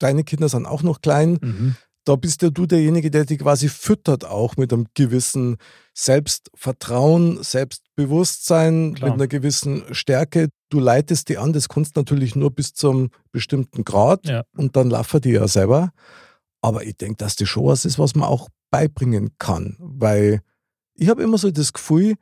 deine 0.00 0.24
Kinder 0.24 0.48
sind 0.48 0.66
auch 0.66 0.82
noch 0.82 1.02
klein. 1.02 1.38
Mhm. 1.40 1.76
Da 2.04 2.16
bist 2.16 2.42
ja 2.42 2.50
du 2.50 2.66
derjenige, 2.66 3.12
der 3.12 3.26
dich 3.26 3.38
quasi 3.38 3.68
füttert 3.68 4.24
auch 4.24 4.56
mit 4.56 4.72
einem 4.72 4.86
gewissen 4.94 5.56
Selbstvertrauen, 5.94 7.42
Selbstbewusstsein, 7.44 8.94
Klar. 8.94 9.10
mit 9.10 9.20
einer 9.20 9.28
gewissen 9.28 9.84
Stärke. 9.92 10.48
Du 10.68 10.80
leitest 10.80 11.28
die 11.28 11.38
an, 11.38 11.52
das 11.52 11.68
kannst 11.68 11.94
natürlich 11.94 12.34
nur 12.34 12.50
bis 12.50 12.74
zum 12.74 13.10
bestimmten 13.30 13.84
Grad 13.84 14.26
ja. 14.26 14.42
und 14.56 14.74
dann 14.74 14.90
laufen 14.90 15.20
die 15.20 15.30
ja 15.30 15.46
selber. 15.46 15.92
Aber 16.66 16.82
ich 16.82 16.96
denke, 16.96 17.18
dass 17.18 17.36
das 17.36 17.48
schon 17.48 17.66
was 17.66 17.84
ist, 17.84 17.96
was 17.96 18.16
man 18.16 18.28
auch 18.28 18.48
beibringen 18.72 19.30
kann. 19.38 19.76
Weil 19.78 20.40
ich 20.94 21.08
habe 21.08 21.22
immer 21.22 21.38
so 21.38 21.48
das 21.52 21.72
Gefühl, 21.72 22.16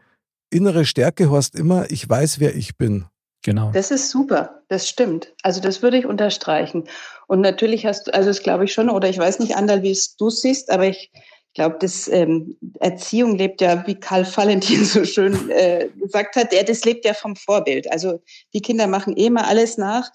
innere 0.50 0.84
Stärke 0.84 1.30
heißt 1.30 1.54
immer, 1.54 1.90
ich 1.90 2.06
weiß, 2.06 2.40
wer 2.40 2.54
ich 2.54 2.76
bin. 2.76 3.06
Genau. 3.40 3.70
Das 3.72 3.90
ist 3.90 4.10
super, 4.10 4.60
das 4.68 4.86
stimmt. 4.86 5.32
Also 5.42 5.62
das 5.62 5.80
würde 5.80 5.96
ich 5.96 6.04
unterstreichen. 6.04 6.84
Und 7.26 7.40
natürlich 7.40 7.86
hast 7.86 8.06
du, 8.06 8.12
also 8.12 8.28
das 8.28 8.42
glaube 8.42 8.66
ich 8.66 8.74
schon, 8.74 8.90
oder 8.90 9.08
ich 9.08 9.16
weiß 9.16 9.38
nicht, 9.38 9.56
Andal, 9.56 9.82
wie 9.82 9.92
es 9.92 10.14
du 10.16 10.28
siehst, 10.28 10.70
aber 10.70 10.88
ich 10.88 11.10
glaube, 11.54 11.76
das 11.80 12.06
ähm, 12.08 12.58
Erziehung 12.80 13.38
lebt 13.38 13.62
ja, 13.62 13.86
wie 13.86 13.94
Karl 13.94 14.26
Valentin 14.26 14.84
so 14.84 15.06
schön 15.06 15.48
äh, 15.48 15.88
gesagt 16.02 16.36
hat, 16.36 16.52
der, 16.52 16.64
das 16.64 16.84
lebt 16.84 17.06
ja 17.06 17.14
vom 17.14 17.34
Vorbild. 17.34 17.90
Also 17.90 18.20
die 18.52 18.60
Kinder 18.60 18.88
machen 18.88 19.16
eh 19.16 19.30
mal 19.30 19.44
alles 19.44 19.78
nach. 19.78 20.10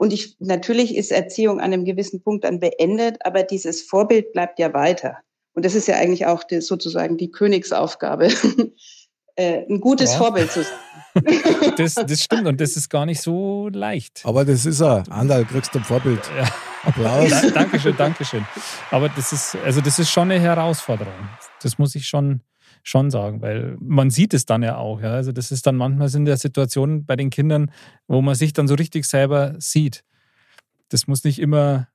Und 0.00 0.14
ich, 0.14 0.36
natürlich 0.38 0.96
ist 0.96 1.12
Erziehung 1.12 1.60
an 1.60 1.74
einem 1.74 1.84
gewissen 1.84 2.22
Punkt 2.22 2.44
dann 2.44 2.58
beendet, 2.58 3.18
aber 3.22 3.42
dieses 3.42 3.82
Vorbild 3.82 4.32
bleibt 4.32 4.58
ja 4.58 4.72
weiter. 4.72 5.18
Und 5.52 5.66
das 5.66 5.74
ist 5.74 5.88
ja 5.88 5.96
eigentlich 5.96 6.24
auch 6.24 6.42
die, 6.42 6.62
sozusagen 6.62 7.18
die 7.18 7.30
Königsaufgabe, 7.30 8.28
äh, 9.36 9.66
ein 9.68 9.78
gutes 9.78 10.12
ja. 10.12 10.18
Vorbild 10.18 10.50
zu 10.50 10.62
sein. 10.62 11.74
das, 11.76 11.96
das 11.96 12.20
stimmt 12.24 12.46
und 12.46 12.58
das 12.62 12.76
ist 12.76 12.88
gar 12.88 13.04
nicht 13.04 13.20
so 13.20 13.68
leicht. 13.68 14.22
Aber 14.24 14.46
das 14.46 14.64
ist 14.64 14.80
er. 14.80 15.04
Andal, 15.10 15.44
kriegst 15.44 15.74
du 15.74 15.80
ein 15.80 15.84
Vorbild. 15.84 16.22
Ja. 16.34 16.48
Applaus. 16.82 17.28
Da, 17.28 17.50
Dankeschön, 17.50 17.94
Dankeschön. 17.94 18.46
Aber 18.90 19.10
das 19.10 19.34
ist, 19.34 19.54
also 19.62 19.82
das 19.82 19.98
ist 19.98 20.08
schon 20.08 20.30
eine 20.30 20.40
Herausforderung. 20.40 21.28
Das 21.62 21.76
muss 21.76 21.94
ich 21.94 22.06
schon, 22.06 22.40
schon 22.82 23.10
sagen, 23.10 23.42
weil 23.42 23.76
man 23.80 24.10
sieht 24.10 24.34
es 24.34 24.46
dann 24.46 24.62
ja 24.62 24.76
auch. 24.76 25.00
Ja? 25.00 25.12
Also 25.12 25.32
das 25.32 25.52
ist 25.52 25.66
dann 25.66 25.76
manchmal 25.76 26.08
sind 26.08 26.24
der 26.24 26.36
Situationen 26.36 27.04
bei 27.04 27.16
den 27.16 27.30
Kindern, 27.30 27.70
wo 28.06 28.20
man 28.22 28.34
sich 28.34 28.52
dann 28.52 28.68
so 28.68 28.74
richtig 28.74 29.04
selber 29.06 29.54
sieht. 29.58 30.04
Das 30.88 31.06
muss 31.06 31.24
nicht 31.24 31.38
immer 31.38 31.88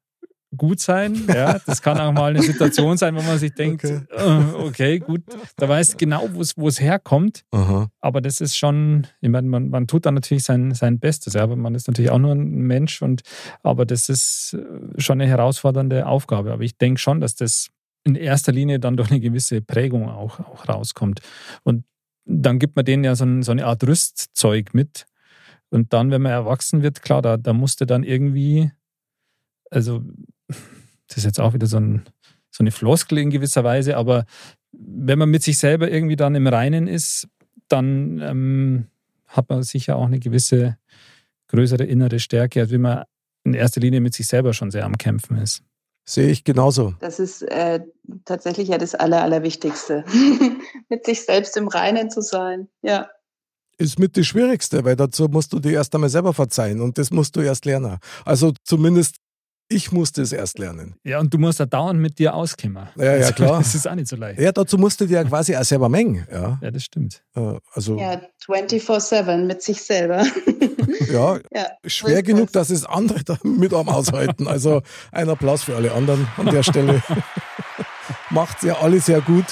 gut 0.58 0.80
sein. 0.80 1.26
Ja, 1.28 1.60
das 1.65 1.82
kann 1.82 2.00
auch 2.00 2.12
mal 2.12 2.30
eine 2.30 2.41
Situation 2.41 2.98
sein, 2.98 3.15
wo 3.15 3.21
man 3.21 3.38
sich 3.38 3.54
denkt, 3.54 3.84
okay, 3.84 4.02
äh, 4.12 4.54
okay 4.54 5.00
gut, 5.00 5.24
da 5.58 5.67
weiß 5.67 5.98
genau, 5.98 6.30
wo 6.32 6.67
es 6.67 6.80
herkommt. 6.80 7.43
Aha. 7.52 7.89
Aber 8.00 8.21
das 8.21 8.41
ist 8.41 8.56
schon, 8.56 9.08
ich 9.21 9.30
meine, 9.30 9.48
man, 9.48 9.69
man 9.69 9.88
tut 9.88 10.06
dann 10.06 10.13
natürlich 10.13 10.43
sein, 10.43 10.74
sein 10.74 11.00
Bestes, 11.00 11.34
ja, 11.34 11.43
aber 11.43 11.56
man 11.56 11.76
ist 11.76 11.88
natürlich 11.88 12.12
auch 12.12 12.19
nur 12.19 12.34
ein 12.34 12.45
Mensch 12.45 13.02
und 13.02 13.21
aber 13.63 13.86
das 13.86 14.10
ist 14.10 14.58
schon 14.98 15.21
eine 15.21 15.30
herausfordernde 15.30 16.06
Aufgabe. 16.08 16.54
Aber 16.54 16.63
ich 16.63 16.78
denke 16.78 17.00
schon, 17.00 17.19
dass 17.19 17.36
das 17.36 17.69
in 18.05 18.15
erster 18.15 18.51
Linie 18.51 18.79
dann 18.79 18.95
durch 18.95 19.11
eine 19.11 19.19
gewisse 19.19 19.61
Prägung 19.61 20.09
auch, 20.09 20.39
auch 20.39 20.69
rauskommt. 20.69 21.21
Und 21.63 21.83
dann 22.25 22.59
gibt 22.59 22.75
man 22.75 22.85
denen 22.85 23.03
ja 23.03 23.15
so, 23.15 23.25
ein, 23.25 23.43
so 23.43 23.51
eine 23.51 23.65
Art 23.65 23.83
Rüstzeug 23.83 24.73
mit. 24.73 25.05
Und 25.69 25.91
dann, 25.91 26.11
wenn 26.11 26.21
man 26.21 26.31
erwachsen 26.31 26.83
wird, 26.83 27.01
klar, 27.01 27.21
da, 27.21 27.37
da 27.37 27.53
musste 27.53 27.85
dann 27.85 28.03
irgendwie, 28.03 28.71
also 29.69 30.03
das 31.07 31.17
ist 31.17 31.25
jetzt 31.25 31.39
auch 31.39 31.53
wieder 31.53 31.67
so, 31.67 31.77
ein, 31.77 32.03
so 32.51 32.63
eine 32.63 32.71
Floskel 32.71 33.17
in 33.17 33.31
gewisser 33.31 33.63
Weise, 33.63 33.97
aber 33.97 34.25
wenn 34.71 35.19
man 35.19 35.29
mit 35.29 35.43
sich 35.43 35.57
selber 35.57 35.89
irgendwie 35.89 36.15
dann 36.15 36.35
im 36.35 36.47
Reinen 36.47 36.87
ist, 36.87 37.27
dann 37.67 38.19
ähm, 38.21 38.87
hat 39.27 39.49
man 39.49 39.63
sicher 39.63 39.95
auch 39.95 40.05
eine 40.05 40.19
gewisse 40.19 40.77
größere 41.47 41.83
innere 41.83 42.19
Stärke, 42.19 42.61
als 42.61 42.71
wenn 42.71 42.81
man 42.81 43.03
in 43.43 43.53
erster 43.53 43.81
Linie 43.81 44.01
mit 44.01 44.13
sich 44.13 44.27
selber 44.27 44.53
schon 44.53 44.71
sehr 44.71 44.85
am 44.85 44.97
Kämpfen 44.97 45.37
ist. 45.37 45.63
Sehe 46.07 46.29
ich 46.29 46.43
genauso. 46.43 46.93
Das 46.99 47.19
ist 47.19 47.41
äh, 47.41 47.81
tatsächlich 48.25 48.69
ja 48.69 48.77
das 48.77 48.93
Aller, 48.93 49.23
Allerwichtigste. 49.23 50.05
mit 50.89 51.05
sich 51.05 51.25
selbst 51.25 51.57
im 51.57 51.67
Reinen 51.67 52.11
zu 52.11 52.21
sein, 52.21 52.67
ja. 52.81 53.09
Ist 53.77 53.99
mit 53.99 54.15
das 54.15 54.25
Schwierigste, 54.27 54.85
weil 54.85 54.95
dazu 54.95 55.27
musst 55.27 55.51
du 55.51 55.59
dir 55.59 55.73
erst 55.73 55.93
einmal 55.95 56.09
selber 56.09 56.33
verzeihen 56.33 56.79
und 56.79 56.97
das 56.97 57.11
musst 57.11 57.35
du 57.35 57.41
erst 57.41 57.65
lernen. 57.65 57.97
Also 58.23 58.53
zumindest 58.63 59.17
ich 59.67 59.91
musste 59.91 60.21
es 60.21 60.31
erst 60.31 60.59
lernen. 60.59 60.95
Ja, 61.03 61.19
und 61.19 61.33
du 61.33 61.39
musst 61.39 61.59
da 61.59 61.65
dauernd 61.65 61.99
mit 61.99 62.19
dir 62.19 62.35
auskommen. 62.35 62.87
Ja, 62.95 63.03
ja, 63.03 63.11
also, 63.13 63.33
klar. 63.33 63.57
Das 63.57 63.73
ist 63.73 63.87
auch 63.87 63.95
nicht 63.95 64.07
so 64.07 64.15
leicht. 64.15 64.39
Ja, 64.39 64.51
dazu 64.51 64.77
musste 64.77 65.07
dir 65.07 65.15
ja 65.15 65.23
quasi 65.23 65.55
auch 65.55 65.63
selber 65.63 65.89
mengen. 65.89 66.27
Ja, 66.31 66.59
ja 66.61 66.71
das 66.71 66.83
stimmt. 66.83 67.23
Äh, 67.35 67.57
also, 67.73 67.97
ja, 67.97 68.21
24-7 68.45 69.45
mit 69.45 69.63
sich 69.63 69.81
selber. 69.81 70.23
Ja, 71.12 71.39
ja 71.53 71.67
schwer 71.86 72.23
genug, 72.23 72.51
dass 72.51 72.69
es 72.69 72.86
andere 72.86 73.21
mit 73.43 73.73
am 73.73 73.89
aushalten. 73.89 74.47
Also 74.47 74.81
ein 75.12 75.29
Applaus 75.29 75.63
für 75.63 75.75
alle 75.75 75.91
anderen 75.93 76.27
an 76.38 76.47
der 76.47 76.63
Stelle. 76.63 77.01
Macht 78.29 78.63
ja 78.63 78.79
alle 78.79 78.99
sehr 78.99 79.21
gut. 79.21 79.45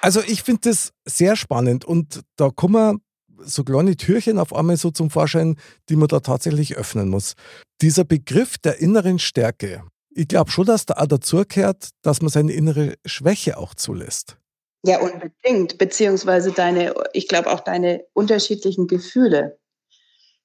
Also 0.00 0.20
ich 0.20 0.42
finde 0.42 0.68
das 0.70 0.92
sehr 1.06 1.34
spannend 1.34 1.84
und 1.84 2.20
da 2.36 2.50
kommen 2.50 3.00
so 3.38 3.64
kleine 3.64 3.96
Türchen 3.96 4.38
auf 4.38 4.54
einmal 4.54 4.76
so 4.76 4.90
zum 4.90 5.10
Vorschein, 5.10 5.56
die 5.88 5.96
man 5.96 6.08
da 6.08 6.20
tatsächlich 6.20 6.76
öffnen 6.76 7.08
muss. 7.08 7.34
Dieser 7.80 8.04
Begriff 8.04 8.58
der 8.58 8.80
inneren 8.80 9.18
Stärke, 9.18 9.82
ich 10.10 10.28
glaube 10.28 10.50
schon, 10.50 10.66
dass 10.66 10.86
da 10.86 10.94
auch 10.94 11.06
dazu 11.06 11.42
gehört, 11.48 11.88
dass 12.02 12.22
man 12.22 12.30
seine 12.30 12.52
innere 12.52 12.94
Schwäche 13.04 13.58
auch 13.58 13.74
zulässt. 13.74 14.36
Ja, 14.84 15.00
unbedingt. 15.00 15.78
Beziehungsweise 15.78 16.52
deine, 16.52 16.94
ich 17.12 17.26
glaube 17.26 17.50
auch 17.50 17.60
deine 17.60 18.04
unterschiedlichen 18.12 18.86
Gefühle, 18.86 19.58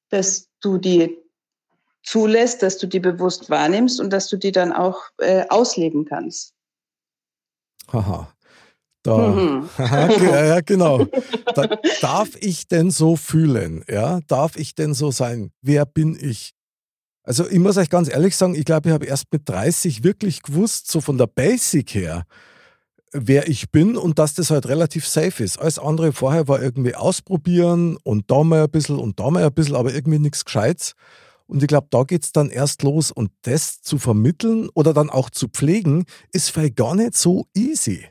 dass 0.09 0.47
du 0.61 0.77
die 0.77 1.17
zulässt, 2.03 2.63
dass 2.63 2.77
du 2.77 2.87
die 2.87 3.01
bewusst 3.01 3.49
wahrnimmst 3.49 3.99
und 3.99 4.11
dass 4.11 4.29
du 4.29 4.37
die 4.37 4.53
dann 4.53 4.71
auch 4.71 4.97
äh, 5.17 5.45
ausleben 5.49 6.05
kannst. 6.05 6.53
Haha. 7.91 8.33
Da, 9.03 9.17
mhm. 9.29 9.69
ja, 9.77 10.61
genau. 10.61 11.05
Da, 11.55 11.79
darf 12.01 12.29
ich 12.39 12.67
denn 12.67 12.91
so 12.91 13.15
fühlen? 13.15 13.83
Ja, 13.89 14.19
darf 14.27 14.57
ich 14.57 14.75
denn 14.75 14.93
so 14.93 15.11
sein? 15.11 15.51
Wer 15.61 15.85
bin 15.85 16.17
ich? 16.19 16.53
Also 17.23 17.47
ich 17.47 17.59
muss 17.59 17.77
euch 17.77 17.89
ganz 17.89 18.09
ehrlich 18.09 18.35
sagen, 18.35 18.55
ich 18.55 18.65
glaube, 18.65 18.89
ich 18.89 18.93
habe 18.93 19.05
erst 19.05 19.25
mit 19.31 19.47
30 19.47 20.03
wirklich 20.03 20.41
gewusst, 20.43 20.91
so 20.91 20.99
von 20.99 21.17
der 21.17 21.27
Basic 21.27 21.93
her, 21.93 22.25
wer 23.11 23.47
ich 23.47 23.71
bin 23.71 23.97
und 23.97 24.19
dass 24.19 24.33
das 24.33 24.51
halt 24.51 24.67
relativ 24.67 25.07
safe 25.07 25.43
ist. 25.43 25.59
Alles 25.59 25.79
andere 25.79 26.13
vorher 26.13 26.47
war 26.47 26.61
irgendwie 26.61 26.95
ausprobieren 26.95 27.97
und 28.03 28.29
da 28.29 28.43
mal 28.43 28.63
ein 28.63 28.69
bisschen 28.69 28.97
und 28.97 29.19
da 29.19 29.29
mal 29.29 29.43
ein 29.43 29.53
bisschen, 29.53 29.75
aber 29.75 29.93
irgendwie 29.93 30.19
nichts 30.19 30.45
Gescheites. 30.45 30.93
Und 31.47 31.63
ich 31.63 31.67
glaube, 31.67 31.87
da 31.89 32.03
geht 32.03 32.23
es 32.23 32.31
dann 32.31 32.49
erst 32.49 32.83
los. 32.83 33.11
Und 33.11 33.31
das 33.41 33.81
zu 33.81 33.97
vermitteln 33.97 34.69
oder 34.75 34.93
dann 34.93 35.09
auch 35.09 35.31
zu 35.31 35.47
pflegen, 35.47 36.05
ist 36.31 36.51
vielleicht 36.51 36.75
gar 36.75 36.95
nicht 36.95 37.15
so 37.15 37.47
easy. 37.55 38.05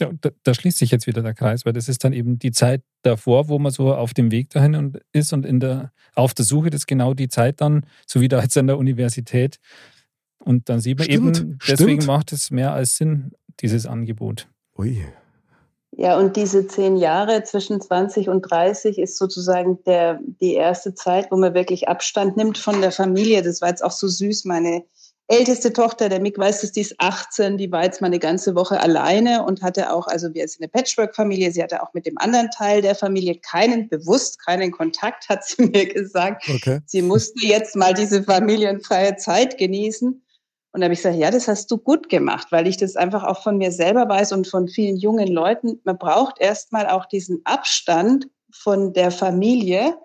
Ja, 0.00 0.10
da, 0.20 0.30
da, 0.42 0.54
schließt 0.54 0.78
sich 0.78 0.90
jetzt 0.90 1.06
wieder 1.06 1.22
der 1.22 1.34
Kreis, 1.34 1.64
weil 1.64 1.72
das 1.72 1.88
ist 1.88 2.02
dann 2.02 2.12
eben 2.12 2.38
die 2.38 2.50
Zeit 2.50 2.82
davor, 3.02 3.48
wo 3.48 3.60
man 3.60 3.70
so 3.70 3.94
auf 3.94 4.12
dem 4.12 4.32
Weg 4.32 4.50
dahin 4.50 4.98
ist 5.12 5.32
und 5.32 5.46
in 5.46 5.60
der, 5.60 5.92
auf 6.16 6.34
der 6.34 6.44
Suche, 6.44 6.70
das 6.70 6.80
ist 6.80 6.86
genau 6.86 7.14
die 7.14 7.28
Zeit 7.28 7.60
dann, 7.60 7.86
so 8.04 8.20
wie 8.20 8.26
da 8.26 8.42
jetzt 8.42 8.56
an 8.56 8.66
der 8.66 8.78
Universität. 8.78 9.60
Und 10.44 10.68
dann 10.68 10.80
sieht 10.80 10.98
man 10.98 11.06
stimmt, 11.06 11.38
eben, 11.38 11.58
deswegen 11.66 12.02
stimmt. 12.02 12.06
macht 12.06 12.32
es 12.32 12.50
mehr 12.50 12.72
als 12.72 12.96
Sinn, 12.96 13.32
dieses 13.60 13.86
Angebot. 13.86 14.48
Ui. 14.76 15.04
Ja, 15.96 16.18
und 16.18 16.36
diese 16.36 16.66
zehn 16.66 16.96
Jahre 16.96 17.44
zwischen 17.44 17.80
20 17.80 18.28
und 18.28 18.42
30 18.42 18.98
ist 18.98 19.16
sozusagen 19.16 19.78
der, 19.84 20.18
die 20.40 20.54
erste 20.54 20.94
Zeit, 20.94 21.30
wo 21.30 21.36
man 21.36 21.54
wirklich 21.54 21.88
Abstand 21.88 22.36
nimmt 22.36 22.58
von 22.58 22.80
der 22.80 22.90
Familie. 22.90 23.42
Das 23.42 23.60
war 23.60 23.68
jetzt 23.68 23.84
auch 23.84 23.92
so 23.92 24.08
süß. 24.08 24.44
Meine 24.44 24.84
älteste 25.28 25.72
Tochter, 25.72 26.08
der 26.08 26.20
Mick 26.20 26.36
weiß 26.36 26.64
es, 26.64 26.72
die 26.72 26.80
ist 26.80 26.96
18, 26.98 27.56
die 27.56 27.70
war 27.70 27.84
jetzt 27.84 28.00
mal 28.00 28.08
eine 28.08 28.18
ganze 28.18 28.54
Woche 28.54 28.80
alleine 28.80 29.44
und 29.44 29.62
hatte 29.62 29.92
auch, 29.92 30.06
also 30.06 30.34
wir 30.34 30.46
sind 30.48 30.62
eine 30.62 30.68
Patchwork-Familie, 30.68 31.50
sie 31.52 31.62
hatte 31.62 31.82
auch 31.82 31.94
mit 31.94 32.06
dem 32.06 32.18
anderen 32.18 32.50
Teil 32.50 32.82
der 32.82 32.94
Familie 32.94 33.36
keinen, 33.36 33.88
bewusst 33.88 34.44
keinen 34.44 34.70
Kontakt, 34.70 35.28
hat 35.28 35.44
sie 35.44 35.62
mir 35.72 35.86
gesagt. 35.86 36.48
Okay. 36.48 36.80
Sie 36.86 37.02
musste 37.02 37.46
jetzt 37.46 37.76
mal 37.76 37.94
diese 37.94 38.22
familienfreie 38.22 39.16
Zeit 39.16 39.58
genießen. 39.58 40.23
Und 40.74 40.80
da 40.80 40.86
habe 40.86 40.94
ich 40.94 40.98
gesagt, 40.98 41.16
ja, 41.16 41.30
das 41.30 41.46
hast 41.46 41.70
du 41.70 41.78
gut 41.78 42.08
gemacht, 42.08 42.48
weil 42.50 42.66
ich 42.66 42.76
das 42.76 42.96
einfach 42.96 43.22
auch 43.22 43.44
von 43.44 43.58
mir 43.58 43.70
selber 43.70 44.08
weiß 44.08 44.32
und 44.32 44.48
von 44.48 44.66
vielen 44.66 44.96
jungen 44.96 45.28
Leuten. 45.28 45.80
Man 45.84 45.96
braucht 45.96 46.40
erstmal 46.40 46.88
auch 46.88 47.06
diesen 47.06 47.42
Abstand 47.44 48.26
von 48.50 48.92
der 48.92 49.12
Familie, 49.12 49.96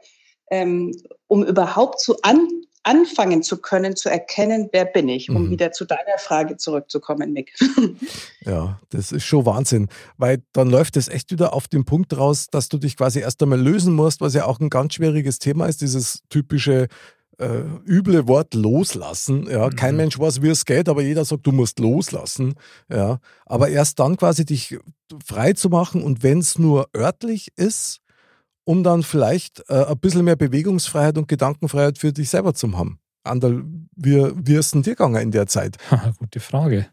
ähm, 0.52 0.96
um 1.26 1.44
überhaupt 1.44 2.00
zu 2.00 2.22
an, 2.22 2.48
anfangen 2.84 3.42
zu 3.42 3.58
können, 3.58 3.96
zu 3.96 4.10
erkennen, 4.10 4.70
wer 4.72 4.86
bin 4.86 5.10
ich, 5.10 5.32
um 5.32 5.48
mhm. 5.48 5.50
wieder 5.50 5.72
zu 5.72 5.86
deiner 5.86 6.20
Frage 6.20 6.58
zurückzukommen, 6.58 7.34
Nick. 7.34 7.52
Ja, 8.46 8.80
das 8.90 9.12
ist 9.12 9.26
schon 9.26 9.46
Wahnsinn, 9.46 9.90
weil 10.18 10.42
dann 10.54 10.70
läuft 10.70 10.98
es 10.98 11.08
echt 11.08 11.32
wieder 11.32 11.54
auf 11.54 11.68
den 11.68 11.84
Punkt 11.84 12.16
raus, 12.16 12.48
dass 12.50 12.70
du 12.70 12.78
dich 12.78 12.96
quasi 12.96 13.20
erst 13.20 13.44
einmal 13.44 13.60
lösen 13.60 13.94
musst, 13.94 14.22
was 14.22 14.34
ja 14.34 14.46
auch 14.46 14.60
ein 14.60 14.70
ganz 14.70 14.94
schwieriges 14.94 15.40
Thema 15.40 15.68
ist, 15.68 15.82
dieses 15.82 16.24
typische 16.30 16.88
äh, 17.40 17.64
üble 17.86 18.28
Wort 18.28 18.54
loslassen. 18.54 19.48
Ja, 19.50 19.68
mhm. 19.68 19.76
kein 19.76 19.96
Mensch 19.96 20.20
weiß, 20.20 20.42
wie 20.42 20.50
es 20.50 20.66
geht, 20.66 20.90
aber 20.90 21.02
jeder 21.02 21.26
sagt, 21.26 21.48
du 21.48 21.52
musst 21.52 21.80
loslassen. 21.80 22.56
Ja, 22.90 23.20
aber 23.46 23.70
erst 23.70 24.00
dann 24.00 24.18
quasi 24.18 24.46
dich 24.46 24.78
frei 25.26 25.54
zu 25.54 25.70
machen 25.70 26.04
und 26.04 26.24
wenn 26.24 26.40
es 26.40 26.60
nur 26.60 26.90
örtlich 26.96 27.50
ist, 27.56 28.00
um 28.66 28.84
dann 28.84 29.04
vielleicht 29.04 29.64
äh, 29.70 29.86
ein 29.86 29.98
bisschen 30.00 30.26
mehr 30.26 30.36
Bewegungsfreiheit 30.36 31.18
und 31.18 31.28
Gedankenfreiheit 31.28 31.98
für 31.98 32.14
dich 32.14 32.30
selber 32.30 32.54
zu 32.54 32.78
haben. 32.78 33.00
Anderl, 33.24 33.64
wie, 33.96 34.32
wie 34.36 34.56
ist 34.56 34.74
denn 34.74 34.84
dir 34.84 34.92
gegangen 34.92 35.22
in 35.22 35.32
der 35.32 35.48
Zeit? 35.48 35.78
Gute 36.20 36.40
Frage. 36.40 36.88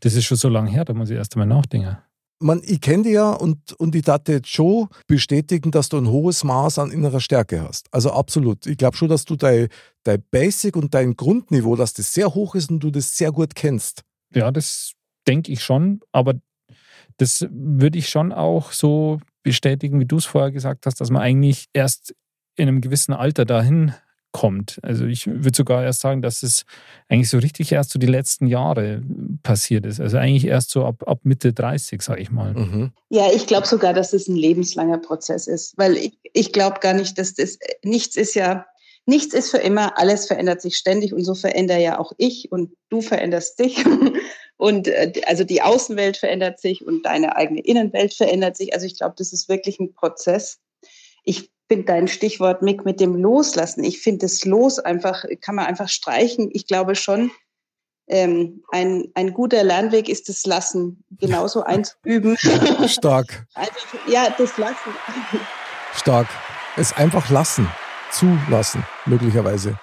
Das 0.00 0.14
ist 0.14 0.24
schon 0.24 0.36
so 0.36 0.48
lange 0.48 0.70
her, 0.70 0.84
da 0.84 0.94
muss 0.94 1.10
ich 1.10 1.16
erst 1.16 1.34
einmal 1.34 1.48
nachdenken 1.48 1.98
man, 2.40 2.62
ich 2.64 2.80
kenne 2.80 3.04
dich 3.04 3.14
ja 3.14 3.30
und, 3.32 3.72
und 3.74 3.94
ich 3.94 4.02
darf 4.02 4.22
jetzt 4.28 4.48
schon 4.48 4.88
bestätigen, 5.06 5.70
dass 5.70 5.88
du 5.88 5.98
ein 5.98 6.08
hohes 6.08 6.44
Maß 6.44 6.78
an 6.78 6.90
innerer 6.90 7.20
Stärke 7.20 7.62
hast. 7.62 7.88
Also 7.92 8.12
absolut. 8.12 8.66
Ich 8.66 8.76
glaube 8.76 8.96
schon, 8.96 9.08
dass 9.08 9.24
du 9.24 9.36
dein, 9.36 9.68
dein 10.04 10.22
Basic 10.30 10.76
und 10.76 10.94
dein 10.94 11.16
Grundniveau, 11.16 11.76
dass 11.76 11.94
das 11.94 12.12
sehr 12.12 12.34
hoch 12.34 12.54
ist 12.54 12.70
und 12.70 12.80
du 12.80 12.90
das 12.90 13.16
sehr 13.16 13.32
gut 13.32 13.54
kennst. 13.54 14.02
Ja, 14.34 14.50
das 14.50 14.92
denke 15.26 15.52
ich 15.52 15.62
schon, 15.62 16.00
aber 16.12 16.34
das 17.16 17.46
würde 17.50 17.98
ich 17.98 18.08
schon 18.08 18.32
auch 18.32 18.72
so 18.72 19.20
bestätigen, 19.42 19.98
wie 20.00 20.06
du 20.06 20.16
es 20.16 20.24
vorher 20.24 20.52
gesagt 20.52 20.86
hast, 20.86 21.00
dass 21.00 21.10
man 21.10 21.22
eigentlich 21.22 21.66
erst 21.72 22.14
in 22.56 22.68
einem 22.68 22.80
gewissen 22.80 23.12
Alter 23.12 23.44
dahin 23.44 23.94
kommt. 24.32 24.78
Also 24.82 25.06
ich 25.06 25.26
würde 25.26 25.56
sogar 25.56 25.82
erst 25.82 26.00
sagen, 26.00 26.22
dass 26.22 26.42
es 26.42 26.64
eigentlich 27.08 27.30
so 27.30 27.38
richtig 27.38 27.72
erst 27.72 27.90
so 27.90 27.98
die 27.98 28.06
letzten 28.06 28.46
Jahre 28.46 29.02
passiert 29.42 29.86
ist. 29.86 30.00
Also 30.00 30.18
eigentlich 30.18 30.46
erst 30.46 30.70
so 30.70 30.84
ab, 30.84 31.02
ab 31.06 31.20
Mitte 31.22 31.52
30, 31.52 32.02
sage 32.02 32.20
ich 32.20 32.30
mal. 32.30 32.52
Mhm. 32.52 32.92
Ja, 33.08 33.30
ich 33.32 33.46
glaube 33.46 33.66
sogar, 33.66 33.94
dass 33.94 34.12
es 34.12 34.28
ein 34.28 34.36
lebenslanger 34.36 34.98
Prozess 34.98 35.46
ist, 35.46 35.76
weil 35.78 35.96
ich, 35.96 36.18
ich 36.32 36.52
glaube 36.52 36.80
gar 36.80 36.92
nicht, 36.92 37.18
dass 37.18 37.34
das, 37.34 37.58
nichts 37.82 38.16
ist 38.16 38.34
ja, 38.34 38.66
nichts 39.06 39.34
ist 39.34 39.50
für 39.50 39.58
immer, 39.58 39.98
alles 39.98 40.26
verändert 40.26 40.60
sich 40.60 40.76
ständig 40.76 41.14
und 41.14 41.24
so 41.24 41.34
verändere 41.34 41.82
ja 41.82 41.98
auch 41.98 42.12
ich 42.18 42.52
und 42.52 42.72
du 42.90 43.00
veränderst 43.00 43.58
dich. 43.58 43.84
Und 44.58 44.88
äh, 44.88 45.12
also 45.24 45.44
die 45.44 45.62
Außenwelt 45.62 46.16
verändert 46.16 46.58
sich 46.60 46.84
und 46.84 47.06
deine 47.06 47.36
eigene 47.36 47.60
Innenwelt 47.60 48.12
verändert 48.12 48.56
sich. 48.56 48.74
Also 48.74 48.86
ich 48.86 48.98
glaube, 48.98 49.14
das 49.16 49.32
ist 49.32 49.48
wirklich 49.48 49.78
ein 49.78 49.94
Prozess. 49.94 50.58
Ich 51.28 51.50
finde 51.68 51.84
dein 51.84 52.08
Stichwort 52.08 52.62
Mick 52.62 52.86
mit 52.86 53.00
dem 53.00 53.14
Loslassen. 53.14 53.84
Ich 53.84 54.00
finde 54.00 54.20
das 54.20 54.46
Los 54.46 54.78
einfach, 54.78 55.24
kann 55.42 55.56
man 55.56 55.66
einfach 55.66 55.90
streichen. 55.90 56.48
Ich 56.54 56.66
glaube 56.66 56.94
schon, 56.94 57.30
ähm, 58.06 58.62
ein, 58.70 59.08
ein 59.12 59.34
guter 59.34 59.62
Lernweg 59.62 60.08
ist 60.08 60.30
das 60.30 60.46
Lassen 60.46 61.04
genauso 61.10 61.62
einzuüben. 61.64 62.38
Stark. 62.86 63.46
Also, 63.52 63.70
ja, 64.06 64.34
das 64.38 64.56
Lassen. 64.56 64.90
Stark. 65.94 66.28
Es 66.78 66.94
einfach 66.94 67.28
lassen. 67.28 67.68
Zulassen, 68.10 68.82
möglicherweise. 69.04 69.78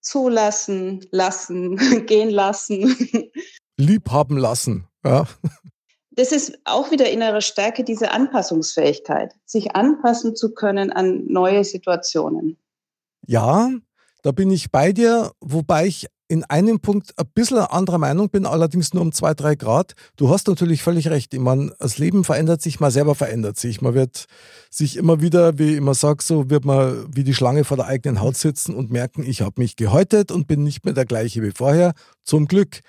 Zulassen, 0.00 1.04
lassen, 1.10 1.76
gehen 2.06 2.30
lassen. 2.30 2.96
Liebhaben 3.76 4.36
lassen. 4.36 4.86
Ja 5.04 5.26
das 6.16 6.32
ist 6.32 6.58
auch 6.64 6.90
wieder 6.90 7.10
innere 7.10 7.42
Stärke, 7.42 7.84
diese 7.84 8.10
Anpassungsfähigkeit, 8.10 9.34
sich 9.44 9.76
anpassen 9.76 10.34
zu 10.34 10.54
können 10.54 10.90
an 10.90 11.26
neue 11.26 11.62
Situationen. 11.62 12.56
Ja, 13.26 13.70
da 14.22 14.32
bin 14.32 14.50
ich 14.50 14.70
bei 14.70 14.92
dir, 14.92 15.30
wobei 15.40 15.86
ich 15.86 16.06
in 16.28 16.42
einem 16.44 16.80
Punkt 16.80 17.12
ein 17.18 17.26
bisschen 17.34 17.58
anderer 17.58 17.98
Meinung 17.98 18.30
bin, 18.30 18.46
allerdings 18.46 18.92
nur 18.92 19.02
um 19.02 19.12
zwei, 19.12 19.34
drei 19.34 19.54
Grad. 19.54 19.92
Du 20.16 20.30
hast 20.30 20.48
natürlich 20.48 20.82
völlig 20.82 21.08
recht. 21.08 21.32
Ich 21.32 21.40
meine, 21.40 21.72
das 21.78 21.98
Leben 21.98 22.24
verändert 22.24 22.62
sich, 22.62 22.80
man 22.80 22.90
selber 22.90 23.14
verändert 23.14 23.56
sich. 23.58 23.80
Man 23.80 23.94
wird 23.94 24.24
sich 24.70 24.96
immer 24.96 25.20
wieder, 25.20 25.58
wie 25.58 25.72
ich 25.72 25.76
immer 25.76 25.94
sage, 25.94 26.24
so 26.24 26.50
wird 26.50 26.64
man 26.64 27.06
wie 27.14 27.22
die 27.22 27.34
Schlange 27.34 27.64
vor 27.64 27.76
der 27.76 27.86
eigenen 27.86 28.20
Haut 28.20 28.36
sitzen 28.36 28.74
und 28.74 28.90
merken, 28.90 29.22
ich 29.22 29.42
habe 29.42 29.60
mich 29.60 29.76
gehäutet 29.76 30.32
und 30.32 30.48
bin 30.48 30.64
nicht 30.64 30.84
mehr 30.84 30.94
der 30.94 31.06
gleiche 31.06 31.42
wie 31.42 31.52
vorher. 31.52 31.92
Zum 32.24 32.48
Glück. 32.48 32.80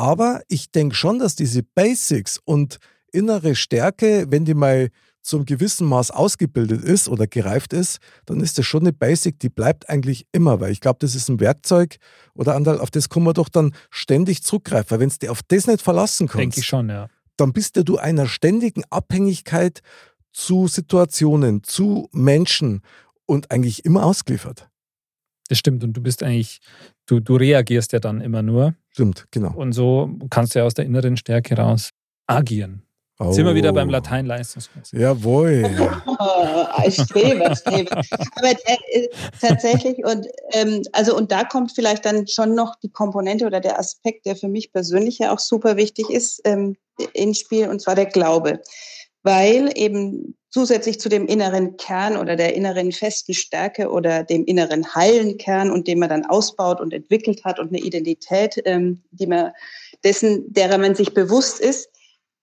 Aber 0.00 0.40
ich 0.48 0.70
denke 0.70 0.94
schon, 0.94 1.18
dass 1.18 1.34
diese 1.34 1.62
Basics 1.62 2.40
und 2.42 2.78
innere 3.12 3.54
Stärke, 3.54 4.24
wenn 4.30 4.46
die 4.46 4.54
mal 4.54 4.88
zum 5.20 5.44
gewissen 5.44 5.86
Maß 5.86 6.10
ausgebildet 6.10 6.82
ist 6.82 7.06
oder 7.06 7.26
gereift 7.26 7.74
ist, 7.74 7.98
dann 8.24 8.40
ist 8.40 8.56
das 8.56 8.64
schon 8.64 8.80
eine 8.80 8.94
Basic, 8.94 9.38
die 9.38 9.50
bleibt 9.50 9.90
eigentlich 9.90 10.26
immer, 10.32 10.58
weil 10.58 10.72
ich 10.72 10.80
glaube, 10.80 11.00
das 11.00 11.14
ist 11.14 11.28
ein 11.28 11.38
Werkzeug 11.38 11.98
oder 12.32 12.54
Andal, 12.56 12.80
auf 12.80 12.90
das 12.90 13.10
kann 13.10 13.24
man 13.24 13.34
doch 13.34 13.50
dann 13.50 13.74
ständig 13.90 14.42
zurückgreifen. 14.42 15.00
Wenn 15.00 15.10
du 15.10 15.18
dich 15.18 15.28
auf 15.28 15.42
das 15.46 15.66
nicht 15.66 15.82
verlassen 15.82 16.28
kannst, 16.28 16.40
denke 16.40 16.60
ich 16.60 16.66
schon, 16.66 16.88
ja. 16.88 17.08
Dann 17.36 17.52
bist 17.52 17.76
ja 17.76 17.82
du 17.82 17.98
einer 17.98 18.26
ständigen 18.26 18.84
Abhängigkeit 18.88 19.82
zu 20.32 20.66
Situationen, 20.66 21.62
zu 21.62 22.08
Menschen 22.12 22.80
und 23.26 23.50
eigentlich 23.50 23.84
immer 23.84 24.06
ausgeliefert. 24.06 24.70
Das 25.50 25.58
stimmt. 25.58 25.84
Und 25.84 25.92
du 25.92 26.00
bist 26.00 26.22
eigentlich, 26.22 26.60
du, 27.04 27.20
du 27.20 27.36
reagierst 27.36 27.92
ja 27.92 27.98
dann 27.98 28.22
immer 28.22 28.40
nur. 28.40 28.74
Stimmt, 28.90 29.26
genau. 29.30 29.52
Und 29.54 29.72
so 29.72 30.10
kannst 30.30 30.54
du 30.54 30.60
ja 30.60 30.64
aus 30.64 30.74
der 30.74 30.84
inneren 30.84 31.16
Stärke 31.16 31.56
raus 31.56 31.90
agieren. 32.26 32.82
Oh. 33.20 33.26
Jetzt 33.26 33.34
sind 33.34 33.44
wir 33.44 33.54
wieder 33.54 33.72
beim 33.72 33.88
oh. 33.88 33.92
Latein-Leistungskurs. 33.92 34.92
Jawohl. 34.92 35.70
oh, 36.06 36.90
strebe, 36.90 37.54
strebe. 37.54 37.90
Aber 37.92 38.50
äh, 38.50 39.08
tatsächlich, 39.40 39.98
und, 40.04 40.26
ähm, 40.52 40.82
also, 40.92 41.14
und 41.14 41.30
da 41.30 41.44
kommt 41.44 41.72
vielleicht 41.72 42.06
dann 42.06 42.26
schon 42.26 42.54
noch 42.54 42.76
die 42.76 42.90
Komponente 42.90 43.44
oder 43.44 43.60
der 43.60 43.78
Aspekt, 43.78 44.24
der 44.24 44.36
für 44.36 44.48
mich 44.48 44.72
persönlich 44.72 45.18
ja 45.18 45.32
auch 45.32 45.38
super 45.38 45.76
wichtig 45.76 46.08
ist, 46.08 46.40
ähm, 46.44 46.76
ins 47.12 47.40
Spiel, 47.40 47.68
und 47.68 47.80
zwar 47.82 47.94
der 47.94 48.06
Glaube. 48.06 48.60
Weil 49.22 49.70
eben 49.74 50.34
zusätzlich 50.50 51.00
zu 51.00 51.08
dem 51.08 51.26
inneren 51.26 51.76
Kern 51.76 52.16
oder 52.16 52.36
der 52.36 52.54
inneren 52.54 52.92
festen 52.92 53.34
Stärke 53.34 53.88
oder 53.88 54.24
dem 54.24 54.44
inneren 54.44 54.94
heilen 54.94 55.38
Kern 55.38 55.70
und 55.70 55.86
den 55.86 56.00
man 56.00 56.08
dann 56.08 56.26
ausbaut 56.26 56.80
und 56.80 56.92
entwickelt 56.92 57.44
hat 57.44 57.58
und 57.58 57.68
eine 57.68 57.78
Identität, 57.78 58.60
ähm, 58.64 59.02
die 59.12 59.26
man 59.26 59.52
dessen, 60.02 60.52
derer 60.52 60.78
man 60.78 60.94
sich 60.94 61.14
bewusst 61.14 61.60
ist. 61.60 61.88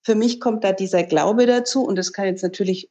Für 0.03 0.15
mich 0.15 0.39
kommt 0.39 0.63
da 0.63 0.71
dieser 0.71 1.03
Glaube 1.03 1.45
dazu 1.45 1.83
und 1.83 1.97
das 1.97 2.13
kann 2.13 2.27
jetzt 2.27 2.43
natürlich 2.43 2.89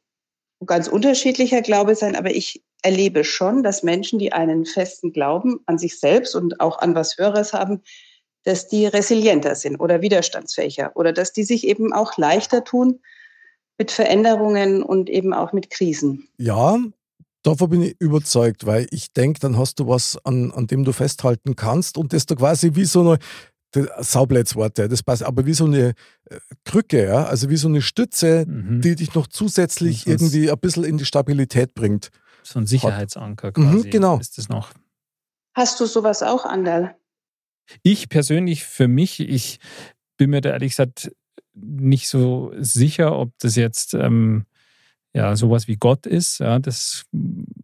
ganz 0.65 0.87
unterschiedlicher 0.87 1.61
Glaube 1.61 1.95
sein, 1.95 2.15
aber 2.15 2.31
ich 2.31 2.63
erlebe 2.83 3.23
schon, 3.23 3.63
dass 3.63 3.83
Menschen, 3.83 4.19
die 4.19 4.33
einen 4.33 4.65
festen 4.65 5.13
Glauben 5.13 5.59
an 5.65 5.77
sich 5.77 5.99
selbst 5.99 6.35
und 6.35 6.59
auch 6.59 6.79
an 6.79 6.93
was 6.95 7.17
Höheres 7.17 7.53
haben, 7.53 7.81
dass 8.43 8.67
die 8.67 8.85
resilienter 8.85 9.55
sind 9.55 9.77
oder 9.79 10.01
widerstandsfähiger 10.01 10.91
oder 10.95 11.11
dass 11.11 11.33
die 11.33 11.43
sich 11.43 11.67
eben 11.67 11.91
auch 11.91 12.17
leichter 12.17 12.63
tun, 12.63 12.99
mit 13.77 13.91
Veränderungen 13.91 14.83
und 14.83 15.09
eben 15.09 15.33
auch 15.33 15.53
mit 15.53 15.69
Krisen. 15.69 16.27
Ja, 16.37 16.77
davon 17.43 17.69
bin 17.69 17.81
ich 17.83 17.95
überzeugt, 17.99 18.65
weil 18.65 18.87
ich 18.91 19.13
denke, 19.13 19.39
dann 19.39 19.57
hast 19.57 19.79
du 19.79 19.87
was, 19.87 20.17
an, 20.25 20.51
an 20.51 20.67
dem 20.67 20.83
du 20.83 20.91
festhalten 20.91 21.55
kannst 21.55 21.97
und 21.97 22.13
das 22.13 22.25
da 22.25 22.35
quasi 22.35 22.71
wie 22.73 22.85
so 22.85 23.01
eine 23.01 23.19
Saublätzworte, 23.99 24.87
das 24.87 25.03
passt, 25.03 25.23
aber 25.23 25.45
wie 25.45 25.53
so 25.53 25.65
eine 25.65 25.93
äh, 26.29 26.39
Krücke, 26.65 27.03
ja, 27.03 27.25
also 27.25 27.49
wie 27.49 27.57
so 27.57 27.67
eine 27.67 27.81
Stütze, 27.81 28.45
mhm. 28.47 28.81
die 28.81 28.95
dich 28.95 29.13
noch 29.13 29.27
zusätzlich 29.27 30.07
irgendwie 30.07 30.49
ein 30.49 30.59
bisschen 30.59 30.83
in 30.83 30.97
die 30.97 31.05
Stabilität 31.05 31.73
bringt. 31.73 32.09
So 32.43 32.59
ein 32.59 32.65
Sicherheitsanker 32.65 33.49
mhm, 33.49 33.53
quasi. 33.53 33.87
Mhm, 33.87 33.89
genau. 33.91 34.19
Ist 34.19 34.37
das 34.37 34.49
noch. 34.49 34.71
Hast 35.53 35.79
du 35.79 35.85
sowas 35.85 36.23
auch, 36.23 36.45
Anderl? 36.45 36.95
Ich 37.83 38.09
persönlich, 38.09 38.63
für 38.63 38.87
mich, 38.87 39.19
ich 39.19 39.59
bin 40.15 40.29
mir 40.29 40.41
da 40.41 40.51
ehrlich 40.51 40.71
gesagt 40.71 41.11
nicht 41.53 42.07
so 42.07 42.53
sicher, 42.57 43.17
ob 43.17 43.31
das 43.39 43.55
jetzt 43.55 43.93
ähm, 43.93 44.45
ja 45.13 45.35
sowas 45.35 45.67
wie 45.67 45.77
Gott 45.77 46.05
ist. 46.05 46.39
Ja, 46.39 46.59
das 46.59 47.05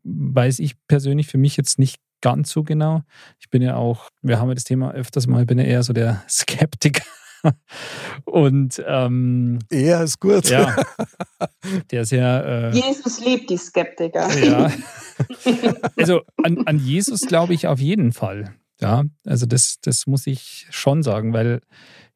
weiß 0.04 0.60
ich 0.60 0.76
persönlich 0.88 1.28
für 1.28 1.38
mich 1.38 1.58
jetzt 1.58 1.80
nicht 1.80 2.00
ganz 2.22 2.52
so 2.52 2.64
genau. 2.64 3.04
Ich 3.40 3.50
bin 3.50 3.62
ja 3.62 3.76
auch, 3.76 4.10
wir 4.22 4.40
haben 4.40 4.48
ja 4.48 4.56
das 4.56 4.64
Thema 4.64 4.94
öfters 4.94 5.28
mal, 5.28 5.42
ich 5.42 5.48
bin 5.48 5.60
ja 5.60 5.66
eher 5.66 5.84
so 5.84 5.94
der 5.94 6.24
Skeptiker. 6.30 7.04
Und 8.24 8.82
ähm, 8.88 9.60
eher 9.70 10.02
ist 10.02 10.22
gut. 10.22 10.50
Ja, 10.50 10.78
der 11.92 12.06
sehr. 12.06 12.72
Äh, 12.74 12.76
Jesus 12.76 13.20
liebt 13.20 13.50
die 13.50 13.58
Skeptiker. 13.58 14.34
Ja. 14.40 14.72
Also 15.96 16.22
an, 16.42 16.66
an 16.66 16.80
Jesus 16.80 17.22
glaube 17.22 17.54
ich 17.54 17.68
auf 17.68 17.80
jeden 17.80 18.14
Fall. 18.14 18.56
Ja, 18.82 19.04
also 19.26 19.46
das, 19.46 19.78
das 19.80 20.08
muss 20.08 20.26
ich 20.26 20.66
schon 20.72 21.04
sagen, 21.04 21.34
weil 21.34 21.62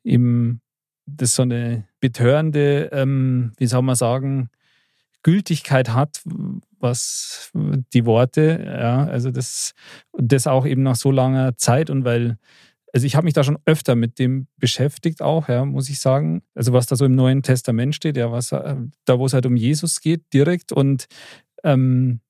eben 0.03 0.61
das 1.07 1.35
so 1.35 1.41
eine 1.41 1.85
betörende, 1.99 2.89
ähm, 2.91 3.53
wie 3.57 3.67
soll 3.67 3.81
man 3.81 3.95
sagen, 3.95 4.49
Gültigkeit 5.23 5.89
hat, 5.89 6.21
was 6.79 7.51
die 7.93 8.05
Worte, 8.05 8.63
ja, 8.65 9.05
also 9.05 9.31
das, 9.31 9.73
das 10.13 10.47
auch 10.47 10.65
eben 10.65 10.83
nach 10.83 10.95
so 10.95 11.11
langer 11.11 11.57
Zeit 11.57 11.89
und 11.89 12.05
weil 12.05 12.37
also 12.93 13.05
ich 13.05 13.15
habe 13.15 13.25
mich 13.25 13.33
da 13.33 13.43
schon 13.43 13.59
öfter 13.65 13.95
mit 13.95 14.17
dem 14.17 14.47
beschäftigt 14.57 15.21
auch, 15.21 15.49
ja, 15.49 15.65
muss 15.65 15.89
ich 15.89 15.99
sagen. 15.99 16.41
Also 16.55 16.73
was 16.73 16.87
da 16.87 16.95
so 16.95 17.05
im 17.05 17.15
Neuen 17.15 17.43
Testament 17.43 17.93
steht, 17.93 18.17
ja, 18.17 18.31
was 18.31 18.51
äh, 18.51 18.75
da 19.05 19.19
wo 19.19 19.25
es 19.25 19.33
halt 19.33 19.45
um 19.45 19.55
Jesus 19.55 19.99
geht 19.99 20.33
direkt 20.33 20.71
und 20.71 21.07
ähm, 21.63 22.21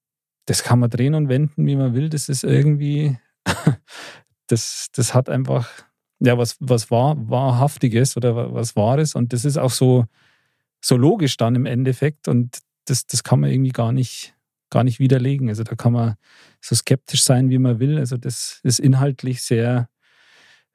das 0.46 0.64
kann 0.64 0.80
man 0.80 0.90
drehen 0.90 1.14
und 1.14 1.30
wenden, 1.30 1.66
wie 1.68 1.76
man 1.76 1.94
will. 1.94 2.10
Das 2.10 2.28
ist 2.28 2.44
irgendwie, 2.44 3.18
das, 4.48 4.88
das 4.94 5.14
hat 5.14 5.30
einfach 5.30 5.70
ja 6.20 6.38
was 6.38 6.58
was 6.60 6.90
wahr, 6.92 7.16
wahrhaftiges 7.18 8.18
oder 8.18 8.54
was 8.54 8.76
Wahres 8.76 9.16
und 9.16 9.34
das 9.34 9.46
ist 9.46 9.58
auch 9.58 9.72
so 9.72 10.06
so 10.82 10.98
logisch 10.98 11.38
dann 11.38 11.56
im 11.56 11.66
Endeffekt 11.66 12.28
und 12.28 12.60
das 12.86 13.06
das 13.06 13.24
kann 13.24 13.40
man 13.40 13.52
irgendwie 13.52 13.72
gar 13.72 13.92
nicht 13.92 14.34
gar 14.70 14.84
nicht 14.84 15.00
widerlegen. 15.00 15.50
Also 15.50 15.64
da 15.64 15.76
kann 15.76 15.94
man 15.94 16.16
so 16.62 16.76
skeptisch 16.76 17.24
sein, 17.24 17.50
wie 17.50 17.58
man 17.58 17.80
will. 17.80 17.98
Also 17.98 18.18
das 18.18 18.60
ist 18.64 18.80
inhaltlich 18.80 19.42
sehr 19.42 19.90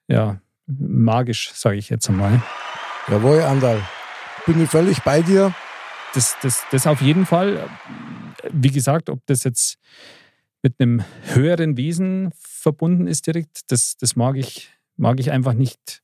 ja, 0.09 0.41
magisch, 0.67 1.53
sage 1.55 1.77
ich 1.77 1.89
jetzt 1.91 2.09
einmal. 2.09 2.43
Jawohl, 3.09 3.43
Andal. 3.43 3.81
Bin 4.47 4.63
ich 4.63 4.71
völlig 4.71 5.01
bei 5.03 5.23
dir. 5.23 5.55
Das, 6.15 6.37
das, 6.43 6.65
das 6.71 6.87
auf 6.87 7.01
jeden 7.01 7.27
Fall. 7.27 7.69
Wie 8.51 8.71
gesagt, 8.71 9.09
ob 9.09 9.21
das 9.27 9.45
jetzt 9.45 9.79
mit 10.63 10.75
einem 10.79 11.05
höheren 11.33 11.77
Wesen 11.77 12.33
verbunden 12.39 13.07
ist 13.07 13.27
direkt, 13.27 13.71
das, 13.71 13.97
das 13.97 14.15
mag 14.15 14.37
ich, 14.37 14.71
mag 14.97 15.21
ich 15.21 15.31
einfach 15.31 15.55
nicht, 15.55 16.03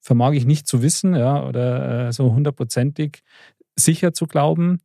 vermag 0.00 0.32
ich 0.32 0.46
nicht 0.46 0.66
zu 0.66 0.82
wissen, 0.82 1.14
ja, 1.14 1.46
oder 1.46 2.08
äh, 2.08 2.12
so 2.12 2.32
hundertprozentig 2.32 3.22
sicher 3.76 4.12
zu 4.12 4.26
glauben. 4.26 4.80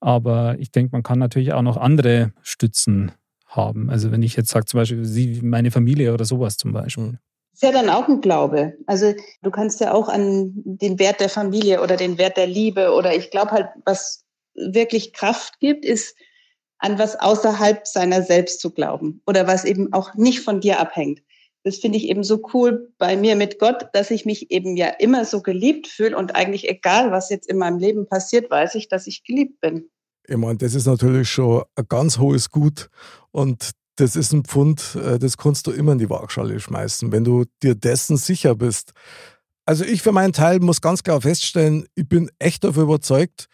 Aber 0.00 0.56
ich 0.58 0.72
denke, 0.72 0.92
man 0.92 1.02
kann 1.02 1.18
natürlich 1.18 1.52
auch 1.52 1.62
noch 1.62 1.76
andere 1.76 2.32
Stützen 2.42 3.12
haben. 3.46 3.90
Also 3.90 4.10
wenn 4.10 4.22
ich 4.22 4.36
jetzt 4.36 4.50
sage, 4.50 4.66
zum 4.66 4.80
Beispiel 4.80 5.04
sie, 5.04 5.40
meine 5.42 5.70
Familie 5.70 6.12
oder 6.12 6.24
sowas 6.24 6.56
zum 6.56 6.72
Beispiel. 6.72 7.18
ist 7.52 7.62
ja 7.62 7.70
dann 7.70 7.88
auch 7.88 8.08
ein 8.08 8.20
Glaube. 8.20 8.74
Also 8.86 9.14
du 9.42 9.50
kannst 9.50 9.80
ja 9.80 9.92
auch 9.92 10.08
an 10.08 10.52
den 10.54 10.98
Wert 10.98 11.20
der 11.20 11.28
Familie 11.28 11.82
oder 11.82 11.96
den 11.96 12.18
Wert 12.18 12.36
der 12.36 12.46
Liebe 12.46 12.92
oder 12.92 13.14
ich 13.14 13.30
glaube 13.30 13.52
halt, 13.52 13.68
was 13.84 14.24
wirklich 14.54 15.12
Kraft 15.12 15.60
gibt, 15.60 15.84
ist 15.84 16.16
an 16.78 16.98
was 16.98 17.18
außerhalb 17.18 17.86
seiner 17.86 18.22
selbst 18.22 18.60
zu 18.60 18.72
glauben 18.72 19.22
oder 19.26 19.46
was 19.46 19.64
eben 19.64 19.92
auch 19.92 20.14
nicht 20.14 20.40
von 20.40 20.60
dir 20.60 20.80
abhängt. 20.80 21.22
Das 21.64 21.78
finde 21.78 21.98
ich 21.98 22.08
eben 22.08 22.24
so 22.24 22.42
cool 22.52 22.92
bei 22.98 23.16
mir 23.16 23.36
mit 23.36 23.58
Gott, 23.58 23.86
dass 23.92 24.10
ich 24.10 24.24
mich 24.24 24.50
eben 24.50 24.76
ja 24.76 24.88
immer 24.88 25.24
so 25.24 25.42
geliebt 25.42 25.86
fühle 25.86 26.16
und 26.16 26.34
eigentlich 26.34 26.68
egal, 26.68 27.12
was 27.12 27.30
jetzt 27.30 27.48
in 27.48 27.58
meinem 27.58 27.78
Leben 27.78 28.06
passiert, 28.06 28.50
weiß 28.50 28.74
ich, 28.74 28.88
dass 28.88 29.06
ich 29.06 29.22
geliebt 29.24 29.60
bin. 29.60 29.88
Ich 30.26 30.36
meine, 30.36 30.56
das 30.56 30.74
ist 30.74 30.86
natürlich 30.86 31.28
schon 31.28 31.62
ein 31.74 31.86
ganz 31.88 32.18
hohes 32.18 32.50
Gut 32.50 32.88
und 33.30 33.72
das 33.96 34.16
ist 34.16 34.32
ein 34.32 34.44
Pfund, 34.44 34.96
äh, 34.96 35.18
das 35.18 35.36
kannst 35.36 35.66
du 35.66 35.70
immer 35.70 35.92
in 35.92 35.98
die 35.98 36.10
Waagschale 36.10 36.58
schmeißen, 36.58 37.12
wenn 37.12 37.24
du 37.24 37.44
dir 37.62 37.74
dessen 37.74 38.16
sicher 38.16 38.54
bist. 38.54 38.92
Also 39.66 39.84
ich 39.84 40.02
für 40.02 40.12
meinen 40.12 40.32
Teil 40.32 40.60
muss 40.60 40.80
ganz 40.80 41.02
klar 41.02 41.20
feststellen, 41.20 41.86
ich 41.94 42.08
bin 42.08 42.30
echt 42.38 42.64
dafür 42.64 42.84
überzeugt, 42.84 43.46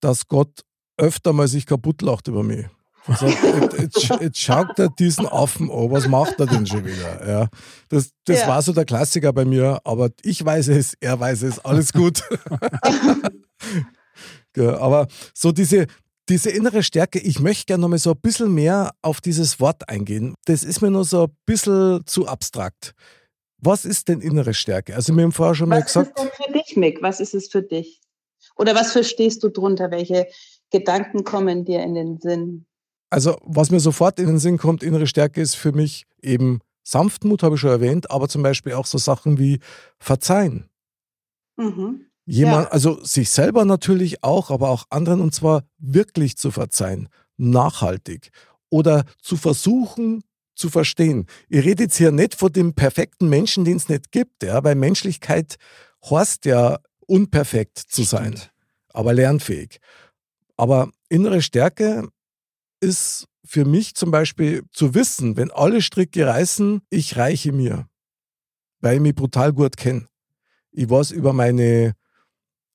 dass 0.00 0.26
Gott 0.26 0.62
öfter 0.98 1.32
mal 1.32 1.48
sich 1.48 1.64
kaputt 1.64 2.02
lacht 2.02 2.28
über 2.28 2.42
mich. 2.42 2.66
Sagt, 3.08 3.78
jetzt, 3.78 4.08
jetzt, 4.20 4.38
schaut 4.38 4.78
er 4.78 4.88
diesen 4.90 5.26
Affen 5.26 5.70
an, 5.70 5.90
was 5.90 6.06
macht 6.08 6.38
er 6.38 6.46
denn 6.46 6.66
schon 6.66 6.84
wieder? 6.84 7.26
Ja, 7.26 7.48
das 7.88 8.10
das 8.24 8.40
ja. 8.40 8.48
war 8.48 8.62
so 8.62 8.72
der 8.72 8.84
Klassiker 8.84 9.32
bei 9.32 9.44
mir, 9.44 9.80
aber 9.84 10.10
ich 10.22 10.44
weiß 10.44 10.68
es, 10.68 10.94
er 11.00 11.18
weiß 11.18 11.42
es, 11.42 11.58
alles 11.64 11.92
gut. 11.92 12.22
aber 14.58 15.06
so 15.34 15.52
diese, 15.52 15.86
diese 16.28 16.50
innere 16.50 16.82
Stärke, 16.82 17.18
ich 17.18 17.40
möchte 17.40 17.66
gerne 17.66 17.82
noch 17.82 17.88
mal 17.88 17.98
so 17.98 18.10
ein 18.10 18.20
bisschen 18.20 18.54
mehr 18.54 18.90
auf 19.02 19.20
dieses 19.20 19.60
Wort 19.60 19.88
eingehen. 19.88 20.34
Das 20.44 20.62
ist 20.62 20.82
mir 20.82 20.90
nur 20.90 21.04
so 21.04 21.24
ein 21.24 21.36
bisschen 21.46 22.02
zu 22.06 22.26
abstrakt. 22.26 22.92
Was 23.60 23.84
ist 23.84 24.08
denn 24.08 24.20
innere 24.20 24.54
Stärke? 24.54 24.94
Also, 24.94 25.16
wir 25.16 25.24
haben 25.24 25.32
vorher 25.32 25.54
schon 25.54 25.70
was 25.70 25.78
mal 25.78 25.82
gesagt. 25.82 26.12
Was 26.14 26.24
ist 26.24 26.38
denn 26.38 26.46
für 26.46 26.52
dich, 26.52 26.76
Mick? 26.76 27.02
Was 27.02 27.20
ist 27.20 27.34
es 27.34 27.48
für 27.48 27.62
dich? 27.62 28.00
Oder 28.56 28.74
was 28.74 28.92
verstehst 28.92 29.42
du 29.42 29.48
drunter? 29.48 29.90
Welche 29.90 30.28
Gedanken 30.70 31.24
kommen 31.24 31.64
dir 31.64 31.82
in 31.82 31.94
den 31.94 32.18
Sinn? 32.18 32.66
Also, 33.10 33.38
was 33.42 33.70
mir 33.70 33.80
sofort 33.80 34.18
in 34.18 34.26
den 34.26 34.38
Sinn 34.38 34.58
kommt, 34.58 34.82
innere 34.82 35.06
Stärke 35.06 35.40
ist 35.40 35.54
für 35.54 35.72
mich 35.72 36.06
eben 36.22 36.60
Sanftmut, 36.84 37.42
habe 37.42 37.54
ich 37.54 37.60
schon 37.60 37.70
erwähnt, 37.70 38.10
aber 38.10 38.28
zum 38.28 38.42
Beispiel 38.42 38.74
auch 38.74 38.86
so 38.86 38.98
Sachen 38.98 39.38
wie 39.38 39.60
Verzeihen. 39.98 40.68
Mhm. 41.56 42.06
Jemand, 42.24 42.66
ja. 42.66 42.70
also 42.70 43.02
sich 43.02 43.30
selber 43.30 43.64
natürlich 43.64 44.22
auch, 44.22 44.50
aber 44.50 44.68
auch 44.68 44.84
anderen 44.90 45.20
und 45.20 45.34
zwar 45.34 45.64
wirklich 45.78 46.36
zu 46.36 46.50
verzeihen, 46.50 47.08
nachhaltig 47.38 48.30
oder 48.68 49.04
zu 49.22 49.36
versuchen 49.36 50.22
zu 50.54 50.68
verstehen. 50.68 51.26
Ihr 51.48 51.64
redet 51.64 51.80
jetzt 51.80 51.96
hier 51.96 52.10
nicht 52.10 52.34
von 52.34 52.52
dem 52.52 52.74
perfekten 52.74 53.28
Menschen, 53.28 53.64
den 53.64 53.76
es 53.76 53.88
nicht 53.88 54.12
gibt, 54.12 54.42
ja, 54.42 54.62
weil 54.64 54.74
Menschlichkeit 54.74 55.56
heißt 56.10 56.44
ja 56.44 56.80
unperfekt 57.06 57.78
zu 57.78 58.02
sein, 58.02 58.36
Stimmt. 58.36 58.52
aber 58.92 59.14
lernfähig. 59.14 59.78
Aber 60.56 60.90
innere 61.08 61.40
Stärke 61.40 62.08
ist 62.80 63.26
für 63.44 63.64
mich 63.64 63.94
zum 63.94 64.10
Beispiel 64.10 64.64
zu 64.72 64.94
wissen, 64.94 65.36
wenn 65.36 65.50
alle 65.50 65.80
Stricke 65.80 66.26
reißen, 66.26 66.82
ich 66.90 67.16
reiche 67.16 67.52
mir, 67.52 67.88
weil 68.80 68.96
ich 68.96 69.00
mich 69.00 69.14
brutal 69.14 69.52
gut 69.52 69.76
kenne. 69.76 70.06
Ich 70.70 70.88
weiß 70.88 71.10
über 71.12 71.32
meine 71.32 71.94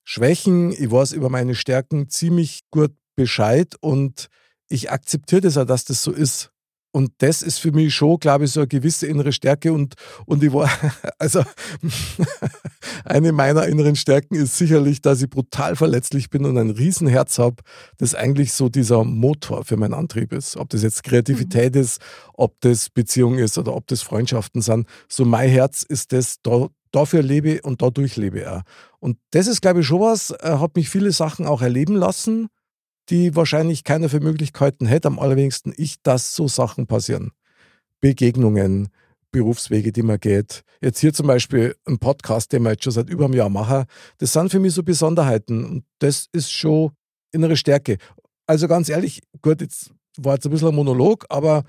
Schwächen, 0.03 0.71
ich 0.71 0.91
weiß 0.91 1.13
über 1.13 1.29
meine 1.29 1.55
Stärken 1.55 2.09
ziemlich 2.09 2.61
gut 2.71 2.93
Bescheid 3.15 3.75
und 3.81 4.29
ich 4.67 4.91
akzeptiere 4.91 5.41
das 5.41 5.57
auch, 5.57 5.65
dass 5.65 5.85
das 5.85 6.01
so 6.01 6.11
ist. 6.11 6.52
Und 6.95 7.11
das 7.17 7.41
ist 7.41 7.57
für 7.57 7.71
mich 7.71 7.95
schon, 7.95 8.19
glaube 8.19 8.45
ich, 8.45 8.51
so 8.51 8.59
eine 8.59 8.67
gewisse 8.67 9.07
innere 9.07 9.31
Stärke. 9.31 9.73
Und, 9.73 9.95
und 10.27 10.43
ich 10.43 10.53
war, 10.53 10.69
also 11.17 11.43
eine 13.05 13.31
meiner 13.31 13.65
inneren 13.65 13.95
Stärken 13.95 14.35
ist 14.35 14.59
sicherlich, 14.59 15.01
dass 15.01 15.23
ich 15.23 15.29
brutal 15.29 15.75
verletzlich 15.75 16.29
bin 16.29 16.45
und 16.45 16.55
ein 16.55 16.69
Riesenherz 16.69 17.39
habe, 17.39 17.55
das 17.97 18.13
eigentlich 18.13 18.53
so 18.53 18.69
dieser 18.69 19.03
Motor 19.03 19.65
für 19.65 19.75
meinen 19.75 19.95
Antrieb 19.95 20.31
ist. 20.31 20.55
Ob 20.55 20.69
das 20.69 20.83
jetzt 20.83 21.03
Kreativität 21.03 21.73
mhm. 21.73 21.81
ist, 21.81 21.99
ob 22.35 22.61
das 22.61 22.91
Beziehung 22.91 23.39
ist 23.39 23.57
oder 23.57 23.75
ob 23.75 23.87
das 23.87 24.03
Freundschaften 24.03 24.61
sind. 24.61 24.87
So 25.09 25.25
mein 25.25 25.49
Herz 25.49 25.81
ist 25.81 26.11
das, 26.11 26.35
da, 26.43 26.67
dafür 26.91 27.23
lebe 27.23 27.59
und 27.63 27.81
dadurch 27.81 28.17
lebe 28.17 28.41
ich 28.41 28.47
auch. 28.47 28.61
Und 28.99 29.17
das 29.31 29.47
ist, 29.47 29.63
glaube 29.63 29.79
ich, 29.79 29.87
schon 29.87 29.99
was, 29.99 30.29
äh, 30.29 30.57
hat 30.59 30.75
mich 30.75 30.89
viele 30.89 31.11
Sachen 31.11 31.47
auch 31.47 31.63
erleben 31.63 31.95
lassen 31.95 32.49
die 33.09 33.35
wahrscheinlich 33.35 33.83
keiner 33.83 34.09
für 34.09 34.19
Möglichkeiten 34.19 34.85
hätte, 34.85 35.07
am 35.07 35.19
allerwenigsten 35.19 35.73
ich, 35.75 36.01
dass 36.01 36.35
so 36.35 36.47
Sachen 36.47 36.87
passieren. 36.87 37.31
Begegnungen, 38.01 38.89
Berufswege, 39.31 39.91
die 39.91 40.03
man 40.03 40.19
geht. 40.19 40.63
Jetzt 40.81 40.99
hier 40.99 41.13
zum 41.13 41.27
Beispiel 41.27 41.75
ein 41.85 41.97
Podcast, 41.97 42.51
den 42.53 42.63
wir 42.63 42.71
jetzt 42.71 42.83
schon 42.83 42.93
seit 42.93 43.09
über 43.09 43.25
einem 43.25 43.33
Jahr 43.33 43.49
machen. 43.49 43.85
Das 44.19 44.33
sind 44.33 44.51
für 44.51 44.59
mich 44.59 44.73
so 44.73 44.83
Besonderheiten 44.83 45.65
und 45.65 45.83
das 45.99 46.29
ist 46.31 46.51
schon 46.51 46.91
innere 47.31 47.57
Stärke. 47.57 47.97
Also 48.45 48.67
ganz 48.67 48.89
ehrlich, 48.89 49.21
gut, 49.41 49.61
jetzt 49.61 49.91
war 50.17 50.35
jetzt 50.35 50.45
ein 50.45 50.51
bisschen 50.51 50.69
ein 50.69 50.75
Monolog, 50.75 51.25
aber 51.29 51.63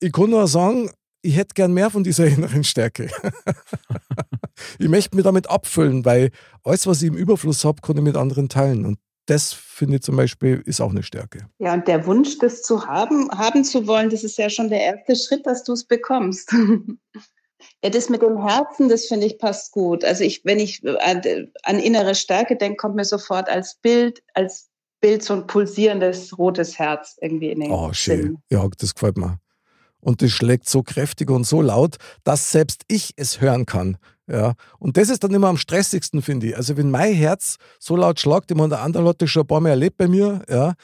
ich 0.00 0.12
kann 0.12 0.30
nur 0.30 0.46
sagen, 0.46 0.90
ich 1.22 1.36
hätte 1.36 1.54
gern 1.54 1.72
mehr 1.72 1.90
von 1.90 2.04
dieser 2.04 2.26
inneren 2.26 2.64
Stärke. 2.64 3.10
ich 4.78 4.88
möchte 4.88 5.16
mich 5.16 5.24
damit 5.24 5.48
abfüllen, 5.48 6.04
weil 6.04 6.30
alles, 6.64 6.86
was 6.86 7.02
ich 7.02 7.08
im 7.08 7.16
Überfluss 7.16 7.64
habe, 7.64 7.80
kann 7.82 7.96
ich 7.96 8.02
mit 8.02 8.16
anderen 8.16 8.48
teilen. 8.48 8.84
Und 8.84 8.98
das 9.30 9.52
finde 9.52 9.96
ich 9.96 10.02
zum 10.02 10.16
Beispiel 10.16 10.60
ist 10.66 10.80
auch 10.80 10.90
eine 10.90 11.04
Stärke. 11.04 11.46
Ja, 11.58 11.74
und 11.74 11.86
der 11.86 12.04
Wunsch, 12.06 12.38
das 12.38 12.62
zu 12.62 12.86
haben, 12.86 13.30
haben 13.30 13.62
zu 13.64 13.86
wollen, 13.86 14.10
das 14.10 14.24
ist 14.24 14.36
ja 14.38 14.50
schon 14.50 14.68
der 14.68 14.80
erste 14.80 15.14
Schritt, 15.14 15.46
dass 15.46 15.62
du 15.62 15.72
es 15.72 15.84
bekommst. 15.84 16.52
ja, 17.84 17.90
das 17.90 18.08
mit 18.08 18.22
dem 18.22 18.44
Herzen, 18.44 18.88
das 18.88 19.06
finde 19.06 19.26
ich 19.26 19.38
passt 19.38 19.70
gut. 19.70 20.04
Also 20.04 20.24
ich, 20.24 20.44
wenn 20.44 20.58
ich 20.58 20.82
an, 20.84 21.22
an 21.62 21.78
innere 21.78 22.16
Stärke 22.16 22.56
denke, 22.56 22.76
kommt 22.78 22.96
mir 22.96 23.04
sofort 23.04 23.48
als 23.48 23.76
Bild, 23.76 24.20
als 24.34 24.68
Bild 25.00 25.22
so 25.22 25.34
ein 25.34 25.46
pulsierendes 25.46 26.36
rotes 26.36 26.80
Herz 26.80 27.16
irgendwie 27.20 27.52
in 27.52 27.60
den 27.60 27.70
Oh, 27.70 27.92
schön. 27.92 28.22
Sinn. 28.22 28.38
Ja, 28.50 28.66
das 28.78 28.94
gefällt 28.94 29.16
mir. 29.16 29.38
Und 30.00 30.22
das 30.22 30.32
schlägt 30.32 30.68
so 30.68 30.82
kräftig 30.82 31.30
und 31.30 31.44
so 31.44 31.62
laut, 31.62 31.98
dass 32.24 32.50
selbst 32.50 32.82
ich 32.88 33.12
es 33.14 33.40
hören 33.40 33.64
kann. 33.64 33.96
Ja, 34.30 34.54
und 34.78 34.96
das 34.96 35.08
ist 35.08 35.24
dann 35.24 35.34
immer 35.34 35.48
am 35.48 35.56
stressigsten, 35.56 36.22
finde 36.22 36.48
ich. 36.48 36.56
Also, 36.56 36.76
wenn 36.76 36.90
mein 36.90 37.14
Herz 37.14 37.56
so 37.80 37.96
laut 37.96 38.20
schlagt, 38.20 38.52
ich 38.52 38.56
der 38.56 38.80
andere 38.80 39.08
hat 39.08 39.20
das 39.20 39.30
schon 39.30 39.42
ein 39.42 39.46
paar 39.48 39.60
Mal 39.60 39.70
erlebt 39.70 39.96
bei 39.96 40.06
mir, 40.06 40.42
ja, 40.48 40.74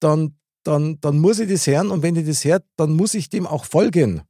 dann, 0.00 0.36
dann, 0.64 1.00
dann 1.00 1.18
muss 1.18 1.38
ich 1.38 1.48
das 1.48 1.66
hören 1.68 1.90
und 1.90 2.02
wenn 2.02 2.16
ich 2.16 2.26
das 2.26 2.44
höre, 2.44 2.60
dann 2.76 2.94
muss 2.94 3.14
ich 3.14 3.28
dem 3.28 3.46
auch 3.46 3.64
folgen. 3.64 4.22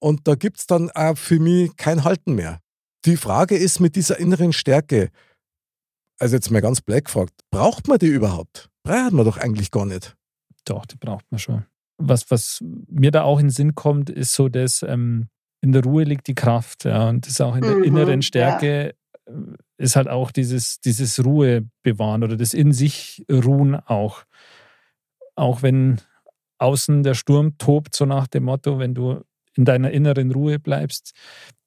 Und 0.00 0.26
da 0.26 0.34
gibt 0.34 0.58
es 0.58 0.66
dann 0.66 0.90
auch 0.90 1.16
für 1.16 1.38
mich 1.38 1.76
kein 1.76 2.02
Halten 2.02 2.34
mehr. 2.34 2.58
Die 3.04 3.16
Frage 3.16 3.56
ist 3.56 3.78
mit 3.78 3.94
dieser 3.94 4.18
inneren 4.18 4.52
Stärke, 4.52 5.10
also 6.18 6.34
jetzt 6.34 6.50
mal 6.50 6.60
ganz 6.60 6.80
black 6.80 7.04
gefragt, 7.04 7.32
braucht 7.50 7.86
man 7.86 7.98
die 7.98 8.06
überhaupt? 8.06 8.68
Braucht 8.82 9.12
man 9.12 9.24
doch 9.24 9.36
eigentlich 9.36 9.70
gar 9.70 9.86
nicht. 9.86 10.16
Doch, 10.64 10.86
die 10.86 10.96
braucht 10.96 11.24
man 11.30 11.38
schon. 11.38 11.64
Was, 11.98 12.30
was 12.32 12.58
mir 12.88 13.12
da 13.12 13.22
auch 13.22 13.38
in 13.38 13.46
den 13.46 13.52
Sinn 13.52 13.74
kommt, 13.76 14.10
ist 14.10 14.32
so, 14.32 14.48
dass 14.48 14.82
ähm, 14.82 15.28
in 15.62 15.72
der 15.72 15.82
Ruhe 15.82 16.04
liegt 16.04 16.26
die 16.26 16.34
Kraft. 16.34 16.84
Ja. 16.84 17.08
Und 17.08 17.24
das 17.24 17.34
ist 17.34 17.40
auch 17.40 17.56
in 17.56 17.62
der 17.62 17.76
mhm, 17.76 17.84
inneren 17.84 18.22
Stärke, 18.22 18.94
ja. 19.26 19.32
Äh, 19.32 19.56
ist 19.78 19.96
halt 19.96 20.08
auch 20.08 20.30
dieses, 20.30 20.80
dieses 20.80 21.24
Ruhe 21.24 21.68
bewahren 21.82 22.22
oder 22.22 22.36
das 22.36 22.54
in 22.54 22.72
sich 22.72 23.24
ruhen 23.30 23.74
auch. 23.74 24.24
Auch 25.34 25.62
wenn 25.62 26.00
außen 26.58 27.02
der 27.02 27.14
Sturm 27.14 27.56
tobt, 27.58 27.94
so 27.94 28.04
nach 28.04 28.26
dem 28.26 28.44
Motto, 28.44 28.78
wenn 28.78 28.94
du 28.94 29.22
in 29.54 29.64
deiner 29.64 29.90
inneren 29.90 30.30
Ruhe 30.30 30.58
bleibst, 30.58 31.12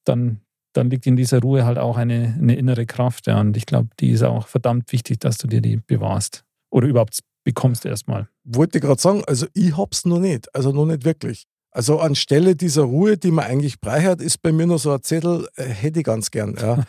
dann, 0.06 0.42
dann 0.74 0.90
liegt 0.90 1.08
in 1.08 1.16
dieser 1.16 1.42
Ruhe 1.42 1.66
halt 1.66 1.78
auch 1.78 1.98
eine, 1.98 2.38
eine 2.40 2.56
innere 2.56 2.86
Kraft. 2.86 3.28
Ja. 3.28 3.40
Und 3.40 3.58
ich 3.58 3.66
glaube, 3.66 3.90
die 4.00 4.12
ist 4.12 4.24
auch 4.24 4.48
verdammt 4.48 4.92
wichtig, 4.92 5.20
dass 5.20 5.38
du 5.38 5.48
dir 5.48 5.62
die 5.62 5.78
bewahrst. 5.78 6.46
Oder 6.70 6.88
überhaupt 6.88 7.20
bekommst 7.44 7.86
erstmal. 7.86 8.28
Wollte 8.44 8.80
gerade 8.80 9.02
sagen, 9.02 9.24
also 9.28 9.48
ich 9.54 9.76
hab's 9.78 10.06
noch 10.06 10.20
nicht, 10.20 10.54
also 10.56 10.72
noch 10.72 10.86
nicht 10.86 11.06
wirklich. 11.06 11.48
Also 11.76 12.00
anstelle 12.00 12.56
dieser 12.56 12.84
Ruhe, 12.84 13.18
die 13.18 13.32
man 13.32 13.44
eigentlich 13.44 13.82
braucht, 13.82 14.22
ist 14.22 14.42
bei 14.42 14.54
mir 14.54 14.66
nur 14.66 14.80
so 14.80 14.94
ein 14.94 15.04
Zettel, 15.04 15.46
äh, 15.58 15.66
hätte 15.66 16.00
ich 16.00 16.06
ganz 16.06 16.32
gern. 16.32 16.56
Ja. 16.58 16.86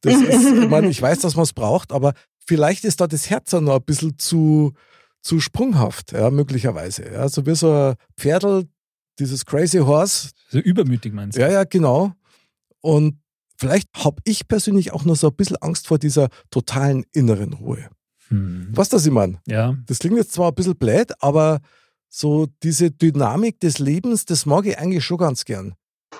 Das 0.00 0.14
ist, 0.14 0.52
ich, 0.54 0.68
meine, 0.70 0.88
ich 0.88 1.02
weiß, 1.02 1.18
dass 1.18 1.36
man 1.36 1.42
es 1.42 1.52
braucht, 1.52 1.92
aber 1.92 2.14
vielleicht 2.46 2.86
ist 2.86 3.02
da 3.02 3.06
das 3.06 3.28
Herz 3.28 3.52
noch 3.52 3.76
ein 3.76 3.82
bisschen 3.82 4.16
zu, 4.16 4.72
zu 5.20 5.40
sprunghaft, 5.40 6.12
ja, 6.12 6.30
möglicherweise. 6.30 7.12
Ja. 7.12 7.28
So 7.28 7.44
wie 7.44 7.54
so 7.54 7.70
ein 7.70 7.94
Pferdl, 8.16 8.66
dieses 9.18 9.44
Crazy 9.44 9.76
Horse. 9.76 10.30
So 10.48 10.58
übermütig 10.58 11.12
meinst 11.12 11.36
du? 11.36 11.42
Ja, 11.42 11.50
ja, 11.50 11.64
genau. 11.64 12.14
Und 12.80 13.20
vielleicht 13.58 13.88
habe 13.92 14.22
ich 14.24 14.48
persönlich 14.48 14.94
auch 14.94 15.04
noch 15.04 15.16
so 15.16 15.28
ein 15.28 15.36
bisschen 15.36 15.58
Angst 15.58 15.86
vor 15.86 15.98
dieser 15.98 16.30
totalen 16.50 17.04
inneren 17.12 17.52
Ruhe. 17.52 17.90
Hm. 18.28 18.68
Was 18.70 18.88
das 18.88 19.04
ich 19.04 19.12
meine? 19.12 19.38
Ja. 19.46 19.76
Das 19.84 19.98
klingt 19.98 20.16
jetzt 20.16 20.32
zwar 20.32 20.48
ein 20.48 20.54
bisschen 20.54 20.76
blöd, 20.76 21.12
aber 21.18 21.60
so 22.10 22.46
diese 22.62 22.90
Dynamik 22.90 23.60
des 23.60 23.78
Lebens, 23.78 24.26
das 24.26 24.44
mag 24.44 24.66
ich 24.66 24.78
eigentlich 24.78 25.04
schon 25.04 25.18
ganz 25.18 25.44
gern. 25.44 25.74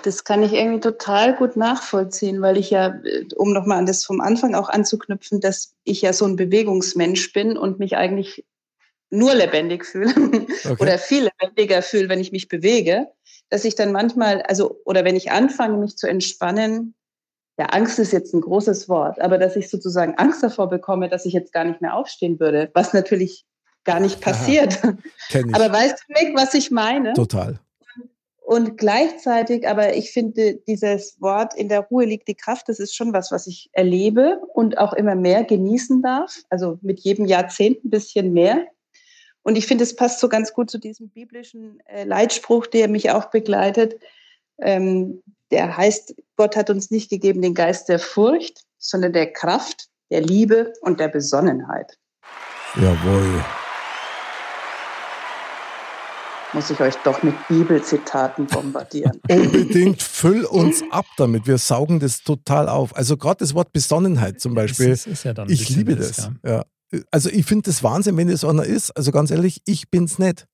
Das 0.04 0.24
kann 0.24 0.42
ich 0.42 0.52
irgendwie 0.52 0.80
total 0.80 1.36
gut 1.36 1.56
nachvollziehen, 1.56 2.40
weil 2.40 2.56
ich 2.56 2.70
ja, 2.70 2.94
um 3.36 3.52
nochmal 3.52 3.78
an 3.78 3.86
das 3.86 4.04
vom 4.04 4.20
Anfang 4.20 4.54
auch 4.54 4.68
anzuknüpfen, 4.68 5.40
dass 5.40 5.74
ich 5.84 6.00
ja 6.00 6.12
so 6.12 6.24
ein 6.24 6.36
Bewegungsmensch 6.36 7.32
bin 7.32 7.58
und 7.58 7.80
mich 7.80 7.96
eigentlich 7.96 8.46
nur 9.10 9.34
lebendig 9.34 9.84
fühle 9.84 10.14
okay. 10.64 10.76
oder 10.78 10.96
viel 10.96 11.24
lebendiger 11.24 11.82
fühle, 11.82 12.08
wenn 12.08 12.20
ich 12.20 12.30
mich 12.30 12.46
bewege, 12.46 13.08
dass 13.48 13.64
ich 13.64 13.74
dann 13.74 13.90
manchmal, 13.90 14.42
also, 14.42 14.80
oder 14.84 15.04
wenn 15.04 15.16
ich 15.16 15.32
anfange, 15.32 15.76
mich 15.76 15.96
zu 15.96 16.08
entspannen, 16.08 16.94
ja, 17.58 17.66
Angst 17.66 17.98
ist 17.98 18.12
jetzt 18.12 18.32
ein 18.32 18.40
großes 18.40 18.88
Wort, 18.88 19.20
aber 19.20 19.36
dass 19.36 19.56
ich 19.56 19.68
sozusagen 19.68 20.14
Angst 20.14 20.42
davor 20.42 20.70
bekomme, 20.70 21.08
dass 21.08 21.26
ich 21.26 21.32
jetzt 21.32 21.52
gar 21.52 21.64
nicht 21.64 21.82
mehr 21.82 21.94
aufstehen 21.94 22.38
würde, 22.38 22.70
was 22.74 22.94
natürlich 22.94 23.44
gar 23.84 24.00
nicht 24.00 24.20
passiert. 24.20 24.80
Aber 25.52 25.72
weißt 25.72 26.04
du, 26.06 26.12
Mick, 26.12 26.36
was 26.36 26.54
ich 26.54 26.70
meine? 26.70 27.12
Total. 27.12 27.58
Und 28.50 28.78
gleichzeitig, 28.78 29.68
aber 29.68 29.94
ich 29.94 30.10
finde, 30.10 30.56
dieses 30.66 31.20
Wort 31.20 31.54
in 31.54 31.68
der 31.68 31.82
Ruhe 31.82 32.04
liegt 32.04 32.26
die 32.26 32.34
Kraft, 32.34 32.68
das 32.68 32.80
ist 32.80 32.96
schon 32.96 33.12
was, 33.12 33.30
was 33.30 33.46
ich 33.46 33.70
erlebe 33.72 34.40
und 34.54 34.76
auch 34.76 34.92
immer 34.92 35.14
mehr 35.14 35.44
genießen 35.44 36.02
darf. 36.02 36.34
Also 36.48 36.76
mit 36.82 36.98
jedem 36.98 37.26
Jahrzehnt 37.26 37.84
ein 37.84 37.90
bisschen 37.90 38.32
mehr. 38.32 38.66
Und 39.42 39.56
ich 39.56 39.66
finde, 39.66 39.84
es 39.84 39.94
passt 39.94 40.18
so 40.18 40.28
ganz 40.28 40.52
gut 40.52 40.68
zu 40.68 40.78
diesem 40.78 41.10
biblischen 41.10 41.80
äh, 41.86 42.02
Leitspruch, 42.02 42.66
der 42.66 42.88
mich 42.88 43.10
auch 43.12 43.26
begleitet. 43.26 44.00
Ähm, 44.58 45.22
der 45.52 45.76
heißt, 45.76 46.16
Gott 46.36 46.56
hat 46.56 46.70
uns 46.70 46.90
nicht 46.90 47.08
gegeben 47.08 47.42
den 47.42 47.54
Geist 47.54 47.88
der 47.88 48.00
Furcht, 48.00 48.64
sondern 48.78 49.12
der 49.12 49.32
Kraft, 49.32 49.88
der 50.10 50.22
Liebe 50.22 50.72
und 50.80 50.98
der 50.98 51.08
Besonnenheit. 51.08 51.98
Jawohl. 52.74 53.44
Muss 56.52 56.68
ich 56.70 56.80
euch 56.80 56.94
doch 57.04 57.22
mit 57.22 57.34
Bibelzitaten 57.48 58.46
bombardieren. 58.46 59.20
Unbedingt 59.30 60.02
füll 60.02 60.44
uns 60.44 60.82
ab 60.90 61.06
damit. 61.16 61.46
Wir 61.46 61.58
saugen 61.58 62.00
das 62.00 62.22
total 62.22 62.68
auf. 62.68 62.96
Also 62.96 63.16
gerade 63.16 63.38
das 63.38 63.54
Wort 63.54 63.72
Besonnenheit 63.72 64.40
zum 64.40 64.54
Beispiel. 64.54 64.90
Das 64.90 65.06
ist 65.06 65.24
ja 65.24 65.32
dann 65.32 65.48
ich 65.48 65.68
liebe 65.68 65.94
das. 65.94 66.12
das 66.16 66.30
ja. 66.44 66.50
ja. 66.50 66.64
Also 67.12 67.30
ich 67.30 67.46
finde 67.46 67.70
das 67.70 67.84
Wahnsinn, 67.84 68.16
wenn 68.16 68.28
es 68.28 68.44
einer 68.44 68.64
ist. 68.64 68.90
Also 68.90 69.12
ganz 69.12 69.30
ehrlich, 69.30 69.62
ich 69.64 69.90
bin's 69.90 70.18
nicht. 70.18 70.46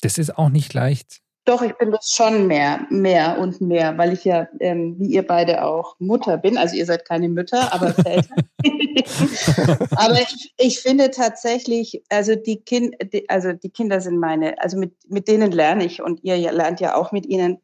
Das 0.00 0.18
ist 0.18 0.36
auch 0.36 0.48
nicht 0.48 0.74
leicht. 0.74 1.20
Doch, 1.46 1.62
ich 1.62 1.74
bin 1.74 1.92
das 1.92 2.10
schon 2.10 2.48
mehr, 2.48 2.86
mehr 2.90 3.38
und 3.38 3.60
mehr, 3.60 3.96
weil 3.96 4.12
ich 4.12 4.24
ja, 4.24 4.48
ähm, 4.58 4.96
wie 4.98 5.12
ihr 5.14 5.24
beide 5.24 5.64
auch, 5.64 5.94
Mutter 6.00 6.36
bin. 6.38 6.58
Also 6.58 6.74
ihr 6.74 6.84
seid 6.84 7.04
keine 7.04 7.28
Mütter, 7.28 7.72
aber 7.72 7.94
Väter. 7.94 8.34
aber 9.96 10.20
ich, 10.20 10.52
ich 10.58 10.80
finde 10.80 11.12
tatsächlich, 11.12 12.02
also 12.08 12.34
die, 12.34 12.60
kind, 12.62 12.96
die, 13.12 13.30
also 13.30 13.52
die 13.52 13.70
Kinder 13.70 14.00
sind 14.00 14.18
meine, 14.18 14.60
also 14.60 14.76
mit, 14.76 14.92
mit 15.08 15.28
denen 15.28 15.52
lerne 15.52 15.84
ich 15.84 16.02
und 16.02 16.24
ihr 16.24 16.36
lernt 16.50 16.80
ja 16.80 16.96
auch 16.96 17.12
mit 17.12 17.26
ihnen 17.26 17.58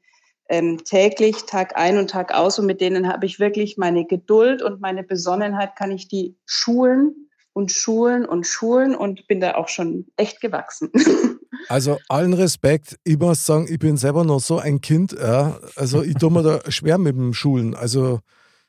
ähm, 0.48 0.84
täglich, 0.84 1.44
Tag 1.46 1.76
ein 1.76 1.98
und 1.98 2.10
Tag 2.10 2.32
aus 2.32 2.60
und 2.60 2.66
mit 2.66 2.80
denen 2.80 3.08
habe 3.08 3.26
ich 3.26 3.40
wirklich 3.40 3.78
meine 3.78 4.04
Geduld 4.04 4.62
und 4.62 4.80
meine 4.80 5.02
Besonnenheit, 5.02 5.74
kann 5.74 5.90
ich 5.90 6.06
die 6.06 6.36
schulen 6.46 7.28
und 7.52 7.72
schulen 7.72 8.24
und 8.26 8.46
schulen 8.46 8.94
und 8.94 9.26
bin 9.26 9.40
da 9.40 9.54
auch 9.56 9.68
schon 9.68 10.06
echt 10.16 10.40
gewachsen. 10.40 10.92
Also 11.68 11.98
allen 12.08 12.34
Respekt, 12.34 12.98
ich 13.04 13.18
muss 13.18 13.46
sagen, 13.46 13.66
ich 13.68 13.78
bin 13.78 13.96
selber 13.96 14.24
noch 14.24 14.40
so 14.40 14.58
ein 14.58 14.80
Kind. 14.80 15.12
Ja. 15.12 15.58
Also 15.76 16.02
ich 16.02 16.14
tue 16.14 16.30
mir 16.30 16.42
da 16.42 16.60
schwer 16.70 16.98
mit 16.98 17.16
dem 17.16 17.34
Schulen. 17.34 17.74
Also 17.74 18.20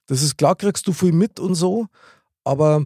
das 0.08 0.22
ist 0.22 0.38
klar, 0.38 0.56
kriegst 0.56 0.88
du 0.88 0.94
viel 0.94 1.14
mit 1.14 1.40
und 1.40 1.56
so, 1.56 1.88
aber 2.44 2.86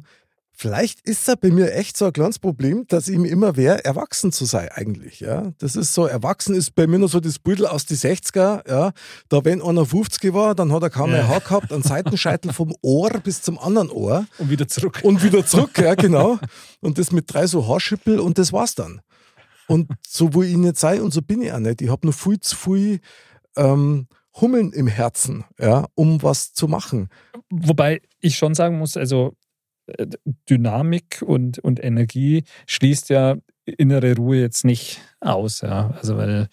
vielleicht 0.57 1.01
ist 1.01 1.27
da 1.27 1.35
bei 1.35 1.51
mir 1.51 1.73
echt 1.73 1.97
so 1.97 2.05
ein 2.05 2.13
kleines 2.13 2.39
Problem, 2.39 2.85
dass 2.87 3.07
ich 3.07 3.17
mir 3.17 3.29
immer 3.29 3.55
wehre, 3.55 3.85
erwachsen 3.85 4.31
zu 4.31 4.45
sein 4.45 4.69
eigentlich. 4.69 5.19
Ja. 5.19 5.53
Das 5.59 5.75
ist 5.75 5.93
so, 5.93 6.05
erwachsen 6.07 6.55
ist 6.55 6.75
bei 6.75 6.87
mir 6.87 6.99
noch 6.99 7.09
so 7.09 7.19
das 7.19 7.39
Büdel 7.39 7.67
aus 7.67 7.85
die 7.85 7.95
60er. 7.95 8.67
Ja. 8.69 8.91
Da 9.29 9.45
wenn 9.45 9.61
einer 9.61 9.85
50 9.85 10.33
war, 10.33 10.55
dann 10.55 10.73
hat 10.73 10.83
er 10.83 10.89
kaum 10.89 11.11
mehr 11.11 11.27
Haar 11.27 11.41
gehabt, 11.41 11.71
einen 11.71 11.83
Seitenscheitel 11.83 12.53
vom 12.53 12.75
Ohr 12.81 13.11
bis 13.23 13.41
zum 13.41 13.59
anderen 13.59 13.89
Ohr. 13.89 14.25
Und 14.39 14.49
wieder 14.49 14.67
zurück. 14.67 14.99
Und 15.03 15.23
wieder 15.23 15.45
zurück, 15.45 15.77
ja 15.77 15.95
genau. 15.95 16.39
Und 16.81 16.97
das 16.97 17.11
mit 17.11 17.31
drei 17.31 17.47
so 17.47 17.67
Haarschippel 17.67 18.19
und 18.19 18.37
das 18.37 18.51
war's 18.51 18.75
dann. 18.75 19.01
Und 19.67 19.91
so, 20.07 20.33
wo 20.33 20.43
ich 20.43 20.55
nicht 20.55 20.77
sei, 20.77 21.01
und 21.01 21.13
so 21.13 21.21
bin 21.21 21.41
ich 21.41 21.51
auch 21.51 21.59
nicht. 21.59 21.81
Ich 21.81 21.89
habe 21.89 22.07
noch 22.07 22.13
viel 22.13 22.39
zu 22.39 22.55
viel 22.55 22.99
ähm, 23.55 24.07
Hummeln 24.39 24.71
im 24.71 24.87
Herzen, 24.87 25.45
ja, 25.59 25.87
um 25.95 26.21
was 26.23 26.53
zu 26.53 26.67
machen. 26.67 27.09
Wobei 27.49 28.01
ich 28.19 28.37
schon 28.37 28.53
sagen 28.53 28.77
muss, 28.77 28.95
also 28.95 29.33
äh, 29.87 30.07
Dynamik 30.49 31.23
und, 31.25 31.59
und 31.59 31.83
Energie 31.83 32.43
schließt 32.67 33.09
ja 33.09 33.35
innere 33.65 34.15
Ruhe 34.15 34.37
jetzt 34.37 34.63
nicht 34.63 35.01
aus, 35.19 35.61
ja. 35.61 35.91
Also 35.91 36.17
weil 36.17 36.47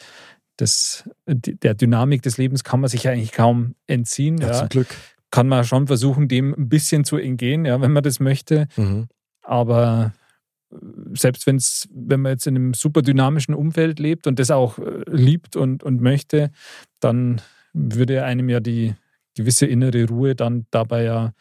das, 0.57 1.09
der 1.27 1.75
Dynamik 1.75 2.23
des 2.23 2.39
Lebens 2.39 2.65
kann 2.65 2.81
man 2.81 2.89
sich 2.89 3.05
ja 3.05 3.13
eigentlich 3.13 3.33
kaum 3.33 3.75
entziehen. 3.87 4.39
Ja, 4.39 4.49
ja. 4.49 4.53
Zum 4.55 4.69
Glück. 4.69 4.89
Kann 5.31 5.49
man 5.49 5.65
schon 5.65 5.87
versuchen, 5.87 6.29
dem 6.29 6.55
ein 6.55 6.69
bisschen 6.69 7.05
zu 7.05 7.17
entgehen, 7.17 7.65
ja, 7.65 7.81
wenn 7.81 7.93
man 7.93 8.05
das 8.05 8.21
möchte. 8.21 8.69
Mhm. 8.77 9.09
Aber 9.43 10.13
selbst 11.15 11.47
wenn's, 11.47 11.89
wenn 11.93 12.21
man 12.21 12.33
jetzt 12.33 12.47
in 12.47 12.57
einem 12.57 12.75
super 12.75 13.03
dynamischen 13.03 13.55
Umfeld 13.55 13.99
lebt 13.99 14.27
und 14.27 14.39
das 14.39 14.51
auch 14.51 14.79
äh, 14.79 15.05
liebt 15.07 15.57
und, 15.57 15.83
und 15.83 16.01
möchte, 16.01 16.51
dann 17.01 17.41
würde 17.73 18.25
einem 18.25 18.49
ja 18.49 18.61
die 18.61 18.95
gewisse 19.35 19.67
innere 19.67 20.07
Ruhe 20.09 20.35
dann 20.35 20.67
dabei 20.71 21.05
ja, 21.05 21.33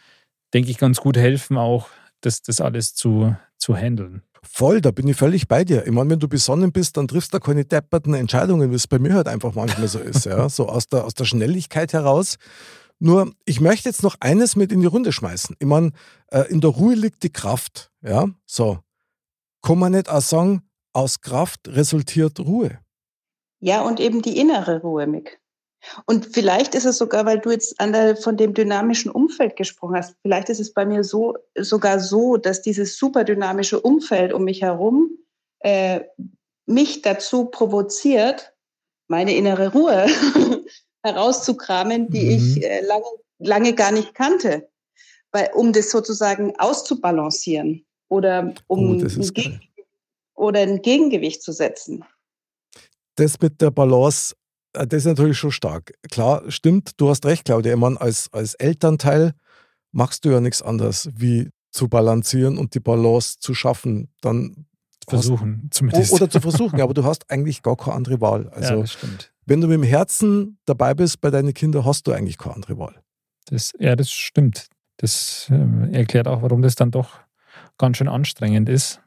denke 0.53 0.71
ich, 0.71 0.77
ganz 0.77 0.99
gut 0.99 1.17
helfen, 1.17 1.57
auch 1.57 1.87
das, 2.21 2.41
das 2.41 2.61
alles 2.61 2.95
zu, 2.95 3.35
zu 3.57 3.75
handeln. 3.75 4.23
Voll, 4.41 4.81
da 4.81 4.91
bin 4.91 5.07
ich 5.07 5.15
völlig 5.15 5.47
bei 5.47 5.63
dir. 5.63 5.85
Ich 5.85 5.91
meine, 5.91 6.09
wenn 6.09 6.19
du 6.19 6.27
besonnen 6.27 6.71
bist, 6.71 6.97
dann 6.97 7.07
triffst 7.07 7.33
du 7.33 7.39
keine 7.39 7.63
depperten 7.63 8.13
Entscheidungen, 8.13 8.71
wie 8.71 8.75
es 8.75 8.87
bei 8.87 8.99
mir 8.99 9.13
halt 9.13 9.27
einfach 9.27 9.55
manchmal 9.55 9.87
so 9.87 9.99
ist. 9.99 10.25
Ja? 10.25 10.49
So 10.49 10.67
aus 10.67 10.87
der, 10.87 11.05
aus 11.05 11.13
der 11.13 11.25
Schnelligkeit 11.25 11.93
heraus. 11.93 12.37
Nur, 12.99 13.31
ich 13.45 13.61
möchte 13.61 13.89
jetzt 13.89 14.03
noch 14.03 14.15
eines 14.19 14.55
mit 14.55 14.71
in 14.71 14.81
die 14.81 14.87
Runde 14.87 15.11
schmeißen. 15.11 15.55
Ich 15.59 15.67
meine, 15.67 15.91
äh, 16.27 16.41
in 16.49 16.61
der 16.61 16.71
Ruhe 16.71 16.95
liegt 16.95 17.23
die 17.23 17.31
Kraft. 17.31 17.91
Ja, 18.01 18.29
so 18.45 18.79
kann 19.63 19.79
man 19.79 19.93
nicht 19.93 20.09
auch 20.09 20.21
sagen, 20.21 20.61
aus 20.93 21.21
Kraft 21.21 21.67
resultiert 21.67 22.39
Ruhe. 22.39 22.79
Ja, 23.59 23.81
und 23.81 23.99
eben 23.99 24.21
die 24.21 24.37
innere 24.37 24.81
Ruhe, 24.81 25.07
Mick. 25.07 25.39
Und 26.05 26.27
vielleicht 26.33 26.75
ist 26.75 26.85
es 26.85 26.97
sogar, 26.97 27.25
weil 27.25 27.39
du 27.39 27.51
jetzt 27.51 27.75
der, 27.79 28.15
von 28.15 28.37
dem 28.37 28.53
dynamischen 28.53 29.11
Umfeld 29.11 29.55
gesprochen 29.55 29.97
hast, 29.97 30.15
vielleicht 30.21 30.49
ist 30.49 30.59
es 30.59 30.73
bei 30.73 30.85
mir 30.85 31.03
so, 31.03 31.35
sogar 31.57 31.99
so, 31.99 32.37
dass 32.37 32.61
dieses 32.61 32.97
super 32.97 33.23
dynamische 33.23 33.81
Umfeld 33.81 34.33
um 34.33 34.43
mich 34.43 34.61
herum 34.61 35.11
äh, 35.59 36.01
mich 36.65 37.01
dazu 37.01 37.45
provoziert, 37.45 38.53
meine 39.07 39.35
innere 39.35 39.73
Ruhe 39.73 40.07
herauszukramen, 41.03 42.09
die 42.09 42.25
mhm. 42.25 42.31
ich 42.31 42.63
äh, 42.63 42.81
lange, 42.85 43.05
lange 43.39 43.73
gar 43.73 43.91
nicht 43.91 44.13
kannte, 44.13 44.69
weil, 45.31 45.49
um 45.53 45.73
das 45.73 45.89
sozusagen 45.89 46.53
auszubalancieren 46.57 47.85
oder 48.09 48.53
um 48.67 49.01
oh, 49.01 49.05
ein 49.05 49.59
oder 50.35 50.59
ein 50.59 50.81
Gegengewicht 50.81 51.41
zu 51.41 51.51
setzen. 51.51 52.03
Das 53.15 53.39
mit 53.39 53.61
der 53.61 53.71
Balance, 53.71 54.35
äh, 54.73 54.87
das 54.87 54.99
ist 54.99 55.05
natürlich 55.05 55.37
schon 55.37 55.51
stark. 55.51 55.93
Klar, 56.09 56.43
stimmt, 56.49 56.91
du 56.97 57.09
hast 57.09 57.25
recht, 57.25 57.45
Claudia. 57.45 57.73
Ich 57.73 57.79
meine, 57.79 57.99
als, 57.99 58.29
als 58.31 58.55
Elternteil 58.55 59.33
machst 59.91 60.25
du 60.25 60.31
ja 60.31 60.39
nichts 60.39 60.61
anderes, 60.61 61.09
wie 61.15 61.49
zu 61.71 61.87
balancieren 61.87 62.57
und 62.57 62.75
die 62.75 62.79
Balance 62.79 63.37
zu 63.39 63.53
schaffen. 63.53 64.09
Dann 64.21 64.65
versuchen 65.07 65.63
hast, 65.63 65.73
zumindest. 65.75 66.13
Oder 66.13 66.29
zu 66.29 66.39
versuchen, 66.39 66.81
aber 66.81 66.93
du 66.93 67.03
hast 67.03 67.29
eigentlich 67.29 67.61
gar 67.61 67.75
keine 67.75 67.95
andere 67.95 68.21
Wahl. 68.21 68.49
Also, 68.53 68.75
ja, 68.75 68.81
das 68.81 68.93
stimmt. 68.93 69.31
Wenn 69.45 69.59
du 69.59 69.67
mit 69.67 69.75
dem 69.75 69.83
Herzen 69.83 70.57
dabei 70.65 70.93
bist 70.93 71.19
bei 71.19 71.29
deinen 71.29 71.53
Kindern, 71.53 71.85
hast 71.85 72.07
du 72.07 72.11
eigentlich 72.11 72.37
keine 72.37 72.55
andere 72.55 72.77
Wahl. 72.77 72.95
Das, 73.47 73.73
ja, 73.77 73.95
das 73.95 74.09
stimmt. 74.09 74.67
Das 74.97 75.51
äh, 75.51 75.97
erklärt 75.97 76.27
auch, 76.27 76.41
warum 76.41 76.61
das 76.61 76.75
dann 76.75 76.91
doch 76.91 77.19
ganz 77.77 77.97
schön 77.97 78.07
anstrengend 78.07 78.69
ist. 78.69 79.01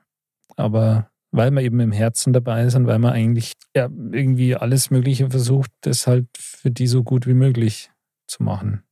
Aber 0.57 1.11
weil 1.31 1.51
man 1.51 1.65
eben 1.65 1.81
im 1.81 1.93
Herzen 1.93 2.33
dabei 2.33 2.65
ist 2.65 2.75
und 2.75 2.87
weil 2.87 2.99
man 2.99 3.13
eigentlich 3.13 3.53
ja, 3.75 3.89
irgendwie 4.13 4.57
alles 4.57 4.91
Mögliche 4.91 5.31
versucht, 5.31 5.71
das 5.83 6.07
halt 6.07 6.27
für 6.39 6.71
die 6.71 6.87
so 6.87 7.03
gut 7.03 7.27
wie 7.27 7.35
möglich 7.35 7.91
zu 8.27 8.43
machen. 8.43 8.83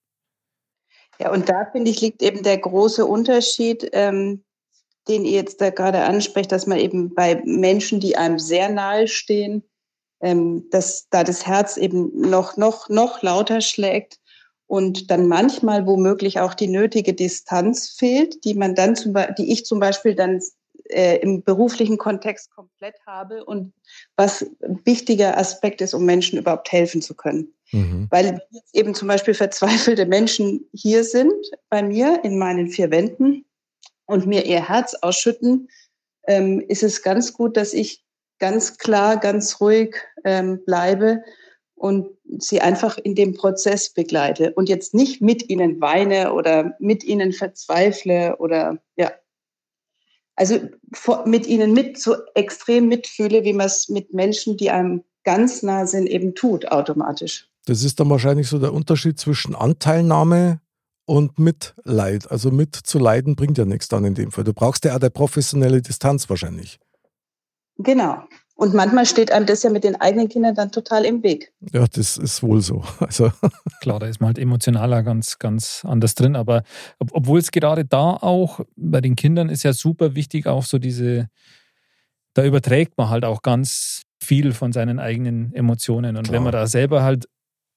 Ja, 1.18 1.32
und 1.32 1.48
da 1.48 1.66
finde 1.70 1.90
ich, 1.90 2.00
liegt 2.00 2.22
eben 2.22 2.42
der 2.42 2.58
große 2.58 3.06
Unterschied, 3.06 3.88
ähm, 3.92 4.44
den 5.08 5.24
ihr 5.24 5.32
jetzt 5.32 5.60
da 5.60 5.70
gerade 5.70 6.02
ansprecht, 6.04 6.50
dass 6.50 6.66
man 6.66 6.78
eben 6.78 7.14
bei 7.14 7.40
Menschen, 7.44 8.00
die 8.00 8.16
einem 8.16 8.38
sehr 8.38 8.68
nahe 8.68 9.06
stehen, 9.06 9.62
ähm, 10.20 10.68
dass 10.70 11.08
da 11.10 11.24
das 11.24 11.46
Herz 11.46 11.76
eben 11.76 12.10
noch, 12.20 12.56
noch, 12.56 12.88
noch 12.88 13.22
lauter 13.22 13.60
schlägt 13.60 14.18
und 14.66 15.10
dann 15.10 15.26
manchmal 15.26 15.86
womöglich 15.86 16.40
auch 16.40 16.54
die 16.54 16.68
nötige 16.68 17.14
Distanz 17.14 17.90
fehlt, 17.90 18.44
die 18.44 18.54
man 18.54 18.74
dann 18.74 18.96
zum 18.96 19.14
die 19.36 19.52
ich 19.52 19.64
zum 19.66 19.80
Beispiel 19.80 20.14
dann 20.14 20.40
äh, 20.90 21.18
im 21.18 21.42
beruflichen 21.42 21.98
Kontext 21.98 22.50
komplett 22.50 22.96
habe 23.06 23.44
und 23.44 23.72
was 24.16 24.44
ein 24.62 24.80
wichtiger 24.84 25.38
Aspekt 25.38 25.80
ist, 25.80 25.94
um 25.94 26.04
Menschen 26.04 26.38
überhaupt 26.38 26.70
helfen 26.72 27.02
zu 27.02 27.14
können. 27.14 27.54
Mhm. 27.72 28.08
Weil 28.10 28.42
eben 28.72 28.94
zum 28.94 29.08
Beispiel 29.08 29.34
verzweifelte 29.34 30.06
Menschen 30.06 30.68
hier 30.72 31.04
sind 31.04 31.32
bei 31.70 31.82
mir 31.82 32.20
in 32.24 32.38
meinen 32.38 32.68
vier 32.68 32.90
Wänden 32.90 33.44
und 34.06 34.26
mir 34.26 34.44
ihr 34.44 34.68
Herz 34.68 34.94
ausschütten, 34.94 35.68
ähm, 36.26 36.60
ist 36.68 36.82
es 36.82 37.02
ganz 37.02 37.32
gut, 37.32 37.56
dass 37.56 37.72
ich 37.72 38.04
ganz 38.38 38.78
klar, 38.78 39.18
ganz 39.18 39.60
ruhig 39.60 39.96
ähm, 40.24 40.64
bleibe 40.64 41.22
und 41.74 42.08
sie 42.40 42.60
einfach 42.60 42.98
in 42.98 43.14
dem 43.14 43.34
Prozess 43.34 43.92
begleite 43.92 44.52
und 44.54 44.68
jetzt 44.68 44.94
nicht 44.94 45.20
mit 45.20 45.48
ihnen 45.48 45.80
weine 45.80 46.32
oder 46.32 46.74
mit 46.78 47.04
ihnen 47.04 47.32
verzweifle 47.32 48.36
oder 48.38 48.78
ja. 48.96 49.12
Also 50.36 50.58
mit 51.26 51.46
ihnen 51.46 51.72
mit 51.72 51.98
so 51.98 52.16
extrem 52.34 52.88
mitfühle, 52.88 53.44
wie 53.44 53.52
man 53.52 53.66
es 53.66 53.88
mit 53.88 54.12
Menschen, 54.12 54.56
die 54.56 54.70
einem 54.70 55.04
ganz 55.22 55.62
nah 55.62 55.86
sind, 55.86 56.08
eben 56.08 56.34
tut, 56.34 56.70
automatisch. 56.70 57.48
Das 57.66 57.82
ist 57.82 58.00
dann 58.00 58.10
wahrscheinlich 58.10 58.48
so 58.48 58.58
der 58.58 58.72
Unterschied 58.72 59.18
zwischen 59.18 59.54
Anteilnahme 59.54 60.60
und 61.06 61.38
Mitleid. 61.38 62.30
Also 62.30 62.50
mit 62.50 62.74
zu 62.74 62.98
leiden 62.98 63.36
bringt 63.36 63.58
ja 63.58 63.64
nichts 63.64 63.88
dann 63.88 64.04
in 64.04 64.14
dem 64.14 64.32
Fall. 64.32 64.44
Du 64.44 64.52
brauchst 64.52 64.84
ja 64.84 64.94
auch 64.94 65.00
der 65.00 65.10
professionelle 65.10 65.82
Distanz 65.82 66.28
wahrscheinlich. 66.28 66.78
Genau. 67.78 68.22
Und 68.56 68.72
manchmal 68.72 69.04
steht 69.04 69.32
einem 69.32 69.46
das 69.46 69.64
ja 69.64 69.70
mit 69.70 69.82
den 69.82 70.00
eigenen 70.00 70.28
Kindern 70.28 70.54
dann 70.54 70.70
total 70.70 71.04
im 71.04 71.24
Weg. 71.24 71.52
Ja, 71.72 71.86
das 71.92 72.16
ist 72.16 72.42
wohl 72.42 72.60
so. 72.60 72.84
Also. 73.00 73.32
Klar, 73.80 73.98
da 73.98 74.06
ist 74.06 74.20
man 74.20 74.28
halt 74.28 74.38
emotionaler 74.38 75.02
ganz, 75.02 75.38
ganz 75.38 75.84
anders 75.84 76.14
drin. 76.14 76.36
Aber 76.36 76.62
ob, 77.00 77.10
obwohl 77.12 77.40
es 77.40 77.50
gerade 77.50 77.84
da 77.84 78.12
auch 78.12 78.60
bei 78.76 79.00
den 79.00 79.16
Kindern 79.16 79.48
ist 79.48 79.64
ja 79.64 79.72
super 79.72 80.14
wichtig, 80.14 80.46
auch 80.46 80.62
so 80.62 80.78
diese, 80.78 81.28
da 82.34 82.44
überträgt 82.44 82.96
man 82.96 83.08
halt 83.08 83.24
auch 83.24 83.42
ganz 83.42 84.02
viel 84.22 84.52
von 84.52 84.72
seinen 84.72 85.00
eigenen 85.00 85.52
Emotionen. 85.52 86.16
Und 86.16 86.24
Klar. 86.24 86.36
wenn 86.36 86.42
man 86.44 86.52
da 86.52 86.68
selber 86.68 87.02
halt 87.02 87.28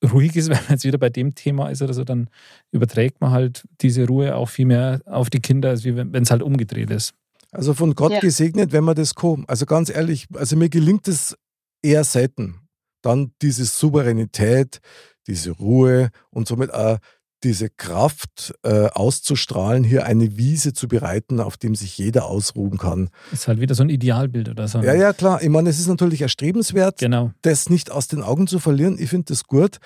ruhig 0.04 0.36
ist, 0.36 0.50
wenn 0.50 0.58
man 0.58 0.70
jetzt 0.70 0.86
wieder 0.86 1.00
bei 1.00 1.10
dem 1.10 1.34
Thema 1.34 1.70
ist 1.70 1.82
oder 1.82 1.96
so, 1.96 2.04
dann 2.04 2.30
überträgt 2.72 3.20
man 3.20 3.32
halt 3.32 3.68
diese 3.82 4.06
Ruhe 4.06 4.36
auch 4.36 4.50
viel 4.50 4.68
mehr 4.68 5.02
auf 5.08 5.32
die 5.32 5.40
Kinder, 5.40 5.70
als 5.70 5.84
wenn 5.86 6.14
es 6.14 6.30
halt 6.30 6.44
umgedreht 6.44 6.92
ist. 6.92 7.16
Also 7.58 7.74
von 7.74 7.96
Gott 7.96 8.12
ja. 8.12 8.20
gesegnet, 8.20 8.72
wenn 8.72 8.84
man 8.84 8.96
das 8.96 9.16
kann. 9.16 9.44
Also 9.48 9.66
ganz 9.66 9.90
ehrlich, 9.90 10.28
also 10.36 10.56
mir 10.56 10.70
gelingt 10.70 11.08
es 11.08 11.36
eher 11.82 12.04
selten. 12.04 12.60
Dann 13.02 13.32
diese 13.42 13.66
Souveränität, 13.66 14.80
diese 15.26 15.52
Ruhe 15.52 16.10
und 16.30 16.48
somit 16.48 16.72
auch 16.72 17.00
diese 17.44 17.70
Kraft 17.70 18.54
äh, 18.64 18.90
auszustrahlen, 18.90 19.84
hier 19.84 20.06
eine 20.06 20.38
Wiese 20.38 20.74
zu 20.74 20.88
bereiten, 20.88 21.40
auf 21.40 21.58
dem 21.58 21.74
sich 21.74 21.98
jeder 21.98 22.26
ausruhen 22.26 22.78
kann. 22.78 23.10
Ist 23.32 23.48
halt 23.48 23.60
wieder 23.60 23.74
so 23.74 23.84
ein 23.84 23.90
Idealbild 23.90 24.50
oder 24.50 24.68
so. 24.68 24.80
Ja, 24.80 24.94
ja, 24.94 25.14
klar. 25.14 25.42
Ich 25.42 25.50
meine, 25.50 25.70
es 25.70 25.80
ist 25.80 25.88
natürlich 25.88 26.22
erstrebenswert, 26.22 27.00
genau. 27.00 27.32
das 27.42 27.70
nicht 27.70 27.92
aus 27.92 28.08
den 28.08 28.22
Augen 28.22 28.46
zu 28.46 28.60
verlieren. 28.60 28.98
Ich 29.00 29.10
finde 29.10 29.26
das 29.26 29.46
gut. 29.46 29.78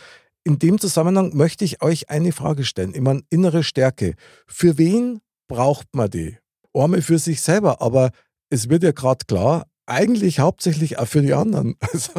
In 0.43 0.59
dem 0.59 0.77
Zusammenhang 0.77 1.35
möchte 1.37 1.63
ich 1.63 1.81
euch 1.81 2.09
eine 2.09 2.33
Frage 2.33 2.65
stellen. 2.65 2.93
Ich 2.95 3.01
meine, 3.01 3.21
innere 3.29 3.63
Stärke. 3.63 4.15
Für 4.47 4.77
wen 4.77 5.21
braucht 5.47 5.87
man 5.93 6.09
die? 6.09 6.37
Arme 6.73 7.01
für 7.01 7.19
sich 7.19 7.41
selber, 7.41 7.81
aber 7.81 8.11
es 8.49 8.69
wird 8.69 8.83
ja 8.83 8.91
gerade 8.91 9.25
klar, 9.25 9.65
eigentlich 9.85 10.39
hauptsächlich 10.39 10.99
auch 10.99 11.07
für 11.07 11.21
die 11.21 11.33
anderen. 11.33 11.75
Also. 11.93 12.11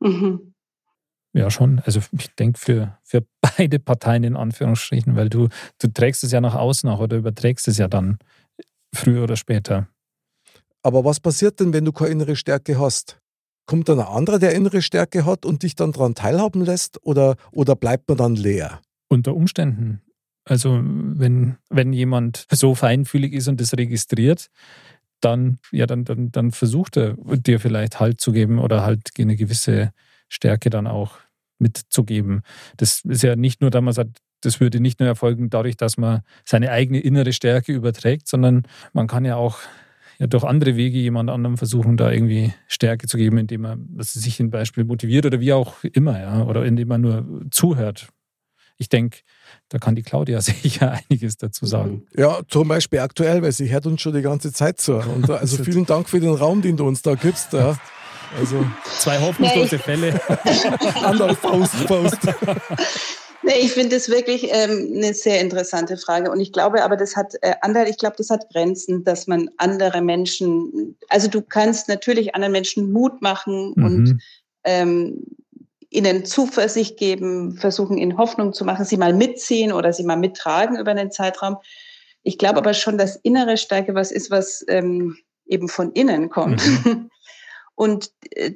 Mhm. 0.00 0.54
Ja, 1.32 1.50
schon. 1.50 1.80
Also 1.80 2.00
ich 2.12 2.34
denke 2.34 2.58
für, 2.58 2.98
für 3.02 3.26
beide 3.40 3.78
Parteien 3.78 4.24
in 4.24 4.36
Anführungsstrichen, 4.36 5.16
weil 5.16 5.28
du, 5.28 5.48
du 5.78 5.88
trägst 5.88 6.24
es 6.24 6.32
ja 6.32 6.40
nach 6.40 6.54
außen 6.54 6.88
auch 6.88 7.00
oder 7.00 7.16
überträgst 7.16 7.68
es 7.68 7.78
ja 7.78 7.88
dann 7.88 8.18
früher 8.94 9.24
oder 9.24 9.36
später. 9.36 9.88
Aber 10.82 11.04
was 11.04 11.20
passiert 11.20 11.60
denn, 11.60 11.72
wenn 11.72 11.84
du 11.84 11.92
keine 11.92 12.10
innere 12.10 12.36
Stärke 12.36 12.78
hast? 12.78 13.18
Kommt 13.66 13.88
dann 13.88 14.00
ein 14.00 14.06
anderer, 14.06 14.38
der 14.38 14.54
innere 14.54 14.80
Stärke 14.80 15.26
hat 15.26 15.44
und 15.44 15.62
dich 15.62 15.74
dann 15.74 15.92
daran 15.92 16.14
teilhaben 16.14 16.64
lässt 16.64 17.04
oder, 17.04 17.36
oder 17.52 17.74
bleibt 17.74 18.08
man 18.08 18.16
dann 18.16 18.36
leer? 18.36 18.80
Unter 19.08 19.34
Umständen. 19.34 20.00
Also 20.48 20.80
wenn, 20.82 21.56
wenn 21.70 21.92
jemand 21.92 22.46
so 22.50 22.74
feinfühlig 22.74 23.32
ist 23.32 23.48
und 23.48 23.60
das 23.60 23.76
registriert, 23.76 24.48
dann, 25.20 25.58
ja, 25.72 25.86
dann, 25.86 26.04
dann, 26.04 26.30
dann 26.30 26.52
versucht 26.52 26.96
er 26.96 27.16
dir 27.16 27.58
vielleicht 27.58 27.98
Halt 27.98 28.20
zu 28.20 28.32
geben 28.32 28.58
oder 28.60 28.84
halt 28.84 29.10
eine 29.18 29.36
gewisse 29.36 29.92
Stärke 30.28 30.70
dann 30.70 30.86
auch 30.86 31.18
mitzugeben. 31.58 32.42
Das 32.76 33.00
ist 33.04 33.22
ja 33.22 33.34
nicht 33.34 33.60
nur, 33.60 33.70
dass 33.70 33.82
man 33.82 33.94
sagt, 33.94 34.18
das 34.42 34.60
würde 34.60 34.78
nicht 34.78 35.00
nur 35.00 35.08
erfolgen 35.08 35.50
dadurch, 35.50 35.76
dass 35.76 35.96
man 35.96 36.20
seine 36.44 36.70
eigene 36.70 37.00
innere 37.00 37.32
Stärke 37.32 37.72
überträgt, 37.72 38.28
sondern 38.28 38.66
man 38.92 39.08
kann 39.08 39.24
ja 39.24 39.36
auch 39.36 39.58
ja, 40.18 40.26
durch 40.26 40.44
andere 40.44 40.76
Wege 40.76 40.98
jemand 40.98 41.30
anderem 41.30 41.56
versuchen, 41.56 41.96
da 41.96 42.12
irgendwie 42.12 42.52
Stärke 42.68 43.08
zu 43.08 43.16
geben, 43.16 43.38
indem 43.38 43.62
man 43.62 43.88
dass 43.96 44.12
sich 44.12 44.38
ein 44.38 44.50
Beispiel 44.50 44.84
motiviert 44.84 45.26
oder 45.26 45.40
wie 45.40 45.52
auch 45.52 45.82
immer, 45.84 46.20
ja, 46.20 46.44
oder 46.44 46.64
indem 46.64 46.88
man 46.88 47.00
nur 47.00 47.42
zuhört. 47.50 48.08
Ich 48.78 48.88
denke, 48.88 49.18
da 49.68 49.78
kann 49.78 49.94
die 49.94 50.02
Claudia 50.02 50.40
sicher 50.42 50.92
einiges 50.92 51.36
dazu 51.36 51.66
sagen. 51.66 52.06
Ja, 52.16 52.40
zum 52.48 52.68
Beispiel 52.68 53.00
aktuell, 53.00 53.42
weil 53.42 53.52
sie 53.52 53.70
hört 53.70 53.86
uns 53.86 54.00
schon 54.00 54.14
die 54.14 54.22
ganze 54.22 54.52
Zeit 54.52 54.80
zu. 54.80 54.96
Und 54.96 55.30
also 55.30 55.62
vielen 55.64 55.86
Dank 55.86 56.08
für 56.08 56.20
den 56.20 56.34
Raum, 56.34 56.62
den 56.62 56.76
du 56.76 56.86
uns 56.86 57.02
da 57.02 57.14
gibst. 57.14 57.52
Ja. 57.52 57.78
Also 58.38 58.64
zwei 58.98 59.20
hoffnungslose 59.20 59.78
Fälle. 59.78 60.20
Andere 61.02 61.34
Faust, 61.36 61.74
Faust. 61.86 62.18
Nee, 63.42 63.60
ich 63.60 63.72
finde 63.72 63.94
das 63.94 64.08
wirklich 64.08 64.48
ähm, 64.50 64.92
eine 64.96 65.14
sehr 65.14 65.40
interessante 65.40 65.96
Frage. 65.96 66.32
Und 66.32 66.40
ich 66.40 66.52
glaube 66.52 66.82
aber, 66.82 66.96
das 66.96 67.14
hat 67.14 67.34
äh, 67.42 67.54
andere, 67.60 67.88
ich 67.88 67.96
glaube, 67.96 68.16
das 68.18 68.28
hat 68.28 68.50
Grenzen, 68.50 69.04
dass 69.04 69.28
man 69.28 69.48
andere 69.56 70.02
Menschen, 70.02 70.96
also 71.08 71.28
du 71.28 71.42
kannst 71.42 71.88
natürlich 71.88 72.34
anderen 72.34 72.52
Menschen 72.52 72.90
Mut 72.90 73.22
machen 73.22 73.72
mhm. 73.76 73.84
und 73.84 74.22
ähm, 74.64 75.22
ihnen 75.90 76.24
Zuversicht 76.24 76.96
geben, 76.96 77.56
versuchen 77.56 77.98
ihnen 77.98 78.18
Hoffnung 78.18 78.52
zu 78.52 78.64
machen, 78.64 78.84
sie 78.84 78.96
mal 78.96 79.12
mitziehen 79.12 79.72
oder 79.72 79.92
sie 79.92 80.04
mal 80.04 80.16
mittragen 80.16 80.78
über 80.78 80.90
einen 80.90 81.10
Zeitraum. 81.10 81.56
Ich 82.22 82.38
glaube 82.38 82.58
aber 82.58 82.74
schon, 82.74 82.98
dass 82.98 83.16
innere 83.16 83.56
Stärke 83.56 83.94
was 83.94 84.10
ist, 84.10 84.30
was 84.30 84.64
ähm, 84.68 85.16
eben 85.46 85.68
von 85.68 85.92
innen 85.92 86.28
kommt. 86.28 86.62
Mhm. 86.66 87.10
Und, 87.78 88.10
äh, 88.30 88.52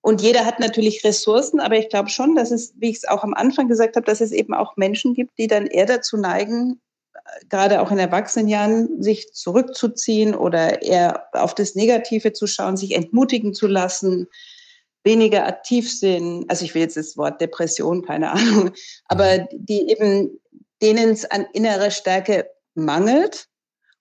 und 0.00 0.20
jeder 0.20 0.44
hat 0.44 0.58
natürlich 0.58 1.04
Ressourcen, 1.04 1.60
aber 1.60 1.78
ich 1.78 1.88
glaube 1.88 2.10
schon, 2.10 2.34
dass 2.34 2.50
es, 2.50 2.74
wie 2.76 2.90
ich 2.90 2.96
es 2.96 3.04
auch 3.08 3.22
am 3.22 3.32
Anfang 3.32 3.68
gesagt 3.68 3.94
habe, 3.94 4.04
dass 4.04 4.20
es 4.20 4.32
eben 4.32 4.54
auch 4.54 4.76
Menschen 4.76 5.14
gibt, 5.14 5.38
die 5.38 5.46
dann 5.46 5.66
eher 5.66 5.86
dazu 5.86 6.16
neigen, 6.16 6.80
äh, 7.14 7.46
gerade 7.48 7.80
auch 7.80 7.92
in 7.92 7.98
Erwachsenenjahren, 7.98 9.00
sich 9.00 9.32
zurückzuziehen 9.32 10.34
oder 10.34 10.82
eher 10.82 11.28
auf 11.32 11.54
das 11.54 11.76
Negative 11.76 12.32
zu 12.32 12.48
schauen, 12.48 12.76
sich 12.76 12.96
entmutigen 12.96 13.54
zu 13.54 13.68
lassen, 13.68 14.26
weniger 15.06 15.46
aktiv 15.46 15.90
sind. 15.90 16.44
Also 16.50 16.66
ich 16.66 16.74
will 16.74 16.82
jetzt 16.82 16.98
das 16.98 17.16
Wort 17.16 17.40
Depression, 17.40 18.02
keine 18.02 18.32
Ahnung, 18.32 18.72
aber 19.06 19.38
mhm. 19.38 19.46
die 19.52 19.88
eben, 19.88 20.38
denen 20.82 21.10
es 21.10 21.24
an 21.24 21.46
innerer 21.54 21.90
Stärke 21.90 22.50
mangelt 22.74 23.48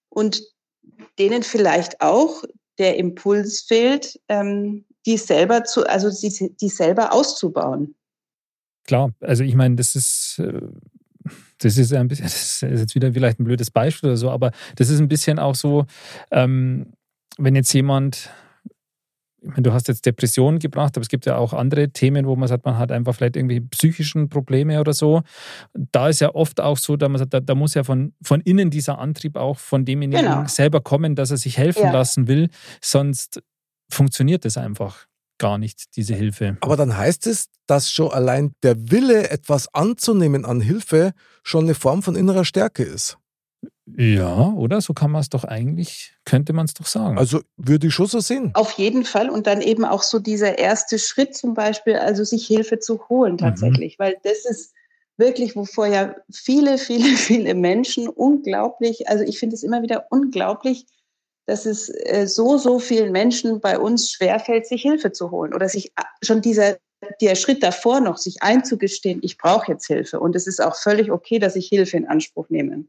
und 0.09 0.41
denen 1.17 1.43
vielleicht 1.43 2.01
auch 2.01 2.43
der 2.77 2.97
Impuls 2.97 3.61
fehlt, 3.61 4.19
ähm, 4.27 4.83
die 5.05 5.17
selber 5.17 5.63
zu, 5.63 5.87
also 5.87 6.09
die, 6.09 6.53
die 6.59 6.69
selber 6.69 7.13
auszubauen. 7.13 7.95
Klar, 8.85 9.13
also 9.21 9.43
ich 9.43 9.55
meine, 9.55 9.75
das 9.75 9.95
ist, 9.95 10.39
äh, 10.39 10.61
das 11.59 11.77
ist 11.77 11.93
ein 11.93 12.07
bisschen, 12.07 12.25
das 12.25 12.61
ist 12.61 12.61
jetzt 12.61 12.95
wieder 12.95 13.13
vielleicht 13.13 13.39
ein 13.39 13.45
blödes 13.45 13.71
Beispiel 13.71 14.09
oder 14.09 14.17
so, 14.17 14.29
aber 14.29 14.51
das 14.75 14.89
ist 14.89 14.99
ein 14.99 15.07
bisschen 15.07 15.39
auch 15.39 15.55
so, 15.55 15.85
ähm, 16.31 16.93
wenn 17.37 17.55
jetzt 17.55 17.73
jemand 17.73 18.29
du 19.57 19.73
hast 19.73 19.87
jetzt 19.87 20.05
Depressionen 20.05 20.59
gebracht, 20.59 20.95
aber 20.95 21.01
es 21.01 21.09
gibt 21.09 21.25
ja 21.25 21.37
auch 21.37 21.53
andere 21.53 21.89
Themen, 21.89 22.25
wo 22.25 22.35
man 22.35 22.47
sagt, 22.47 22.65
man 22.65 22.77
hat 22.77 22.91
einfach 22.91 23.15
vielleicht 23.15 23.35
irgendwie 23.35 23.61
psychischen 23.61 24.29
Probleme 24.29 24.79
oder 24.79 24.93
so. 24.93 25.21
Da 25.73 26.09
ist 26.09 26.21
ja 26.21 26.33
oft 26.33 26.61
auch 26.61 26.77
so, 26.77 26.97
dass 26.97 27.09
man 27.09 27.19
sagt, 27.19 27.33
da, 27.33 27.39
da 27.39 27.55
muss 27.55 27.73
ja 27.73 27.83
von, 27.83 28.13
von 28.21 28.41
innen 28.41 28.69
dieser 28.69 28.99
Antrieb 28.99 29.35
auch 29.35 29.57
von 29.57 29.85
demjenigen 29.85 30.23
genau. 30.23 30.47
selber 30.47 30.81
kommen, 30.81 31.15
dass 31.15 31.31
er 31.31 31.37
sich 31.37 31.57
helfen 31.57 31.83
ja. 31.83 31.91
lassen 31.91 32.27
will. 32.27 32.49
Sonst 32.81 33.41
funktioniert 33.89 34.45
das 34.45 34.57
einfach 34.57 35.05
gar 35.37 35.57
nicht, 35.57 35.95
diese 35.95 36.15
Hilfe. 36.15 36.57
Aber 36.61 36.77
dann 36.77 36.97
heißt 36.97 37.27
es, 37.27 37.49
dass 37.67 37.91
schon 37.91 38.11
allein 38.11 38.53
der 38.63 38.91
Wille, 38.91 39.29
etwas 39.29 39.73
anzunehmen 39.73 40.45
an 40.45 40.61
Hilfe, 40.61 41.11
schon 41.43 41.65
eine 41.65 41.75
Form 41.75 42.03
von 42.03 42.15
innerer 42.15 42.45
Stärke 42.45 42.83
ist. 42.83 43.17
Ja, 43.85 44.47
oder? 44.53 44.81
So 44.81 44.93
kann 44.93 45.11
man 45.11 45.21
es 45.21 45.29
doch 45.29 45.43
eigentlich, 45.43 46.13
könnte 46.25 46.53
man 46.53 46.65
es 46.65 46.73
doch 46.73 46.87
sagen. 46.87 47.17
Also 47.19 47.41
würde 47.55 47.87
ich 47.87 47.93
schon 47.93 48.07
so 48.07 48.19
sehen. 48.19 48.51
Auf 48.55 48.71
jeden 48.73 49.05
Fall. 49.05 49.29
Und 49.29 49.45
dann 49.45 49.61
eben 49.61 49.85
auch 49.85 50.01
so 50.01 50.19
dieser 50.19 50.57
erste 50.57 50.97
Schritt 50.97 51.35
zum 51.35 51.53
Beispiel, 51.53 51.95
also 51.95 52.23
sich 52.23 52.47
Hilfe 52.47 52.79
zu 52.79 53.07
holen 53.09 53.33
mhm. 53.33 53.37
tatsächlich. 53.37 53.99
Mhm. 53.99 54.03
Weil 54.03 54.17
das 54.23 54.45
ist 54.45 54.73
wirklich, 55.17 55.55
wovor 55.55 55.87
ja 55.87 56.15
viele, 56.33 56.77
viele, 56.77 57.03
viele 57.17 57.53
Menschen 57.53 58.07
unglaublich, 58.07 59.07
also 59.07 59.23
ich 59.23 59.39
finde 59.39 59.55
es 59.55 59.63
immer 59.63 59.81
wieder 59.83 60.07
unglaublich, 60.09 60.87
dass 61.45 61.67
es 61.67 61.89
äh, 61.89 62.25
so, 62.27 62.57
so 62.57 62.79
vielen 62.79 63.11
Menschen 63.11 63.61
bei 63.61 63.77
uns 63.77 64.09
schwerfällt, 64.09 64.65
sich 64.65 64.81
Hilfe 64.81 65.11
zu 65.11 65.29
holen 65.29 65.53
oder 65.53 65.69
sich 65.69 65.91
äh, 65.95 66.03
schon 66.23 66.41
dieser 66.41 66.77
der 67.21 67.35
Schritt 67.35 67.61
davor 67.61 67.99
noch, 67.99 68.17
sich 68.17 68.41
einzugestehen, 68.41 69.19
ich 69.21 69.37
brauche 69.37 69.71
jetzt 69.71 69.85
Hilfe 69.85 70.19
und 70.19 70.35
es 70.35 70.47
ist 70.47 70.59
auch 70.59 70.75
völlig 70.75 71.11
okay, 71.11 71.37
dass 71.37 71.55
ich 71.55 71.67
Hilfe 71.67 71.97
in 71.97 72.07
Anspruch 72.07 72.49
nehme. 72.49 72.85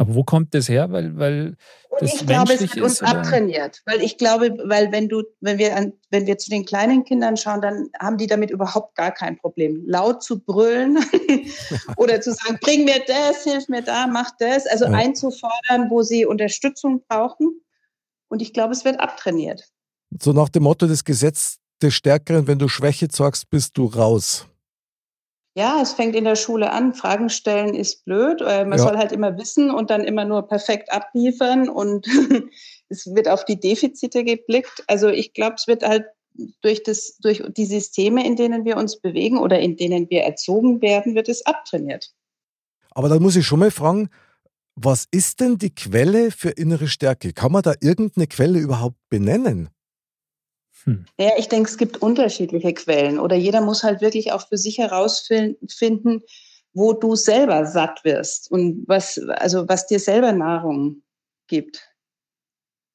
Aber 0.00 0.14
wo 0.14 0.24
kommt 0.24 0.54
das 0.54 0.70
her? 0.70 0.90
Weil, 0.90 1.18
weil 1.18 1.56
das 2.00 2.14
ich 2.14 2.26
glaube, 2.26 2.54
es 2.54 2.62
wird 2.62 2.80
uns 2.80 3.02
abtrainiert. 3.02 3.82
Weil 3.84 4.00
ich 4.00 4.16
glaube, 4.16 4.56
weil 4.64 4.90
wenn 4.92 5.10
du, 5.10 5.24
wenn 5.42 5.58
wir 5.58 5.76
an, 5.76 5.92
wenn 6.08 6.26
wir 6.26 6.38
zu 6.38 6.48
den 6.48 6.64
kleinen 6.64 7.04
Kindern 7.04 7.36
schauen, 7.36 7.60
dann 7.60 7.90
haben 8.00 8.16
die 8.16 8.26
damit 8.26 8.50
überhaupt 8.50 8.94
gar 8.94 9.12
kein 9.12 9.36
Problem. 9.36 9.84
Laut 9.86 10.22
zu 10.22 10.40
brüllen 10.40 10.98
oder 11.98 12.22
zu 12.22 12.32
sagen, 12.32 12.58
bring 12.62 12.86
mir 12.86 13.02
das, 13.06 13.44
hilf 13.44 13.68
mir 13.68 13.82
da, 13.82 14.06
mach 14.06 14.30
das. 14.38 14.66
Also 14.66 14.86
ja. 14.86 14.92
einzufordern, 14.92 15.90
wo 15.90 16.00
sie 16.00 16.24
Unterstützung 16.24 17.02
brauchen. 17.06 17.60
Und 18.28 18.40
ich 18.40 18.54
glaube, 18.54 18.72
es 18.72 18.86
wird 18.86 18.98
abtrainiert. 19.00 19.68
So 20.18 20.32
nach 20.32 20.48
dem 20.48 20.62
Motto 20.62 20.86
des 20.86 21.04
Gesetzes 21.04 21.58
des 21.82 21.92
Stärkeren, 21.92 22.46
wenn 22.46 22.58
du 22.58 22.68
Schwäche 22.68 23.08
zeigst, 23.08 23.50
bist 23.50 23.76
du 23.76 23.84
raus. 23.84 24.46
Ja, 25.60 25.78
es 25.82 25.92
fängt 25.92 26.16
in 26.16 26.24
der 26.24 26.36
Schule 26.36 26.72
an. 26.72 26.94
Fragen 26.94 27.28
stellen 27.28 27.74
ist 27.74 28.06
blöd. 28.06 28.40
Äh, 28.40 28.64
man 28.64 28.78
ja. 28.78 28.84
soll 28.84 28.96
halt 28.96 29.12
immer 29.12 29.36
wissen 29.36 29.70
und 29.70 29.90
dann 29.90 30.04
immer 30.04 30.24
nur 30.24 30.48
perfekt 30.48 30.90
abliefern 30.90 31.68
und 31.68 32.06
es 32.88 33.06
wird 33.14 33.28
auf 33.28 33.44
die 33.44 33.60
Defizite 33.60 34.24
geblickt. 34.24 34.82
Also 34.86 35.08
ich 35.08 35.34
glaube, 35.34 35.56
es 35.58 35.66
wird 35.66 35.82
halt 35.82 36.06
durch, 36.62 36.82
das, 36.82 37.18
durch 37.18 37.42
die 37.58 37.66
Systeme, 37.66 38.26
in 38.26 38.36
denen 38.36 38.64
wir 38.64 38.78
uns 38.78 39.02
bewegen 39.02 39.36
oder 39.36 39.58
in 39.60 39.76
denen 39.76 40.08
wir 40.08 40.22
erzogen 40.22 40.80
werden, 40.80 41.14
wird 41.14 41.28
es 41.28 41.44
abtrainiert. 41.44 42.10
Aber 42.92 43.10
da 43.10 43.20
muss 43.20 43.36
ich 43.36 43.46
schon 43.46 43.60
mal 43.60 43.70
fragen, 43.70 44.08
was 44.76 45.08
ist 45.10 45.40
denn 45.40 45.58
die 45.58 45.74
Quelle 45.74 46.30
für 46.30 46.48
innere 46.48 46.88
Stärke? 46.88 47.34
Kann 47.34 47.52
man 47.52 47.60
da 47.60 47.74
irgendeine 47.82 48.28
Quelle 48.28 48.60
überhaupt 48.60 48.96
benennen? 49.10 49.68
Hm. 50.84 51.04
Ja, 51.18 51.32
ich 51.38 51.48
denke, 51.48 51.68
es 51.68 51.78
gibt 51.78 52.02
unterschiedliche 52.02 52.72
Quellen 52.74 53.18
oder 53.18 53.36
jeder 53.36 53.60
muss 53.60 53.82
halt 53.82 54.00
wirklich 54.00 54.32
auch 54.32 54.46
für 54.48 54.56
sich 54.56 54.78
herausfinden, 54.78 56.22
wo 56.72 56.92
du 56.92 57.16
selber 57.16 57.66
satt 57.66 58.04
wirst 58.04 58.50
und 58.50 58.84
was, 58.86 59.18
also 59.18 59.68
was 59.68 59.86
dir 59.86 59.98
selber 59.98 60.32
Nahrung 60.32 61.02
gibt. 61.48 61.90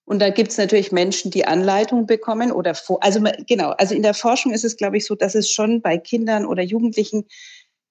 Und 0.05 0.19
da 0.21 0.29
gibt 0.29 0.51
es 0.51 0.57
natürlich 0.57 0.91
Menschen, 0.91 1.31
die 1.31 1.45
Anleitung 1.45 2.05
bekommen 2.05 2.51
oder 2.51 2.75
vor, 2.75 3.03
also 3.03 3.21
genau, 3.47 3.71
also 3.71 3.95
in 3.95 4.03
der 4.03 4.13
Forschung 4.13 4.53
ist 4.53 4.63
es, 4.63 4.77
glaube 4.77 4.97
ich, 4.97 5.05
so, 5.05 5.15
dass 5.15 5.33
es 5.33 5.49
schon 5.49 5.81
bei 5.81 5.97
Kindern 5.97 6.45
oder 6.45 6.61
Jugendlichen, 6.61 7.25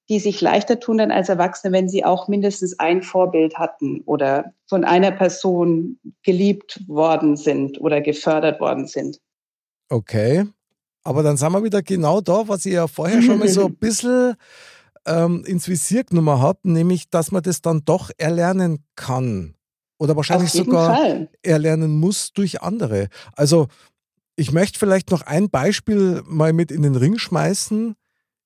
die 0.08 0.20
sich 0.20 0.40
leichter 0.40 0.78
tun 0.78 0.98
dann 0.98 1.10
als 1.10 1.28
Erwachsene, 1.28 1.72
wenn 1.72 1.88
sie 1.88 2.04
auch 2.04 2.28
mindestens 2.28 2.78
ein 2.78 3.02
Vorbild 3.02 3.58
hatten 3.58 4.02
oder 4.02 4.52
von 4.68 4.84
einer 4.84 5.10
Person 5.10 5.98
geliebt 6.22 6.80
worden 6.86 7.36
sind 7.36 7.80
oder 7.80 8.00
gefördert 8.00 8.60
worden 8.60 8.86
sind. 8.86 9.20
Okay. 9.88 10.46
Aber 11.02 11.22
dann 11.22 11.36
sind 11.36 11.52
wir 11.52 11.62
wieder 11.62 11.82
genau 11.82 12.20
da, 12.20 12.48
was 12.48 12.64
ich 12.64 12.72
ja 12.72 12.86
vorher 12.86 13.20
schon 13.22 13.38
mal 13.38 13.48
so 13.48 13.66
ein 13.66 13.76
bisschen 13.78 14.34
ähm, 15.06 15.44
ins 15.44 15.68
Visier 15.68 16.04
genommen 16.04 16.40
habe, 16.40 16.60
nämlich, 16.64 17.10
dass 17.10 17.30
man 17.30 17.42
das 17.42 17.60
dann 17.60 17.84
doch 17.84 18.10
erlernen 18.16 18.84
kann. 18.96 19.54
Oder 19.98 20.16
wahrscheinlich 20.16 20.50
sogar 20.50 20.96
Fall. 20.96 21.28
erlernen 21.42 21.98
muss 21.98 22.32
durch 22.32 22.62
andere. 22.62 23.08
Also, 23.34 23.68
ich 24.36 24.50
möchte 24.50 24.78
vielleicht 24.78 25.10
noch 25.10 25.22
ein 25.22 25.50
Beispiel 25.50 26.22
mal 26.26 26.52
mit 26.52 26.72
in 26.72 26.82
den 26.82 26.96
Ring 26.96 27.18
schmeißen. 27.18 27.94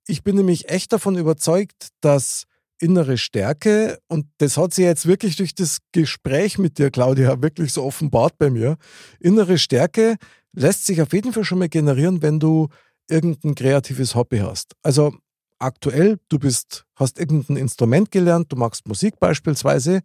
Ich 0.06 0.22
bin 0.22 0.36
nämlich 0.36 0.68
echt 0.68 0.92
davon 0.92 1.16
überzeugt, 1.16 1.88
dass 2.00 2.44
innere 2.80 3.18
Stärke, 3.18 3.98
und 4.08 4.26
das 4.38 4.56
hat 4.56 4.74
sich 4.74 4.84
jetzt 4.84 5.06
wirklich 5.06 5.36
durch 5.36 5.54
das 5.54 5.78
Gespräch 5.92 6.58
mit 6.58 6.78
dir, 6.78 6.90
Claudia, 6.90 7.42
wirklich 7.42 7.72
so 7.72 7.82
offenbart 7.84 8.38
bei 8.38 8.50
mir, 8.50 8.76
innere 9.18 9.58
Stärke 9.58 10.16
lässt 10.52 10.86
sich 10.86 11.02
auf 11.02 11.12
jeden 11.12 11.32
Fall 11.32 11.44
schon 11.44 11.58
mal 11.58 11.68
generieren, 11.68 12.22
wenn 12.22 12.40
du 12.40 12.68
irgendein 13.08 13.54
kreatives 13.54 14.14
Hobby 14.14 14.38
hast. 14.38 14.74
Also 14.82 15.14
aktuell, 15.58 16.18
du 16.28 16.38
bist, 16.38 16.84
hast 16.94 17.18
irgendein 17.18 17.56
Instrument 17.56 18.10
gelernt, 18.10 18.52
du 18.52 18.56
machst 18.56 18.86
Musik 18.86 19.18
beispielsweise, 19.18 20.00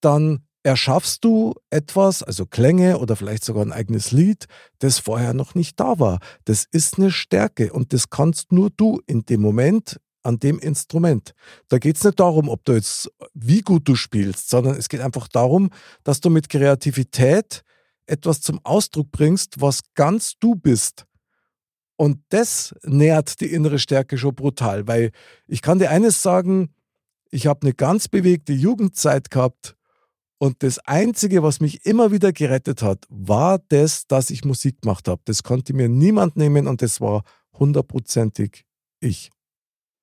dann 0.00 0.44
erschaffst 0.62 1.24
du 1.24 1.54
etwas, 1.70 2.22
also 2.22 2.44
Klänge 2.44 2.98
oder 2.98 3.16
vielleicht 3.16 3.44
sogar 3.44 3.64
ein 3.64 3.72
eigenes 3.72 4.12
Lied, 4.12 4.46
das 4.80 4.98
vorher 4.98 5.32
noch 5.32 5.54
nicht 5.54 5.80
da 5.80 5.98
war. 5.98 6.18
Das 6.44 6.66
ist 6.70 6.98
eine 6.98 7.10
Stärke 7.10 7.72
und 7.72 7.92
das 7.92 8.10
kannst 8.10 8.52
nur 8.52 8.70
du 8.70 9.00
in 9.06 9.24
dem 9.24 9.40
Moment 9.40 9.98
an 10.22 10.38
dem 10.38 10.58
Instrument. 10.58 11.32
Da 11.68 11.78
geht 11.78 11.96
es 11.96 12.04
nicht 12.04 12.20
darum, 12.20 12.48
ob 12.48 12.64
du 12.64 12.72
jetzt, 12.72 13.10
wie 13.34 13.62
gut 13.62 13.88
du 13.88 13.94
spielst, 13.94 14.50
sondern 14.50 14.76
es 14.76 14.88
geht 14.88 15.00
einfach 15.00 15.28
darum, 15.28 15.70
dass 16.04 16.20
du 16.20 16.28
mit 16.28 16.48
Kreativität 16.48 17.62
etwas 18.08 18.40
zum 18.40 18.60
Ausdruck 18.64 19.10
bringst, 19.10 19.60
was 19.60 19.80
ganz 19.94 20.34
du 20.38 20.54
bist. 20.54 21.04
Und 21.96 22.20
das 22.28 22.74
nährt 22.84 23.40
die 23.40 23.52
innere 23.52 23.78
Stärke 23.78 24.18
schon 24.18 24.34
brutal, 24.34 24.86
weil 24.86 25.10
ich 25.46 25.62
kann 25.62 25.78
dir 25.78 25.90
eines 25.90 26.22
sagen, 26.22 26.74
ich 27.30 27.46
habe 27.46 27.62
eine 27.62 27.74
ganz 27.74 28.08
bewegte 28.08 28.52
Jugendzeit 28.52 29.30
gehabt 29.30 29.76
und 30.38 30.62
das 30.62 30.78
Einzige, 30.78 31.42
was 31.42 31.60
mich 31.60 31.84
immer 31.84 32.12
wieder 32.12 32.32
gerettet 32.32 32.82
hat, 32.82 33.04
war 33.08 33.58
das, 33.68 34.06
dass 34.06 34.30
ich 34.30 34.44
Musik 34.44 34.82
gemacht 34.82 35.08
habe. 35.08 35.20
Das 35.24 35.42
konnte 35.42 35.74
mir 35.74 35.88
niemand 35.88 36.36
nehmen 36.36 36.68
und 36.68 36.80
das 36.80 37.00
war 37.00 37.24
hundertprozentig 37.58 38.64
ich. 39.00 39.30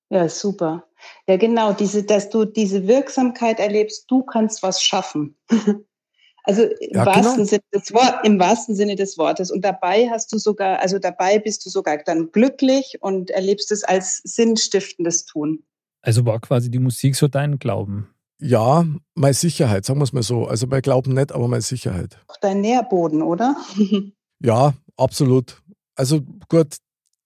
Ja, 0.10 0.28
super. 0.28 0.86
Ja, 1.28 1.38
genau, 1.38 1.72
diese, 1.74 2.04
dass 2.04 2.30
du 2.30 2.46
diese 2.46 2.86
Wirksamkeit 2.88 3.60
erlebst, 3.60 4.06
du 4.10 4.24
kannst 4.24 4.62
was 4.62 4.84
schaffen. 4.84 5.38
Also 6.46 6.64
im, 6.64 6.96
ja, 6.96 7.06
wahrsten 7.06 7.36
genau. 7.36 7.48
Sinne 7.48 7.62
des 7.74 7.94
Wort, 7.94 8.20
im 8.24 8.40
wahrsten 8.40 8.76
Sinne 8.76 8.96
des 8.96 9.18
Wortes. 9.18 9.52
Und 9.52 9.62
dabei 9.62 10.10
hast 10.10 10.32
du 10.32 10.38
sogar, 10.38 10.80
also 10.80 11.00
dabei 11.00 11.40
bist 11.40 11.66
du 11.66 11.70
sogar 11.70 11.98
dann 11.98 12.32
glücklich 12.32 12.98
und 13.02 13.32
erlebst 13.32 13.72
es 13.72 13.84
als 13.84 14.22
sinnstiftendes 14.24 15.26
Tun. 15.26 15.64
Also 16.02 16.26
war 16.26 16.40
quasi 16.40 16.70
die 16.70 16.80
Musik 16.80 17.16
so 17.16 17.28
dein 17.28 17.58
Glauben? 17.58 18.10
Ja, 18.40 18.86
meine 19.16 19.34
Sicherheit, 19.34 19.86
sagen 19.86 20.00
wir 20.00 20.04
es 20.04 20.14
mal 20.14 20.24
so. 20.24 20.46
Also 20.46 20.68
mein 20.68 20.82
Glauben 20.82 21.14
nicht, 21.14 21.32
aber 21.32 21.48
meine 21.48 21.62
Sicherheit. 21.62 22.20
Auch 22.28 22.38
dein 22.38 22.62
Nährboden, 22.62 23.22
oder? 23.22 23.56
ja, 24.40 24.74
absolut. 24.98 25.62
Also 25.96 26.22
gut, 26.50 26.76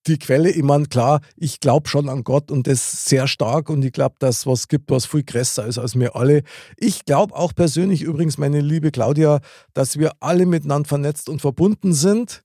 die 0.07 0.17
Quelle, 0.17 0.49
ich 0.49 0.63
meine, 0.63 0.85
klar, 0.85 1.21
ich 1.35 1.59
glaube 1.59 1.89
schon 1.89 2.09
an 2.09 2.23
Gott 2.23 2.51
und 2.51 2.67
das 2.67 3.05
sehr 3.05 3.27
stark 3.27 3.69
und 3.69 3.83
ich 3.83 3.91
glaube, 3.91 4.15
dass 4.19 4.45
was 4.45 4.67
gibt, 4.67 4.89
was 4.91 5.05
viel 5.05 5.23
größer 5.23 5.65
ist 5.65 5.77
als 5.77 5.99
wir 5.99 6.15
alle. 6.15 6.43
Ich 6.77 7.05
glaube 7.05 7.35
auch 7.35 7.53
persönlich 7.53 8.01
übrigens, 8.01 8.37
meine 8.37 8.61
liebe 8.61 8.91
Claudia, 8.91 9.39
dass 9.73 9.99
wir 9.99 10.13
alle 10.19 10.45
miteinander 10.45 10.87
vernetzt 10.87 11.29
und 11.29 11.41
verbunden 11.41 11.93
sind 11.93 12.43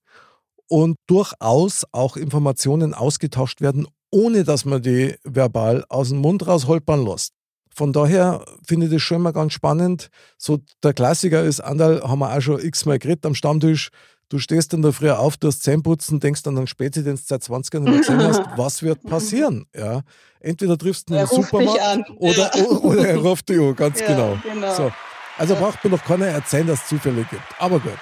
und 0.68 0.96
durchaus 1.06 1.84
auch 1.92 2.16
Informationen 2.16 2.94
ausgetauscht 2.94 3.60
werden, 3.60 3.86
ohne 4.10 4.44
dass 4.44 4.64
man 4.64 4.82
die 4.82 5.14
verbal 5.24 5.84
aus 5.88 6.08
dem 6.08 6.18
Mund 6.18 6.46
raus 6.46 6.66
holpern 6.66 7.04
lässt. 7.04 7.32
Von 7.74 7.92
daher 7.92 8.44
finde 8.66 8.86
ich 8.86 8.92
das 8.92 9.02
schon 9.02 9.22
mal 9.22 9.32
ganz 9.32 9.52
spannend. 9.52 10.08
So 10.38 10.60
der 10.82 10.94
Klassiker 10.94 11.42
ist, 11.42 11.60
Andal 11.60 12.02
haben 12.02 12.20
wir 12.20 12.32
auch 12.32 12.40
schon 12.40 12.60
x-mal 12.60 13.00
geredet 13.00 13.26
am 13.26 13.34
Stammtisch, 13.34 13.90
Du 14.28 14.38
stehst 14.38 14.72
dann 14.72 14.82
da 14.82 14.90
früher 14.90 15.18
auf, 15.18 15.36
du 15.36 15.48
hast 15.48 15.62
Zähneputzen, 15.62 16.18
denkst 16.18 16.42
dann 16.42 16.56
an 16.58 16.66
Spätdienst 16.66 17.28
seit 17.28 17.42
20 17.42 17.74
Jahren 17.74 17.98
gesehen 17.98 18.22
hast, 18.22 18.42
was 18.56 18.82
wird 18.82 19.02
passieren? 19.02 19.66
Ja. 19.74 20.02
Entweder 20.40 20.78
triffst 20.78 21.10
du 21.10 21.14
im 21.14 21.26
Supermarkt 21.26 22.10
oder, 22.16 22.50
ja. 22.56 22.64
oder 22.82 23.08
er 23.08 23.18
ruft 23.18 23.48
dich 23.48 23.58
an, 23.58 23.76
ganz 23.76 24.00
ja, 24.00 24.06
genau. 24.06 24.38
genau. 24.42 24.74
So. 24.74 24.92
Also 25.36 25.54
braucht 25.56 25.82
mir 25.84 25.90
noch 25.90 26.04
keiner 26.04 26.26
erzählen, 26.26 26.66
dass 26.66 26.82
es 26.82 26.88
Zufälle 26.88 27.24
gibt. 27.24 27.42
Aber 27.58 27.80
gut. 27.80 27.98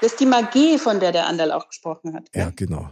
Das 0.00 0.12
ist 0.12 0.20
die 0.20 0.26
Magie, 0.26 0.78
von 0.78 0.98
der 0.98 1.12
der 1.12 1.26
Anderl 1.26 1.52
auch 1.52 1.68
gesprochen 1.68 2.14
hat. 2.14 2.28
Ja, 2.34 2.50
genau. 2.54 2.90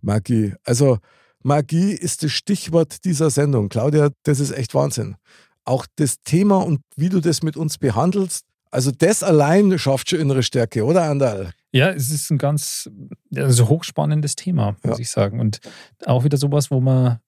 Magie. 0.00 0.54
Also 0.64 0.98
Magie 1.42 1.92
ist 1.92 2.22
das 2.22 2.32
Stichwort 2.32 3.04
dieser 3.04 3.30
Sendung. 3.30 3.68
Claudia, 3.68 4.10
das 4.24 4.40
ist 4.40 4.50
echt 4.50 4.74
Wahnsinn. 4.74 5.16
Auch 5.64 5.86
das 5.96 6.20
Thema 6.24 6.58
und 6.58 6.80
wie 6.96 7.08
du 7.08 7.20
das 7.20 7.42
mit 7.42 7.56
uns 7.56 7.78
behandelst, 7.78 8.44
also 8.74 8.90
das 8.90 9.22
allein 9.22 9.78
schafft 9.78 10.10
schon 10.10 10.18
innere 10.18 10.42
Stärke, 10.42 10.84
oder 10.84 11.04
Andal? 11.04 11.52
Ja, 11.72 11.90
es 11.90 12.10
ist 12.10 12.30
ein 12.30 12.38
ganz 12.38 12.90
also 13.34 13.68
hochspannendes 13.68 14.34
Thema, 14.34 14.76
muss 14.82 14.98
ja. 14.98 15.02
ich 15.02 15.10
sagen. 15.10 15.40
Und 15.40 15.60
auch 16.04 16.24
wieder 16.24 16.36
sowas, 16.36 16.70
wo 16.70 16.80
man 16.80 17.20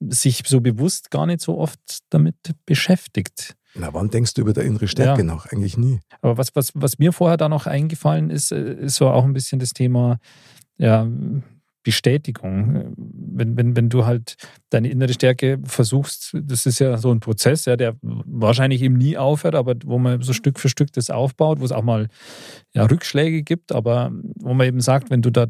sich 0.00 0.42
so 0.46 0.60
bewusst 0.60 1.10
gar 1.10 1.26
nicht 1.26 1.40
so 1.40 1.58
oft 1.58 1.80
damit 2.10 2.36
beschäftigt. 2.64 3.56
Na, 3.74 3.92
wann 3.92 4.08
denkst 4.08 4.34
du 4.34 4.40
über 4.40 4.54
der 4.54 4.64
innere 4.64 4.88
Stärke 4.88 5.20
ja. 5.20 5.26
nach? 5.26 5.46
Eigentlich 5.46 5.76
nie. 5.76 6.00
Aber 6.22 6.38
was, 6.38 6.56
was, 6.56 6.72
was 6.74 6.98
mir 6.98 7.12
vorher 7.12 7.36
da 7.36 7.48
noch 7.48 7.66
eingefallen 7.66 8.30
ist, 8.30 8.50
äh, 8.52 8.74
ist 8.74 8.96
so 8.96 9.08
auch 9.08 9.24
ein 9.24 9.34
bisschen 9.34 9.58
das 9.58 9.72
Thema, 9.72 10.18
ja, 10.78 11.06
Bestätigung. 11.86 12.92
Wenn, 12.96 13.56
wenn, 13.56 13.76
wenn 13.76 13.88
du 13.88 14.06
halt 14.06 14.34
deine 14.70 14.88
innere 14.88 15.12
Stärke 15.12 15.60
versuchst, 15.62 16.36
das 16.42 16.66
ist 16.66 16.80
ja 16.80 16.98
so 16.98 17.12
ein 17.12 17.20
Prozess, 17.20 17.64
ja, 17.64 17.76
der 17.76 17.94
wahrscheinlich 18.02 18.82
eben 18.82 18.96
nie 18.96 19.16
aufhört, 19.16 19.54
aber 19.54 19.76
wo 19.84 19.96
man 19.98 20.20
so 20.20 20.32
Stück 20.32 20.58
für 20.58 20.68
Stück 20.68 20.92
das 20.92 21.10
aufbaut, 21.10 21.60
wo 21.60 21.64
es 21.64 21.70
auch 21.70 21.84
mal 21.84 22.08
ja, 22.74 22.84
Rückschläge 22.86 23.44
gibt, 23.44 23.70
aber 23.70 24.10
wo 24.40 24.52
man 24.52 24.66
eben 24.66 24.80
sagt, 24.80 25.10
wenn 25.10 25.22
du 25.22 25.30
da 25.30 25.46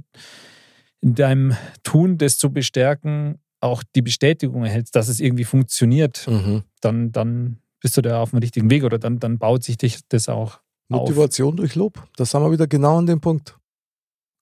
in 1.01 1.15
deinem 1.15 1.57
Tun 1.83 2.19
das 2.19 2.37
zu 2.37 2.53
bestärken, 2.53 3.39
auch 3.61 3.83
die 3.95 4.03
Bestätigung 4.03 4.63
erhältst, 4.63 4.95
dass 4.95 5.09
es 5.09 5.19
irgendwie 5.19 5.45
funktioniert, 5.45 6.27
Mhm. 6.29 6.65
dann, 6.83 7.13
dann 7.13 7.61
bist 7.81 7.97
du 7.97 8.03
da 8.03 8.21
auf 8.21 8.31
dem 8.31 8.41
richtigen 8.41 8.69
Weg 8.69 8.85
oder 8.85 8.99
dann, 8.99 9.21
dann 9.21 9.39
baut 9.39 9.65
sich 9.65 9.79
dich 9.79 10.01
das 10.11 10.29
auch 10.29 10.61
auf. 10.91 11.09
Motivation 11.09 11.57
durch 11.57 11.75
Lob. 11.77 12.07
Da 12.17 12.27
sind 12.27 12.43
wir 12.43 12.53
wieder 12.53 12.67
genau 12.67 12.99
an 12.99 13.07
dem 13.07 13.23
Punkt. 13.23 13.57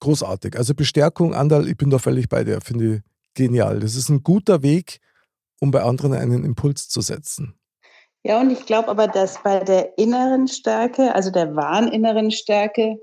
Großartig. 0.05 0.59
Also 0.59 0.74
Bestärkung, 0.74 1.32
Andal, 1.32 1.66
ich 1.66 1.78
bin 1.78 1.88
da 1.88 1.98
völlig 1.98 2.28
bei 2.28 2.44
dir. 2.44 2.61
Finde 2.61 2.96
ich 2.96 3.00
genial. 3.32 3.80
Das 3.80 3.94
ist 3.94 4.11
ein 4.11 4.22
guter 4.22 4.62
Weg, 4.62 5.00
um 5.61 5.70
bei 5.70 5.82
anderen 5.82 6.12
einen 6.12 6.44
Impuls 6.44 6.90
zu 6.90 7.00
setzen. 7.00 7.55
Ja, 8.22 8.38
und 8.38 8.50
ich 8.50 8.66
glaube 8.66 8.88
aber, 8.88 9.09
dass 9.09 9.42
bei 9.42 9.61
der 9.61 9.96
inneren 9.96 10.46
Stärke, 10.46 11.14
also 11.14 11.30
der 11.30 11.57
wahren 11.57 11.88
inneren 11.88 12.30
Stärke, 12.30 12.98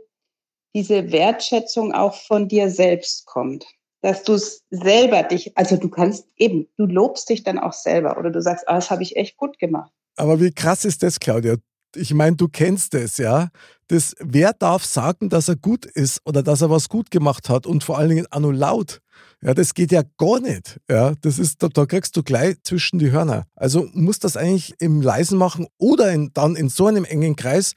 diese 0.75 1.11
Wertschätzung 1.11 1.91
auch 1.91 2.13
von 2.13 2.47
dir 2.47 2.69
selbst 2.69 3.25
kommt. 3.25 3.65
Dass 4.03 4.21
du 4.21 4.33
es 4.33 4.61
selber 4.69 5.23
dich, 5.23 5.57
also 5.57 5.77
du 5.77 5.89
kannst 5.89 6.27
eben, 6.37 6.67
du 6.77 6.85
lobst 6.85 7.29
dich 7.29 7.41
dann 7.41 7.57
auch 7.57 7.73
selber 7.73 8.19
oder 8.19 8.29
du 8.29 8.43
sagst, 8.43 8.69
ah, 8.69 8.75
das 8.75 8.91
habe 8.91 9.01
ich 9.01 9.15
echt 9.15 9.37
gut 9.37 9.57
gemacht. 9.57 9.91
Aber 10.17 10.39
wie 10.39 10.51
krass 10.51 10.85
ist 10.85 11.01
das, 11.01 11.19
Claudia? 11.19 11.55
Ich 11.95 12.13
meine, 12.13 12.35
du 12.35 12.47
kennst 12.47 12.93
es, 12.93 13.17
ja. 13.17 13.49
Das, 13.91 14.15
wer 14.21 14.53
darf 14.53 14.85
sagen, 14.85 15.27
dass 15.27 15.49
er 15.49 15.57
gut 15.57 15.85
ist 15.85 16.21
oder 16.23 16.43
dass 16.43 16.61
er 16.61 16.69
was 16.69 16.87
gut 16.87 17.11
gemacht 17.11 17.49
hat 17.49 17.65
und 17.65 17.83
vor 17.83 17.97
allen 17.97 18.07
Dingen 18.09 18.25
auch 18.31 18.39
nur 18.39 18.53
laut? 18.53 19.01
Ja, 19.43 19.53
das 19.53 19.73
geht 19.73 19.91
ja 19.91 20.03
gar 20.17 20.39
nicht. 20.39 20.79
Ja, 20.89 21.13
das 21.19 21.39
ist, 21.39 21.61
da, 21.61 21.67
da 21.67 21.85
kriegst 21.85 22.15
du 22.15 22.23
gleich 22.23 22.55
zwischen 22.63 22.99
die 22.99 23.11
Hörner. 23.11 23.43
Also 23.53 23.89
musst 23.93 24.23
das 24.23 24.37
eigentlich 24.37 24.73
im 24.79 25.01
Leisen 25.01 25.37
machen 25.37 25.67
oder 25.77 26.09
in, 26.13 26.31
dann 26.33 26.55
in 26.55 26.69
so 26.69 26.87
einem 26.87 27.03
engen 27.03 27.35
Kreis, 27.35 27.73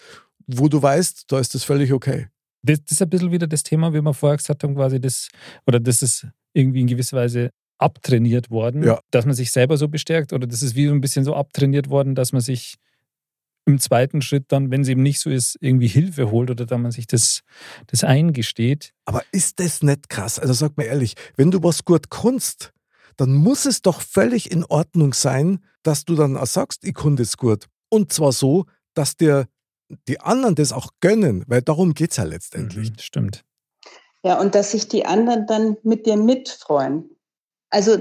wo 0.46 0.68
du 0.68 0.80
weißt, 0.80 1.24
da 1.32 1.40
ist 1.40 1.52
das 1.56 1.64
völlig 1.64 1.92
okay. 1.92 2.28
Das, 2.62 2.78
das 2.84 2.92
ist 2.92 3.02
ein 3.02 3.10
bisschen 3.10 3.32
wieder 3.32 3.48
das 3.48 3.64
Thema, 3.64 3.92
wie 3.92 4.00
wir 4.00 4.14
vorher 4.14 4.36
gesagt 4.36 4.62
haben, 4.62 4.76
quasi 4.76 5.00
das, 5.00 5.30
oder 5.66 5.80
das 5.80 6.00
ist 6.00 6.28
irgendwie 6.52 6.82
in 6.82 6.86
gewisser 6.86 7.16
Weise 7.16 7.50
abtrainiert 7.78 8.50
worden, 8.50 8.84
Ja. 8.84 9.00
dass 9.10 9.26
man 9.26 9.34
sich 9.34 9.50
selber 9.50 9.76
so 9.78 9.88
bestärkt, 9.88 10.32
oder 10.32 10.46
das 10.46 10.62
ist 10.62 10.76
wie 10.76 10.86
so 10.86 10.92
ein 10.92 11.00
bisschen 11.00 11.24
so 11.24 11.34
abtrainiert 11.34 11.90
worden, 11.90 12.14
dass 12.14 12.32
man 12.32 12.40
sich 12.40 12.76
im 13.66 13.78
zweiten 13.78 14.22
Schritt 14.22 14.46
dann, 14.48 14.70
wenn 14.70 14.82
es 14.82 14.88
eben 14.88 15.02
nicht 15.02 15.20
so 15.20 15.30
ist, 15.30 15.56
irgendwie 15.60 15.86
Hilfe 15.86 16.30
holt 16.30 16.50
oder 16.50 16.66
dass 16.66 16.78
man 16.78 16.92
sich 16.92 17.06
das, 17.06 17.40
das 17.86 18.04
eingesteht. 18.04 18.92
Aber 19.04 19.22
ist 19.32 19.60
das 19.60 19.82
nicht 19.82 20.08
krass? 20.08 20.38
Also 20.38 20.52
sag 20.52 20.76
mir 20.76 20.84
ehrlich, 20.84 21.14
wenn 21.36 21.50
du 21.50 21.62
was 21.62 21.84
gut 21.84 22.10
kannst, 22.10 22.72
dann 23.16 23.32
muss 23.32 23.64
es 23.64 23.82
doch 23.82 24.00
völlig 24.00 24.50
in 24.50 24.64
Ordnung 24.64 25.14
sein, 25.14 25.64
dass 25.82 26.04
du 26.04 26.14
dann 26.14 26.36
auch 26.36 26.46
sagst, 26.46 26.84
ich 26.84 26.94
kann 26.94 27.16
das 27.16 27.36
gut. 27.36 27.66
Und 27.88 28.12
zwar 28.12 28.32
so, 28.32 28.66
dass 28.94 29.16
dir 29.16 29.46
die 30.08 30.20
anderen 30.20 30.54
das 30.54 30.72
auch 30.72 30.88
gönnen, 31.00 31.44
weil 31.46 31.62
darum 31.62 31.94
geht 31.94 32.10
es 32.10 32.16
ja 32.16 32.24
letztendlich. 32.24 32.90
Mhm, 32.90 32.98
stimmt. 32.98 33.44
Ja, 34.22 34.40
und 34.40 34.54
dass 34.54 34.72
sich 34.72 34.88
die 34.88 35.04
anderen 35.04 35.46
dann 35.46 35.76
mit 35.82 36.06
dir 36.06 36.16
mitfreuen. 36.16 37.10
Also 37.74 37.98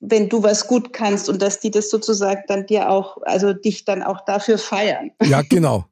wenn 0.00 0.28
du 0.28 0.42
was 0.42 0.66
gut 0.66 0.92
kannst 0.92 1.28
und 1.28 1.40
dass 1.40 1.60
die 1.60 1.70
das 1.70 1.90
sozusagen 1.90 2.42
dann 2.48 2.66
dir 2.66 2.90
auch, 2.90 3.18
also 3.22 3.52
dich 3.52 3.84
dann 3.84 4.02
auch 4.02 4.24
dafür 4.24 4.58
feiern. 4.58 5.12
Ja, 5.22 5.42
genau. 5.42 5.84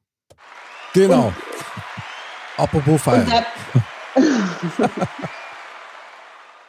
Genau. 0.93 1.31
Apropos 2.57 2.91
Und 2.91 2.99
Feiern. 2.99 3.29
da, 3.29 3.45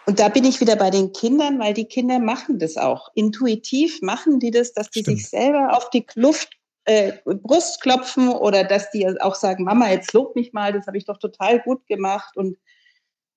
und 0.07 0.21
da 0.21 0.29
bin 0.29 0.45
ich 0.45 0.61
wieder 0.61 0.77
bei 0.77 0.91
den 0.91 1.13
Kindern, 1.13 1.59
weil 1.59 1.75
die 1.75 1.87
Kinder 1.87 2.21
machen 2.21 2.61
das 2.61 2.77
auch. 2.77 3.09
Intuitiv 3.17 4.01
machen 4.01 4.39
die 4.39 4.53
das, 4.53 4.73
dass 4.73 4.89
die 4.91 5.01
Stimmt. 5.01 5.19
sich 5.19 5.31
selber 5.31 5.77
auf 5.77 5.91
die 5.91 6.07
Luft, 6.15 6.51
äh, 6.85 7.15
Brust 7.25 7.83
klopfen 7.83 8.29
oder 8.29 8.63
dass 8.63 8.89
die 8.93 9.21
auch 9.21 9.35
sagen, 9.35 9.65
Mama, 9.65 9.91
jetzt 9.91 10.13
lob 10.13 10.37
mich 10.37 10.53
mal, 10.53 10.73
das 10.73 10.87
habe 10.87 10.97
ich 10.97 11.07
doch 11.07 11.19
total 11.19 11.59
gut 11.59 11.85
gemacht. 11.89 12.37
Und, 12.37 12.57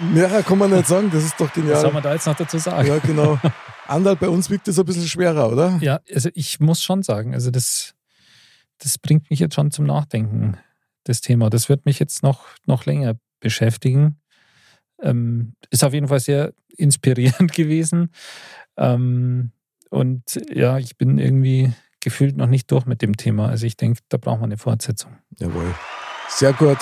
Mehr 0.00 0.42
kann 0.42 0.58
man 0.58 0.72
nicht 0.72 0.88
sagen, 0.88 1.12
das 1.12 1.22
ist 1.22 1.38
doch 1.38 1.46
Was 1.46 1.54
soll 1.54 1.62
genial. 1.62 1.92
man 1.92 2.02
da 2.02 2.14
jetzt 2.14 2.26
noch 2.26 2.34
dazu 2.34 2.58
sagen? 2.58 2.88
Ja, 2.88 2.98
genau. 2.98 3.38
Andal, 3.86 4.16
bei 4.16 4.28
uns 4.28 4.50
wiegt 4.50 4.66
es 4.66 4.80
ein 4.80 4.84
bisschen 4.84 5.06
schwerer, 5.06 5.52
oder? 5.52 5.78
Ja, 5.80 6.00
also 6.12 6.28
ich 6.34 6.58
muss 6.58 6.82
schon 6.82 7.04
sagen, 7.04 7.34
also 7.34 7.52
das, 7.52 7.94
das 8.78 8.98
bringt 8.98 9.30
mich 9.30 9.38
jetzt 9.38 9.54
schon 9.54 9.70
zum 9.70 9.86
Nachdenken, 9.86 10.58
das 11.04 11.20
Thema. 11.20 11.50
Das 11.50 11.68
wird 11.68 11.86
mich 11.86 12.00
jetzt 12.00 12.24
noch, 12.24 12.46
noch 12.66 12.84
länger 12.84 13.14
beschäftigen. 13.38 14.20
Ähm, 15.02 15.54
ist 15.70 15.84
auf 15.84 15.92
jeden 15.92 16.08
Fall 16.08 16.20
sehr 16.20 16.52
inspirierend 16.76 17.52
gewesen. 17.54 18.10
Ähm, 18.76 19.52
und 19.90 20.40
ja, 20.52 20.78
ich 20.78 20.96
bin 20.96 21.18
irgendwie 21.18 21.72
gefühlt 22.00 22.36
noch 22.36 22.46
nicht 22.46 22.70
durch 22.70 22.86
mit 22.86 23.02
dem 23.02 23.16
Thema. 23.16 23.48
Also 23.48 23.66
ich 23.66 23.76
denke, 23.76 24.00
da 24.08 24.16
brauchen 24.16 24.40
wir 24.40 24.46
eine 24.46 24.58
Fortsetzung. 24.58 25.18
Jawohl. 25.38 25.74
Sehr 26.28 26.52
gut. 26.52 26.78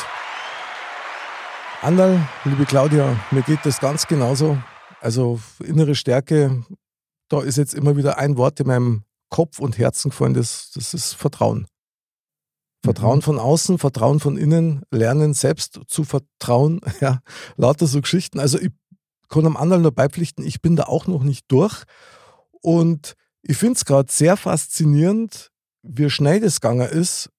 Andal, 1.83 2.21
liebe 2.45 2.67
Claudia, 2.67 3.19
mir 3.31 3.43
geht 3.43 3.61
das 3.65 3.81
ganz 3.81 4.07
genauso. 4.07 4.59
Also 5.01 5.41
innere 5.65 5.95
Stärke, 5.95 6.65
da 7.29 7.43
ist 7.43 7.57
jetzt 7.57 7.75
immer 7.75 7.97
wieder 7.97 8.19
ein 8.19 8.37
Wort 8.37 8.61
in 8.61 8.67
meinem 8.67 9.05
Kopf 9.31 9.61
und 9.61 9.79
Herzen 9.79 10.11
gefallen, 10.11 10.35
das, 10.35 10.71
das 10.75 10.93
ist 10.93 11.15
Vertrauen. 11.15 11.67
Vertrauen 12.83 13.21
von 13.21 13.39
außen, 13.39 13.79
Vertrauen 13.79 14.21
von 14.21 14.37
innen, 14.37 14.83
lernen 14.91 15.35
selbst 15.35 15.81
zu 15.87 16.05
vertrauen. 16.05 16.81
Ja, 17.01 17.21
lauter 17.57 17.87
so 17.87 18.01
Geschichten. 18.01 18.41
Also 18.41 18.59
ich 18.59 18.71
kann 19.29 19.47
am 19.47 19.57
anderen 19.57 19.83
nur 19.83 19.93
beipflichten, 19.93 20.45
ich 20.45 20.61
bin 20.61 20.77
da 20.77 20.85
auch 20.85 21.07
noch 21.07 21.23
nicht 21.23 21.45
durch. 21.49 21.85
Und 22.63 23.15
ich 23.43 23.57
finde 23.57 23.75
es 23.75 23.85
gerade 23.85 24.13
sehr 24.13 24.37
faszinierend, 24.37 25.51
wie 25.83 26.11
schnell 26.11 26.41
das 26.41 26.61
gegangen 26.61 26.89
ist, 26.89 27.31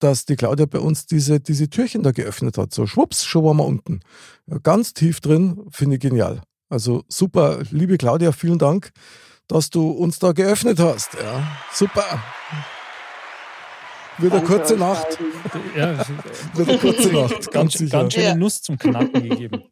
dass 0.00 0.24
die 0.24 0.36
Claudia 0.36 0.66
bei 0.66 0.78
uns 0.78 1.06
diese, 1.06 1.40
diese 1.40 1.68
Türchen 1.68 2.02
da 2.02 2.12
geöffnet 2.12 2.58
hat. 2.58 2.72
So 2.72 2.86
schwupps, 2.86 3.24
schon 3.24 3.44
waren 3.44 3.56
wir 3.56 3.66
unten. 3.66 4.00
Ja, 4.46 4.58
ganz 4.58 4.94
tief 4.94 5.20
drin, 5.20 5.64
finde 5.70 5.96
ich 5.96 6.00
genial. 6.00 6.42
Also 6.68 7.04
super, 7.08 7.60
liebe 7.70 7.98
Claudia, 7.98 8.32
vielen 8.32 8.58
Dank, 8.58 8.90
dass 9.48 9.70
du 9.70 9.90
uns 9.90 10.18
da 10.18 10.32
geöffnet 10.32 10.78
hast. 10.78 11.14
Ja, 11.14 11.46
super. 11.72 12.22
Wird 14.18 14.32
eine 14.32 14.42
kurze 14.44 14.76
Nacht. 14.76 15.18
Ja, 15.76 16.04
Wird 16.54 16.68
eine 16.68 16.78
kurze 16.78 17.12
Nacht, 17.12 17.50
ganz 17.52 17.52
ganz, 17.52 17.72
sicher. 17.74 17.98
ganz 17.98 18.14
schöne 18.14 18.26
Ja. 18.26 18.34
Nuss 18.34 18.62
zum 18.62 18.76
Knacken 18.78 19.22
gegeben. 19.28 19.62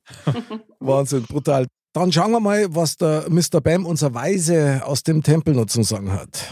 Wahnsinn, 0.79 1.25
brutal. 1.25 1.67
Dann 1.93 2.13
schauen 2.13 2.31
wir 2.33 2.41
mal, 2.41 2.67
was 2.75 2.97
der 2.97 3.25
Mr. 3.29 3.61
Bam, 3.61 3.87
unser 3.87 4.15
Weise 4.15 4.83
aus 4.85 5.03
dem 5.03 5.23
Tempel 5.23 5.55
noch 5.55 5.67
zu 5.67 5.83
sagen 5.83 6.13
hat. 6.13 6.47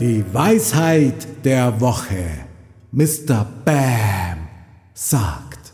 Die 0.00 0.24
Weisheit 0.34 1.44
der 1.44 1.80
Woche. 1.80 2.46
Mr. 2.92 3.46
Bam 3.64 4.48
sagt. 4.92 5.72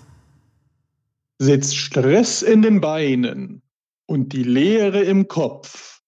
Setzt 1.41 1.76
Stress 1.76 2.43
in 2.43 2.62
den 2.62 2.80
Beinen 2.80 3.62
und 4.07 4.33
die 4.33 4.45
Leere 4.45 5.03
im 5.03 5.26
Kopf. 5.26 6.01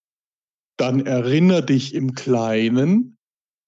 Dann 0.76 1.06
erinnere 1.06 1.64
dich 1.64 1.94
im 1.94 2.14
Kleinen 2.14 3.13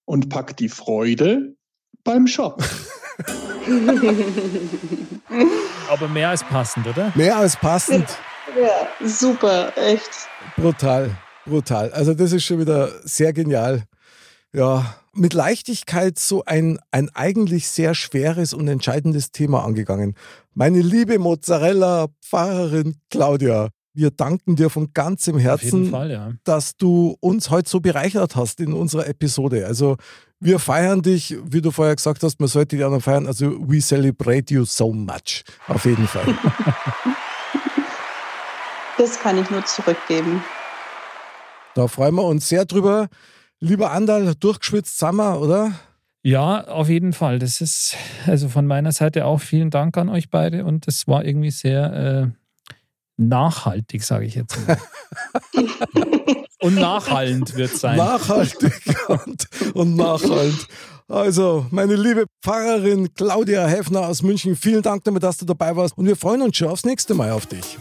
und 0.07 0.29
pack 0.29 0.55
die 0.57 0.69
Freude 0.69 1.55
beim 2.03 2.25
Shop. 2.27 2.63
Aber 5.89 6.07
mehr 6.07 6.29
als 6.29 6.43
passend, 6.43 6.87
oder? 6.87 7.11
Mehr 7.15 7.35
als 7.37 7.57
passend. 7.57 8.07
Ja, 8.59 8.87
super, 9.05 9.73
echt. 9.77 10.09
Brutal, 10.55 11.15
brutal. 11.45 11.91
Also 11.91 12.13
das 12.13 12.31
ist 12.31 12.45
schon 12.45 12.59
wieder 12.59 12.89
sehr 13.03 13.33
genial. 13.33 13.83
Ja, 14.53 14.95
mit 15.13 15.33
Leichtigkeit 15.33 16.17
so 16.17 16.45
ein, 16.45 16.79
ein 16.91 17.09
eigentlich 17.13 17.67
sehr 17.67 17.93
schweres 17.93 18.53
und 18.53 18.69
entscheidendes 18.69 19.31
Thema 19.31 19.65
angegangen. 19.65 20.15
Meine 20.53 20.79
liebe 20.79 21.19
Mozzarella-Pfarrerin 21.19 22.95
Claudia, 23.09 23.69
wir 23.97 24.11
danken 24.11 24.55
dir 24.55 24.69
von 24.69 24.93
ganzem 24.93 25.39
Herzen, 25.39 25.89
Fall, 25.89 26.11
ja. 26.11 26.31
dass 26.43 26.77
du 26.77 27.17
uns 27.19 27.49
heute 27.49 27.67
so 27.67 27.79
bereichert 27.79 28.35
hast 28.35 28.59
in 28.59 28.73
unserer 28.73 29.07
Episode. 29.07 29.65
Also 29.65 29.97
wir 30.39 30.59
feiern 30.59 31.01
dich, 31.01 31.35
wie 31.43 31.61
du 31.61 31.71
vorher 31.71 31.95
gesagt 31.95 32.21
hast, 32.21 32.39
man 32.39 32.47
sollte 32.47 32.75
die 32.75 32.83
anderen 32.83 33.01
feiern. 33.01 33.25
Also 33.25 33.57
we 33.67 33.79
celebrate 33.79 34.53
you 34.53 34.65
so 34.65 34.93
much. 34.93 35.43
Auf 35.67 35.85
jeden 35.85 36.07
Fall. 36.07 36.25
Das 38.99 39.19
kann 39.19 39.37
ich 39.37 39.47
nur 39.51 39.63
zurückgeben. 39.63 40.43
Da 41.75 41.87
freuen 41.87 42.15
wir 42.15 42.23
uns 42.23 42.49
sehr 42.49 42.65
drüber. 42.65 43.09
Lieber 43.59 43.91
Andal, 43.91 44.33
durchgeschwitzt 44.33 44.97
sind 44.97 45.17
wir, 45.17 45.39
oder? 45.39 45.71
Ja, 46.23 46.63
auf 46.65 46.89
jeden 46.89 47.13
Fall. 47.13 47.37
Das 47.37 47.61
ist 47.61 47.95
also 48.25 48.49
von 48.49 48.65
meiner 48.65 48.91
Seite 48.91 49.25
auch 49.25 49.37
vielen 49.37 49.69
Dank 49.69 49.95
an 49.97 50.09
euch 50.09 50.31
beide 50.31 50.65
und 50.65 50.87
das 50.87 51.07
war 51.07 51.23
irgendwie 51.23 51.51
sehr 51.51 51.93
äh, 51.93 52.46
nachhaltig, 53.17 54.03
sage 54.03 54.25
ich 54.25 54.35
jetzt 54.35 54.55
mal. 54.65 54.77
und 56.61 56.75
nachhallend 56.75 57.55
wird 57.55 57.73
es 57.73 57.81
sein. 57.81 57.97
Nachhaltig 57.97 58.73
und, 59.07 59.47
und 59.73 59.95
nachhaltig. 59.95 60.67
Also, 61.09 61.65
meine 61.71 61.95
liebe 61.95 62.25
Pfarrerin 62.43 63.13
Claudia 63.13 63.65
Heffner 63.65 64.07
aus 64.07 64.21
München, 64.21 64.55
vielen 64.55 64.81
Dank 64.81 65.03
damit, 65.05 65.23
dass 65.23 65.37
du 65.37 65.45
dabei 65.45 65.75
warst. 65.75 65.97
Und 65.97 66.05
wir 66.05 66.17
freuen 66.17 66.41
uns 66.41 66.57
schon 66.57 66.67
aufs 66.67 66.83
nächste 66.83 67.13
Mal 67.13 67.31
auf 67.31 67.45
dich. 67.45 67.77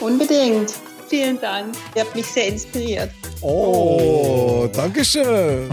Unbedingt. 0.00 0.74
Vielen 1.08 1.40
Dank. 1.40 1.74
Ihr 1.94 2.02
habt 2.02 2.14
mich 2.14 2.26
sehr 2.26 2.48
inspiriert. 2.48 3.10
Oh, 3.40 4.68
Dankeschön. 4.72 5.70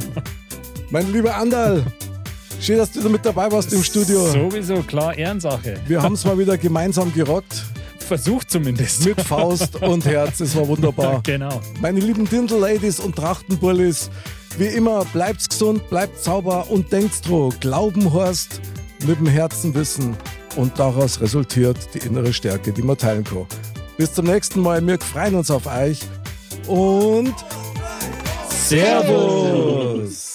mein 0.89 1.11
lieber 1.11 1.35
Andal, 1.35 1.83
schön, 2.61 2.77
dass 2.77 2.91
du 2.91 3.01
da 3.01 3.09
mit 3.09 3.25
dabei 3.25 3.51
warst 3.51 3.73
im 3.73 3.83
Studio. 3.83 4.25
Sowieso, 4.27 4.81
klar, 4.83 5.17
Ehrensache. 5.17 5.75
Wir 5.87 6.01
haben 6.01 6.13
es 6.13 6.23
mal 6.23 6.37
wieder 6.39 6.57
gemeinsam 6.57 7.13
gerockt. 7.13 7.65
Versucht 8.05 8.51
zumindest. 8.51 9.05
Mit 9.05 9.19
Faust 9.21 9.81
und 9.81 10.05
Herz. 10.05 10.39
Es 10.39 10.55
war 10.55 10.67
wunderbar. 10.67 11.21
genau. 11.23 11.61
Meine 11.81 11.99
lieben 11.99 12.29
Dirndl-Ladies 12.29 12.99
und 12.99 13.15
Trachtenbullis, 13.15 14.09
wie 14.57 14.67
immer, 14.67 15.03
bleibt's 15.05 15.49
gesund, 15.49 15.89
bleibt 15.89 16.23
sauber 16.23 16.69
und 16.69 16.91
denkt 16.91 17.27
dran, 17.27 17.53
Glauben 17.59 18.13
heißt 18.13 18.61
mit 19.05 19.19
dem 19.19 19.27
Herzen 19.27 19.73
wissen 19.73 20.15
und 20.55 20.77
daraus 20.79 21.19
resultiert 21.19 21.77
die 21.93 21.99
innere 21.99 22.31
Stärke, 22.31 22.71
die 22.71 22.81
man 22.81 22.97
teilen 22.97 23.23
kann. 23.23 23.45
Bis 23.97 24.13
zum 24.13 24.25
nächsten 24.25 24.61
Mal, 24.61 24.85
wir 24.85 24.99
freuen 24.99 25.35
uns 25.35 25.51
auf 25.51 25.65
euch 25.65 25.99
und 26.67 27.33
Servus! 28.49 30.34